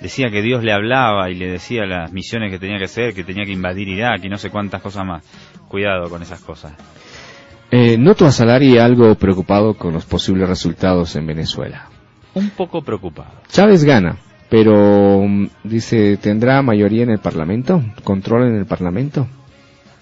decía 0.00 0.30
que 0.30 0.40
Dios 0.40 0.64
le 0.64 0.72
hablaba 0.72 1.28
y 1.28 1.34
le 1.34 1.48
decía 1.48 1.84
las 1.84 2.10
misiones 2.14 2.50
que 2.50 2.58
tenía 2.58 2.78
que 2.78 2.86
hacer, 2.86 3.12
que 3.12 3.24
tenía 3.24 3.44
que 3.44 3.52
invadir 3.52 3.88
Irak 3.88 4.24
y 4.24 4.30
no 4.30 4.38
sé 4.38 4.48
cuántas 4.48 4.80
cosas 4.80 5.04
más. 5.04 5.22
Cuidado 5.68 6.08
con 6.08 6.22
esas 6.22 6.40
cosas. 6.40 6.72
Eh, 7.70 7.98
noto 7.98 8.24
a 8.24 8.30
Salari 8.30 8.78
algo 8.78 9.14
preocupado 9.16 9.74
con 9.74 9.92
los 9.92 10.06
posibles 10.06 10.48
resultados 10.48 11.14
en 11.14 11.26
Venezuela. 11.26 11.90
Un 12.32 12.48
poco 12.48 12.80
preocupado. 12.80 13.32
Chávez 13.48 13.84
gana, 13.84 14.16
pero 14.48 15.20
mm, 15.20 15.48
dice, 15.64 16.16
¿tendrá 16.16 16.62
mayoría 16.62 17.02
en 17.02 17.10
el 17.10 17.18
Parlamento? 17.18 17.82
¿Control 18.02 18.48
en 18.48 18.56
el 18.56 18.64
Parlamento? 18.64 19.28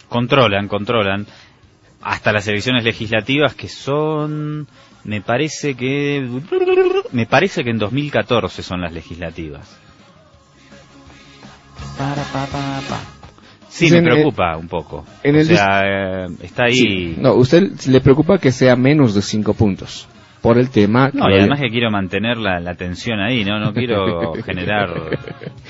Controlan, 0.08 0.68
controlan. 0.68 1.26
Hasta 2.00 2.32
las 2.32 2.46
elecciones 2.46 2.84
legislativas 2.84 3.56
que 3.56 3.66
son, 3.68 4.68
me 5.05 5.20
parece 5.20 5.74
que, 5.74 6.26
me 7.12 7.26
parece 7.26 7.62
que 7.62 7.70
en 7.70 7.78
2014 7.78 8.62
son 8.62 8.80
las 8.80 8.92
legislativas. 8.92 9.78
Para, 11.98 12.22
pa, 12.24 12.46
pa, 12.46 12.80
pa. 12.88 13.00
Sí, 13.68 13.90
me 13.90 14.02
preocupa 14.02 14.57
un 14.57 14.68
poco. 14.68 15.05
en 15.22 15.34
o 15.36 15.38
el 15.40 15.46
sea, 15.46 15.82
eh, 15.84 16.26
está 16.42 16.64
ahí. 16.66 16.74
Sí. 16.74 17.14
No, 17.18 17.34
usted 17.34 17.72
le 17.88 18.00
preocupa 18.00 18.38
que 18.38 18.52
sea 18.52 18.76
menos 18.76 19.14
de 19.14 19.22
cinco 19.22 19.52
puntos 19.55 20.09
por 20.40 20.59
el 20.59 20.70
tema. 20.70 21.11
No, 21.12 21.28
y 21.28 21.34
además 21.38 21.61
que 21.61 21.70
quiero 21.70 21.90
mantener 21.90 22.36
la, 22.36 22.61
la 22.61 22.74
tensión 22.74 23.20
ahí, 23.20 23.44
¿no? 23.44 23.59
No 23.59 23.72
quiero 23.72 24.32
generar 24.44 24.90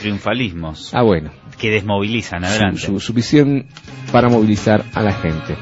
triunfalismos 0.00 0.94
Ah, 0.94 1.02
bueno. 1.02 1.30
que 1.58 1.70
desmovilizan. 1.70 2.42
Su, 2.42 2.46
Adelante. 2.46 2.80
su, 2.80 3.00
su 3.00 3.12
visión 3.14 3.66
para 4.12 4.28
movilizar 4.28 4.84
a 4.94 5.02
la 5.02 5.12
gente. 5.12 5.56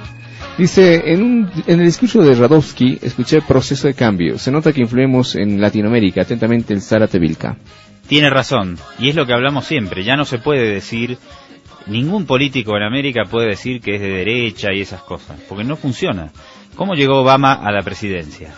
Dice, 0.59 1.13
en, 1.13 1.23
un, 1.23 1.51
en 1.67 1.81
el 1.81 1.87
discurso 1.87 2.23
de 2.23 2.35
Radowski 2.35 2.99
escuché 3.01 3.41
proceso 3.41 3.89
de 3.89 3.95
cambio. 3.95 4.39
Se 4.39 4.51
nota 4.51 4.73
que 4.73 4.83
influimos 4.83 5.35
en 5.35 5.61
Latinoamérica. 5.61 6.23
Atentamente 6.23 6.75
el 6.75 6.83
Zárate 6.83 7.19
Vilca. 7.19 7.57
Tiene 8.07 8.31
razón, 8.31 8.79
y 8.99 9.09
es 9.09 9.15
lo 9.15 9.27
que 9.27 9.33
hablamos 9.33 9.65
siempre, 9.65 10.05
ya 10.05 10.17
no 10.17 10.25
se 10.25 10.39
puede 10.39 10.67
decir, 10.67 11.19
ningún 11.87 12.27
político 12.27 12.77
en 12.77 12.83
América 12.83 13.23
puede 13.31 13.49
decir 13.49 13.81
que 13.81 13.95
es 13.95 14.01
de 14.01 14.09
derecha 14.09 14.73
y 14.73 14.81
esas 14.81 15.03
cosas, 15.03 15.41
porque 15.49 15.65
no 15.65 15.77
funciona. 15.77 16.31
¿Cómo 16.75 16.95
llegó 16.95 17.21
Obama 17.21 17.55
a 17.55 17.71
la 17.71 17.83
presidencia? 17.83 18.51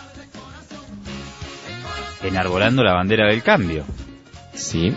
Enarbolando 2.23 2.83
la 2.83 2.93
bandera 2.93 3.27
del 3.27 3.43
cambio. 3.43 3.85
Sí. 4.53 4.93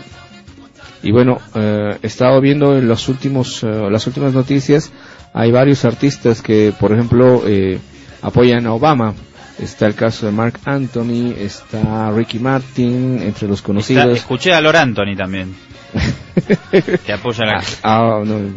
Y 1.03 1.11
bueno, 1.11 1.37
eh, 1.55 1.97
he 2.01 2.07
estado 2.07 2.41
viendo 2.41 2.77
en 2.77 2.87
los 2.87 3.07
últimos, 3.07 3.63
eh, 3.63 3.67
las 3.89 4.07
últimas 4.07 4.33
noticias, 4.33 4.91
hay 5.33 5.51
varios 5.51 5.85
artistas 5.85 6.41
que, 6.41 6.73
por 6.79 6.91
ejemplo, 6.93 7.43
eh, 7.45 7.79
apoyan 8.21 8.65
a 8.67 8.73
Obama. 8.73 9.13
Está 9.59 9.87
el 9.87 9.95
caso 9.95 10.25
de 10.25 10.31
Mark 10.31 10.57
Anthony, 10.65 11.33
está 11.37 12.11
Ricky 12.11 12.39
Martin, 12.39 13.21
entre 13.21 13.47
los 13.47 13.59
Está- 13.59 13.67
conocidos. 13.67 14.17
escuché 14.17 14.53
a 14.53 14.61
Lor 14.61 14.77
Anthony 14.77 15.17
también, 15.17 15.53
que 17.05 17.11
apoya 17.11 17.43
la, 17.45 17.61
Ah, 17.83 18.21
no, 18.25 18.37
eh, 18.37 18.51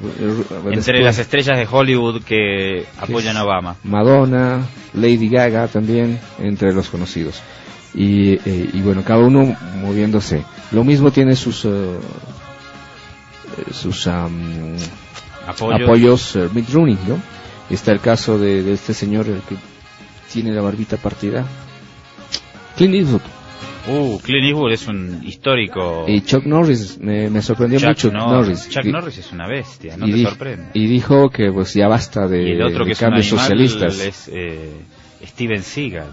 entre 0.67 0.77
después, 0.77 1.03
las 1.05 1.19
estrellas 1.19 1.59
de 1.59 1.67
Hollywood 1.69 2.23
que 2.23 2.87
apoyan 3.01 3.37
a 3.37 3.45
Obama. 3.45 3.75
Madonna, 3.83 4.61
Lady 4.95 5.29
Gaga 5.29 5.67
también, 5.67 6.21
entre 6.39 6.73
los 6.73 6.89
conocidos. 6.89 7.43
Y, 7.95 8.35
eh, 8.35 8.71
y 8.73 8.81
bueno, 8.81 9.03
cada 9.05 9.25
uno 9.25 9.57
moviéndose. 9.81 10.45
Lo 10.71 10.85
mismo 10.85 11.11
tiene 11.11 11.35
sus, 11.35 11.65
eh, 11.65 11.99
sus 13.73 14.07
am, 14.07 14.77
Apoyo. 15.47 15.85
apoyos 15.85 16.37
eh, 16.37 16.49
Mitt 16.55 16.71
Rooney, 16.71 16.99
¿no? 17.07 17.19
Está 17.71 17.93
el 17.93 18.01
caso 18.01 18.39
de, 18.39 18.63
de 18.63 18.73
este 18.73 18.95
señor 18.95 19.27
el 19.29 19.41
que 19.43 19.57
tiene 20.33 20.53
la 20.53 20.63
barbita 20.63 20.97
partida. 20.97 21.45
Clint 22.77 22.95
Eastwood 22.95 23.23
Uh, 23.89 24.21
Clint 24.21 24.45
Eastwood 24.45 24.73
es 24.73 24.87
un 24.87 25.21
histórico. 25.25 26.05
y 26.07 26.21
Chuck 26.21 26.45
Norris, 26.47 26.99
me, 27.01 27.29
me 27.29 27.43
sorprendió 27.43 27.81
Chuck 27.81 27.89
mucho 27.89 28.13
Norris. 28.13 28.69
Chuck 28.69 28.85
Norris 28.85 29.19
es 29.19 29.33
una 29.33 29.49
bestia, 29.49 29.97
no 29.97 30.07
y, 30.07 30.13
te 30.13 30.23
sorprende. 30.31 30.71
y 30.75 30.87
dijo 30.87 31.31
que 31.31 31.51
pues 31.51 31.75
ya 31.75 31.89
basta 31.89 32.29
de, 32.29 32.43
y 32.45 32.53
el 32.53 32.63
otro 32.63 32.85
de 32.85 32.87
que 32.87 32.93
es 32.93 33.01
un 33.01 33.07
cambios 33.07 33.27
socialistas. 33.27 33.99
es 33.99 34.31
eh, 34.33 34.71
Steven 35.25 35.63
Seagal. 35.63 36.11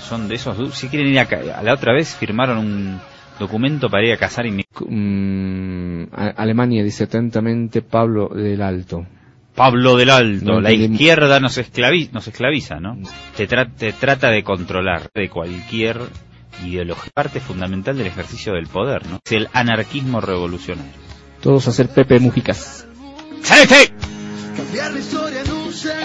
Son 0.00 0.28
de 0.28 0.36
esos. 0.36 0.74
Si 0.74 0.88
quieren 0.88 1.08
ir 1.08 1.18
a, 1.18 1.28
a 1.58 1.62
la 1.62 1.74
otra 1.74 1.92
vez 1.92 2.14
firmaron 2.14 2.56
un 2.58 3.00
documento 3.38 3.90
para 3.90 4.06
ir 4.06 4.14
a 4.14 4.16
cazar 4.16 4.46
inmigrantes. 4.46 4.67
Mm, 4.86 6.04
Alemania 6.12 6.82
dice 6.84 7.04
atentamente 7.04 7.82
Pablo 7.82 8.28
del 8.28 8.60
Alto. 8.62 9.06
Pablo 9.54 9.96
del 9.96 10.10
Alto, 10.10 10.44
No 10.44 10.60
la 10.60 10.70
izquierda 10.72 11.40
nos, 11.40 11.58
esclavi- 11.58 12.10
nos 12.12 12.28
esclaviza, 12.28 12.78
¿no? 12.78 12.96
Te, 13.36 13.48
tra- 13.48 13.68
te 13.74 13.92
trata 13.92 14.30
de 14.30 14.44
controlar 14.44 15.10
de 15.14 15.28
cualquier 15.28 15.98
ideología. 16.64 17.10
Parte 17.12 17.40
fundamental 17.40 17.96
del 17.98 18.06
ejercicio 18.06 18.52
del 18.54 18.66
poder, 18.68 19.06
¿no? 19.06 19.18
Es 19.24 19.32
el 19.32 19.48
anarquismo 19.52 20.20
revolucionario. 20.20 20.92
Todos 21.40 21.66
a 21.66 21.70
hacer 21.70 21.88
Pepe 21.88 22.20
Mujicas. 22.20 22.86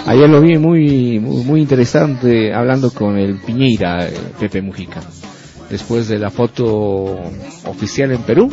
Ayer 0.06 0.28
lo 0.28 0.40
vi 0.40 0.58
muy, 0.58 1.18
muy, 1.18 1.44
muy 1.44 1.60
interesante 1.60 2.52
hablando 2.52 2.90
con 2.92 3.16
el 3.18 3.36
Piñeira, 3.38 4.06
eh, 4.08 4.12
Pepe 4.38 4.62
Mujica. 4.62 5.00
Después 5.74 6.06
de 6.06 6.20
la 6.20 6.30
foto 6.30 7.18
oficial 7.64 8.12
en 8.12 8.22
Perú, 8.22 8.48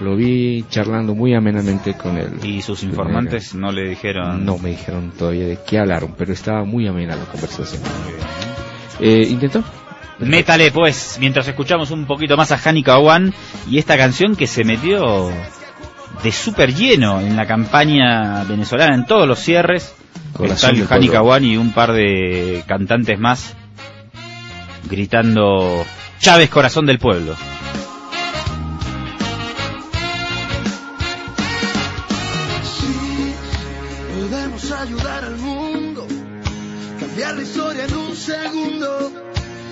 lo 0.00 0.14
vi 0.14 0.64
charlando 0.70 1.12
muy 1.12 1.34
amenamente 1.34 1.94
con 1.94 2.16
él. 2.16 2.38
Y 2.44 2.62
sus 2.62 2.84
informantes 2.84 3.56
no 3.56 3.72
le 3.72 3.88
dijeron... 3.88 4.44
No 4.44 4.56
me 4.56 4.68
dijeron 4.68 5.10
todavía 5.18 5.48
de 5.48 5.58
qué 5.66 5.80
hablaron, 5.80 6.14
pero 6.16 6.32
estaba 6.32 6.64
muy 6.64 6.86
amena 6.86 7.16
la 7.16 7.24
conversación. 7.24 7.82
Eh, 9.00 9.26
¿Intentó? 9.28 9.64
Métale 10.20 10.70
pues, 10.70 11.16
mientras 11.18 11.48
escuchamos 11.48 11.90
un 11.90 12.06
poquito 12.06 12.36
más 12.36 12.52
a 12.52 12.60
Hani 12.64 12.84
Kawan 12.84 13.34
y 13.68 13.78
esta 13.78 13.96
canción 13.96 14.36
que 14.36 14.46
se 14.46 14.62
metió 14.62 15.32
de 16.22 16.30
súper 16.30 16.72
lleno 16.72 17.20
en 17.20 17.34
la 17.34 17.46
campaña 17.46 18.44
venezolana, 18.44 18.94
en 18.94 19.06
todos 19.06 19.26
los 19.26 19.40
cierres. 19.40 19.92
Corazón 20.34 20.76
Está 20.76 20.94
Hani. 20.94 21.08
Kawan 21.08 21.44
y 21.44 21.56
un 21.56 21.72
par 21.72 21.94
de 21.94 22.62
cantantes 22.68 23.18
más 23.18 23.56
gritando 24.88 25.84
Chávez, 26.18 26.50
corazón 26.50 26.86
del 26.86 26.98
pueblo. 26.98 27.36
Sí, 32.64 33.34
podemos 34.18 34.72
ayudar 34.72 35.24
al 35.24 35.36
mundo, 35.36 36.06
cambiar 36.98 37.36
la 37.36 37.42
historia 37.42 37.84
en 37.84 37.94
un 37.94 38.16
segundo. 38.16 39.12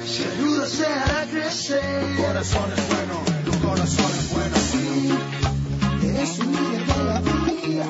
Si 0.06 0.22
ayuda 0.22 0.66
se 0.66 0.86
hará 0.86 1.26
crecer. 1.30 2.16
Corazón 2.16 2.70
es 2.76 2.88
bueno, 2.88 3.22
tu 3.44 3.66
corazón 3.66 4.12
es 4.18 4.32
bueno. 4.32 4.56
Sí, 4.70 6.08
eres 6.08 6.38
un 6.38 6.52
líder 6.52 6.86
de 6.86 7.04
la 7.04 7.20
vida. 7.20 7.86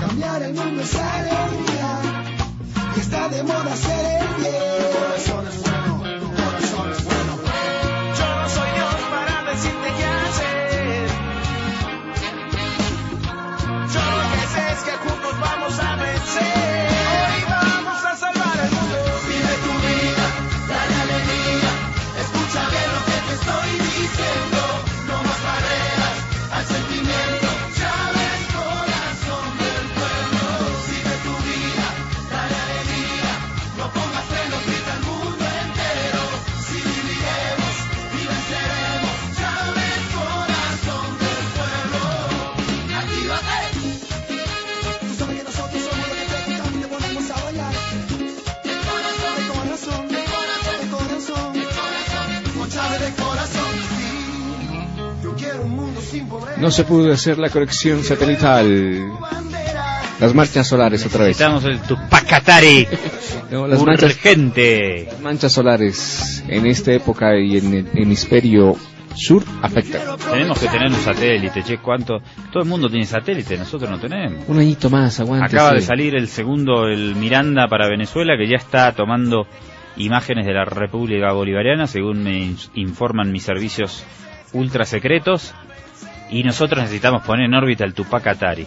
Cambiar 0.00 0.42
el 0.42 0.54
mundo 0.54 0.82
es 0.82 0.94
alegría. 0.94 2.00
Y 2.96 3.00
está 3.00 3.28
de 3.28 3.42
moda 3.42 3.76
ser 3.76 4.22
el 4.22 4.42
bien. 4.42 4.59
No 56.70 56.74
se 56.76 56.84
pudo 56.84 57.12
hacer 57.12 57.36
la 57.36 57.48
conexión 57.50 58.04
satelital. 58.04 59.10
Las 60.20 60.32
marchas 60.36 60.68
solares 60.68 61.04
otra 61.04 61.24
vez. 61.24 61.30
Necesitamos 61.40 61.64
el 61.64 61.80
Tupacatari 61.80 62.86
No, 63.50 63.66
las 63.66 63.82
manchas, 63.82 64.12
urgente. 64.14 65.06
las 65.10 65.20
manchas 65.20 65.50
solares 65.52 66.44
en 66.46 66.66
esta 66.66 66.92
época 66.92 67.36
y 67.36 67.56
en 67.58 67.74
el 67.74 67.88
hemisferio 67.96 68.76
sur 69.16 69.42
afectan. 69.62 70.16
Tenemos 70.30 70.60
que 70.60 70.68
tener 70.68 70.86
un 70.92 70.94
satélite, 70.94 71.64
che, 71.64 71.78
¿cuánto? 71.78 72.20
Todo 72.52 72.62
el 72.62 72.68
mundo 72.68 72.88
tiene 72.88 73.04
satélite, 73.04 73.58
nosotros 73.58 73.90
no 73.90 73.98
tenemos. 73.98 74.44
Un 74.46 74.60
añito 74.60 74.88
más, 74.90 75.18
aguante. 75.18 75.46
Acaba 75.46 75.72
de 75.72 75.80
salir 75.80 76.14
el 76.14 76.28
segundo, 76.28 76.86
el 76.86 77.16
Miranda 77.16 77.66
para 77.66 77.88
Venezuela, 77.88 78.36
que 78.38 78.48
ya 78.48 78.58
está 78.58 78.92
tomando 78.92 79.48
imágenes 79.96 80.46
de 80.46 80.52
la 80.52 80.64
República 80.66 81.32
Bolivariana, 81.32 81.88
según 81.88 82.22
me 82.22 82.38
in- 82.38 82.56
informan 82.74 83.32
mis 83.32 83.42
servicios 83.42 84.04
ultra 84.52 84.84
secretos. 84.84 85.52
Y 86.30 86.42
nosotros 86.44 86.80
necesitamos 86.80 87.22
poner 87.24 87.46
en 87.46 87.54
órbita 87.54 87.84
el 87.84 87.94
Tupac 87.94 88.26
Atari. 88.26 88.66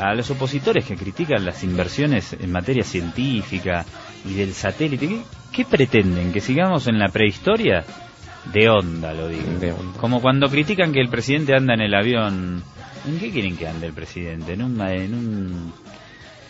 A 0.00 0.14
los 0.14 0.28
opositores 0.30 0.84
que 0.84 0.96
critican 0.96 1.44
las 1.44 1.62
inversiones 1.62 2.32
en 2.32 2.50
materia 2.50 2.82
científica 2.82 3.84
y 4.28 4.34
del 4.34 4.52
satélite, 4.52 5.06
¿qué, 5.08 5.20
qué 5.52 5.64
pretenden? 5.64 6.32
¿Que 6.32 6.40
sigamos 6.40 6.88
en 6.88 6.98
la 6.98 7.08
prehistoria? 7.08 7.84
De 8.52 8.68
onda, 8.68 9.12
lo 9.14 9.28
digo. 9.28 9.42
Onda. 9.78 9.98
Como 10.00 10.20
cuando 10.20 10.48
critican 10.48 10.92
que 10.92 11.00
el 11.00 11.08
presidente 11.08 11.54
anda 11.56 11.74
en 11.74 11.80
el 11.82 11.94
avión. 11.94 12.62
¿En 13.06 13.18
qué 13.18 13.30
quieren 13.30 13.56
que 13.56 13.68
ande 13.68 13.86
el 13.86 13.92
presidente? 13.92 14.54
En 14.54 14.62
un, 14.62 14.80
en 14.80 15.14
un 15.14 15.72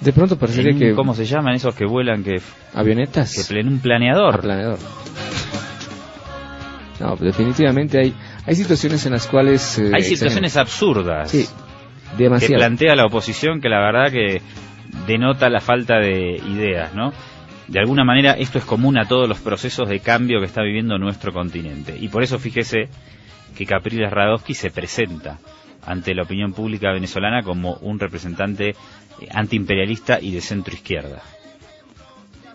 De 0.00 0.12
pronto 0.12 0.38
parecería 0.38 0.70
en 0.70 0.76
un- 0.76 0.80
que 0.80 0.94
¿Cómo 0.94 1.14
se 1.14 1.24
llaman 1.26 1.54
esos 1.54 1.74
que 1.74 1.84
vuelan 1.84 2.24
que, 2.24 2.40
avionetas. 2.72 3.46
que 3.48 3.60
en 3.60 3.68
un 3.68 3.78
planeador? 3.80 4.40
Planeador. 4.40 4.78
No, 7.00 7.16
definitivamente 7.16 7.98
hay 7.98 8.14
hay 8.47 8.55
situaciones 8.55 9.07
en 9.07 9.12
las 9.12 9.26
cuales 9.26 9.78
eh, 9.78 9.90
Hay 9.95 10.03
situaciones 10.05 10.57
absurdas 10.57 11.30
Sí, 11.30 11.47
que 12.16 12.24
demasiado. 12.24 12.57
plantea 12.57 12.95
la 12.97 13.07
oposición 13.07 13.61
que 13.61 13.68
la 13.68 13.80
verdad 13.80 14.12
que 14.12 14.42
denota 15.07 15.49
la 15.49 15.61
falta 15.61 15.99
de 15.99 16.36
ideas, 16.49 16.95
¿no? 16.95 17.12
De 17.68 17.78
alguna 17.80 18.05
manera 18.05 18.32
esto 18.32 18.59
es 18.59 18.64
común 18.64 18.99
a 18.99 19.09
todos 19.09 19.28
los 19.28 19.38
procesos 19.38 19.88
de 19.88 20.01
cambio 20.01 20.38
que 20.40 20.47
está 20.47 20.62
viviendo 20.62 20.99
nuestro 20.99 21.32
continente. 21.32 21.97
Y 21.99 22.09
por 22.09 22.22
eso 22.22 22.38
fíjese 22.38 22.88
que 23.57 23.64
Capriles 23.66 24.11
Radowski 24.11 24.55
se 24.55 24.70
presenta 24.70 25.38
ante 25.86 26.14
la 26.14 26.22
opinión 26.22 26.53
pública 26.53 26.92
venezolana 26.92 27.42
como 27.42 27.74
un 27.76 27.99
representante 27.99 28.70
eh, 28.70 28.74
antiimperialista 29.32 30.20
y 30.20 30.32
de 30.32 30.40
centro 30.40 30.74
izquierda. 30.74 31.22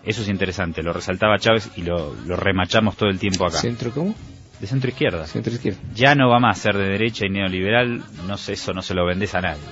Eso 0.04 0.22
es 0.22 0.28
interesante, 0.28 0.82
lo 0.82 0.92
resaltaba 0.92 1.38
Chávez 1.38 1.70
y 1.76 1.82
lo, 1.82 2.14
lo 2.26 2.36
remachamos 2.36 2.96
todo 2.96 3.10
el 3.10 3.18
tiempo 3.18 3.44
acá. 3.44 3.58
¿Centro 3.58 3.90
cómo? 3.90 4.14
De 4.60 4.66
centro 4.66 4.90
izquierda. 4.90 5.26
Centro 5.26 5.52
izquierda. 5.52 5.78
Ya 5.94 6.14
no 6.14 6.28
va 6.28 6.38
más 6.38 6.58
a 6.58 6.62
ser 6.62 6.76
de 6.76 6.84
derecha 6.88 7.24
y 7.26 7.30
neoliberal, 7.30 8.02
no 8.26 8.36
sé, 8.36 8.52
eso 8.52 8.72
no 8.72 8.82
se 8.82 8.94
lo 8.94 9.06
vendes 9.06 9.34
a 9.34 9.40
nadie. 9.40 9.62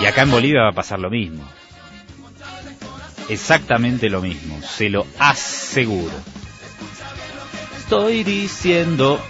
Y 0.00 0.06
acá 0.06 0.22
en 0.22 0.30
Bolivia 0.30 0.62
va 0.62 0.70
a 0.70 0.74
pasar 0.74 0.98
lo 0.98 1.10
mismo. 1.10 1.42
Exactamente 3.28 4.10
lo 4.10 4.20
mismo, 4.20 4.60
se 4.62 4.90
lo 4.90 5.06
aseguro. 5.18 6.12
Estoy 7.78 8.24
diciendo, 8.24 9.20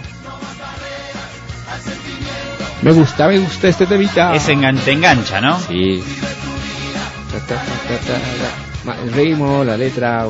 Me 2.81 2.91
gusta, 2.93 3.27
me 3.27 3.37
gusta 3.37 3.67
este 3.67 3.85
temita. 3.85 4.35
es 4.35 4.49
engan 4.49 4.75
te 4.77 4.91
engancha, 4.91 5.39
¿no? 5.39 5.59
Sí. 5.59 6.03
Ta, 7.31 7.39
ta, 7.45 7.63
ta, 7.63 9.01
El 9.03 9.13
ritmo, 9.13 9.63
la 9.63 9.77
letra. 9.77 10.25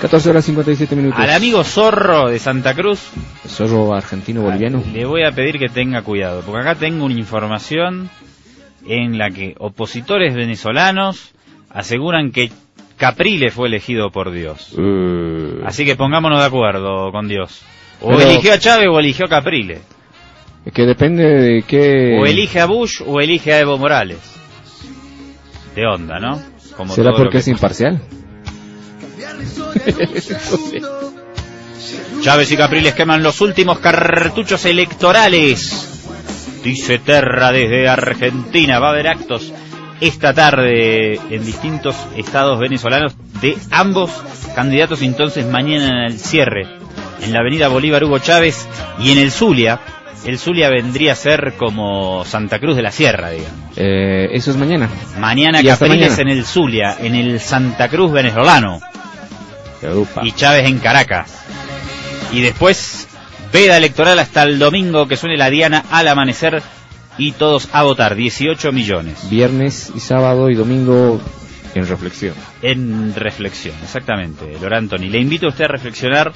14 0.00 0.30
horas 0.30 0.44
57 0.44 0.96
minutos. 0.96 1.18
Al 1.20 1.30
amigo 1.30 1.64
Zorro 1.64 2.28
de 2.28 2.38
Santa 2.38 2.74
Cruz 2.74 3.00
Zorro 3.48 3.94
argentino 3.94 4.42
boliviano. 4.42 4.82
le 4.92 5.04
voy 5.06 5.22
a 5.24 5.32
pedir 5.32 5.58
que 5.58 5.68
tenga 5.68 6.02
cuidado, 6.02 6.42
porque 6.44 6.60
acá 6.60 6.74
tengo 6.74 7.04
una 7.06 7.14
información 7.18 8.10
en 8.86 9.16
la 9.16 9.30
que 9.30 9.54
opositores 9.58 10.34
venezolanos 10.34 11.32
aseguran 11.70 12.32
que 12.32 12.50
Capriles 12.98 13.54
fue 13.54 13.68
elegido 13.68 14.10
por 14.10 14.30
Dios. 14.30 14.74
Eh, 14.78 15.62
Así 15.64 15.84
que 15.84 15.96
pongámonos 15.96 16.38
de 16.40 16.46
acuerdo 16.46 17.10
con 17.10 17.26
Dios. 17.26 17.62
O 18.00 18.10
Pero- 18.10 18.20
eligió 18.30 18.52
a 18.52 18.58
Chávez 18.58 18.88
o 18.90 18.98
eligió 19.00 19.26
a 19.26 19.28
Capriles. 19.28 19.80
que 20.72 20.82
depende 20.82 21.24
de 21.24 21.62
qué. 21.62 22.18
O 22.20 22.26
elige 22.26 22.60
a 22.60 22.66
Bush 22.66 23.00
o 23.06 23.20
elige 23.20 23.52
a 23.52 23.60
Evo 23.60 23.78
Morales. 23.78 24.18
De 25.74 25.86
onda, 25.86 26.18
¿no? 26.20 26.40
Como 26.76 26.94
¿Será 26.94 27.12
porque 27.12 27.32
que- 27.32 27.38
es 27.38 27.48
imparcial? 27.48 28.00
Chávez 32.24 32.50
y 32.52 32.56
Capriles 32.56 32.94
queman 32.94 33.22
los 33.22 33.42
últimos 33.42 33.80
cartuchos 33.80 34.64
electorales. 34.64 35.90
Dice 36.62 36.98
Terra 36.98 37.52
desde 37.52 37.86
Argentina. 37.86 38.78
Va 38.78 38.88
a 38.88 38.90
haber 38.92 39.08
actos 39.08 39.52
esta 40.00 40.32
tarde 40.32 41.20
en 41.30 41.44
distintos 41.44 41.94
estados 42.16 42.58
venezolanos 42.58 43.14
de 43.42 43.58
ambos 43.70 44.10
candidatos. 44.54 45.02
Entonces 45.02 45.44
mañana 45.46 46.06
en 46.06 46.12
el 46.12 46.18
cierre, 46.18 46.66
en 47.22 47.32
la 47.34 47.40
avenida 47.40 47.68
Bolívar 47.68 48.04
Hugo 48.04 48.18
Chávez 48.20 48.66
y 48.98 49.12
en 49.12 49.18
el 49.18 49.30
Zulia. 49.30 49.80
El 50.24 50.38
Zulia 50.38 50.70
vendría 50.70 51.12
a 51.12 51.16
ser 51.16 51.52
como 51.58 52.24
Santa 52.24 52.58
Cruz 52.58 52.76
de 52.76 52.82
la 52.82 52.90
Sierra, 52.90 53.28
digamos. 53.28 53.60
Eh, 53.76 54.30
eso 54.32 54.50
es 54.50 54.56
mañana. 54.56 54.88
Mañana 55.18 55.62
Capriles 55.62 56.12
mañana. 56.12 56.22
en 56.22 56.28
el 56.38 56.46
Zulia, 56.46 56.96
en 56.98 57.14
el 57.14 57.38
Santa 57.40 57.90
Cruz 57.90 58.10
venezolano 58.12 58.80
Upa. 59.92 60.22
y 60.24 60.32
Chávez 60.32 60.66
en 60.66 60.78
Caracas. 60.78 61.44
Y 62.32 62.40
después, 62.40 63.08
veda 63.52 63.76
electoral 63.76 64.18
hasta 64.18 64.42
el 64.42 64.58
domingo 64.58 65.06
que 65.06 65.16
suene 65.16 65.36
la 65.36 65.50
Diana 65.50 65.84
al 65.90 66.08
amanecer 66.08 66.62
y 67.16 67.32
todos 67.32 67.68
a 67.72 67.82
votar, 67.82 68.14
18 68.14 68.72
millones. 68.72 69.30
Viernes 69.30 69.92
y 69.94 70.00
sábado 70.00 70.50
y 70.50 70.54
domingo 70.54 71.20
en 71.74 71.86
reflexión. 71.86 72.34
En 72.62 73.14
reflexión, 73.14 73.74
exactamente, 73.82 74.58
Lor 74.60 74.74
Anthony. 74.74 75.08
Le 75.10 75.20
invito 75.20 75.46
a 75.46 75.50
usted 75.50 75.64
a 75.64 75.68
reflexionar, 75.68 76.32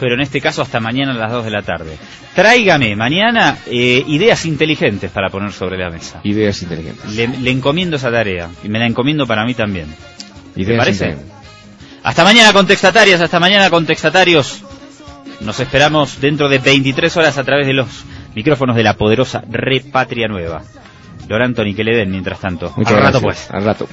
pero 0.00 0.14
en 0.14 0.20
este 0.20 0.40
caso 0.40 0.62
hasta 0.62 0.80
mañana 0.80 1.12
a 1.12 1.14
las 1.14 1.30
2 1.30 1.44
de 1.44 1.50
la 1.50 1.62
tarde. 1.62 1.96
Tráigame 2.34 2.96
mañana 2.96 3.58
eh, 3.66 4.04
ideas 4.06 4.44
inteligentes 4.46 5.10
para 5.10 5.30
poner 5.30 5.52
sobre 5.52 5.78
la 5.78 5.90
mesa. 5.90 6.20
Ideas 6.24 6.60
inteligentes. 6.62 7.12
Le, 7.14 7.28
le 7.28 7.50
encomiendo 7.50 7.96
esa 7.96 8.10
tarea 8.10 8.50
y 8.62 8.68
me 8.68 8.78
la 8.78 8.86
encomiendo 8.86 9.26
para 9.26 9.44
mí 9.44 9.54
también. 9.54 9.86
Ideas 10.54 10.78
parece? 10.78 11.04
inteligentes. 11.06 11.35
Hasta 12.06 12.22
mañana 12.22 12.52
contestatarias, 12.52 13.20
hasta 13.20 13.40
mañana 13.40 13.68
contestatarios. 13.68 14.62
Nos 15.40 15.58
esperamos 15.58 16.20
dentro 16.20 16.48
de 16.48 16.58
23 16.58 17.16
horas 17.16 17.36
a 17.36 17.42
través 17.42 17.66
de 17.66 17.72
los 17.72 17.88
micrófonos 18.32 18.76
de 18.76 18.84
la 18.84 18.94
poderosa 18.94 19.42
Repatria 19.50 20.28
Nueva. 20.28 20.62
Lor 21.26 21.42
Anthony, 21.42 21.74
que 21.74 21.82
le 21.82 21.96
den 21.96 22.12
mientras 22.12 22.38
tanto. 22.38 22.72
Muchas 22.76 22.94
Al 22.94 23.02
rato 23.02 23.20
pues. 23.20 23.50
Al 23.50 23.64
rato. 23.64 23.88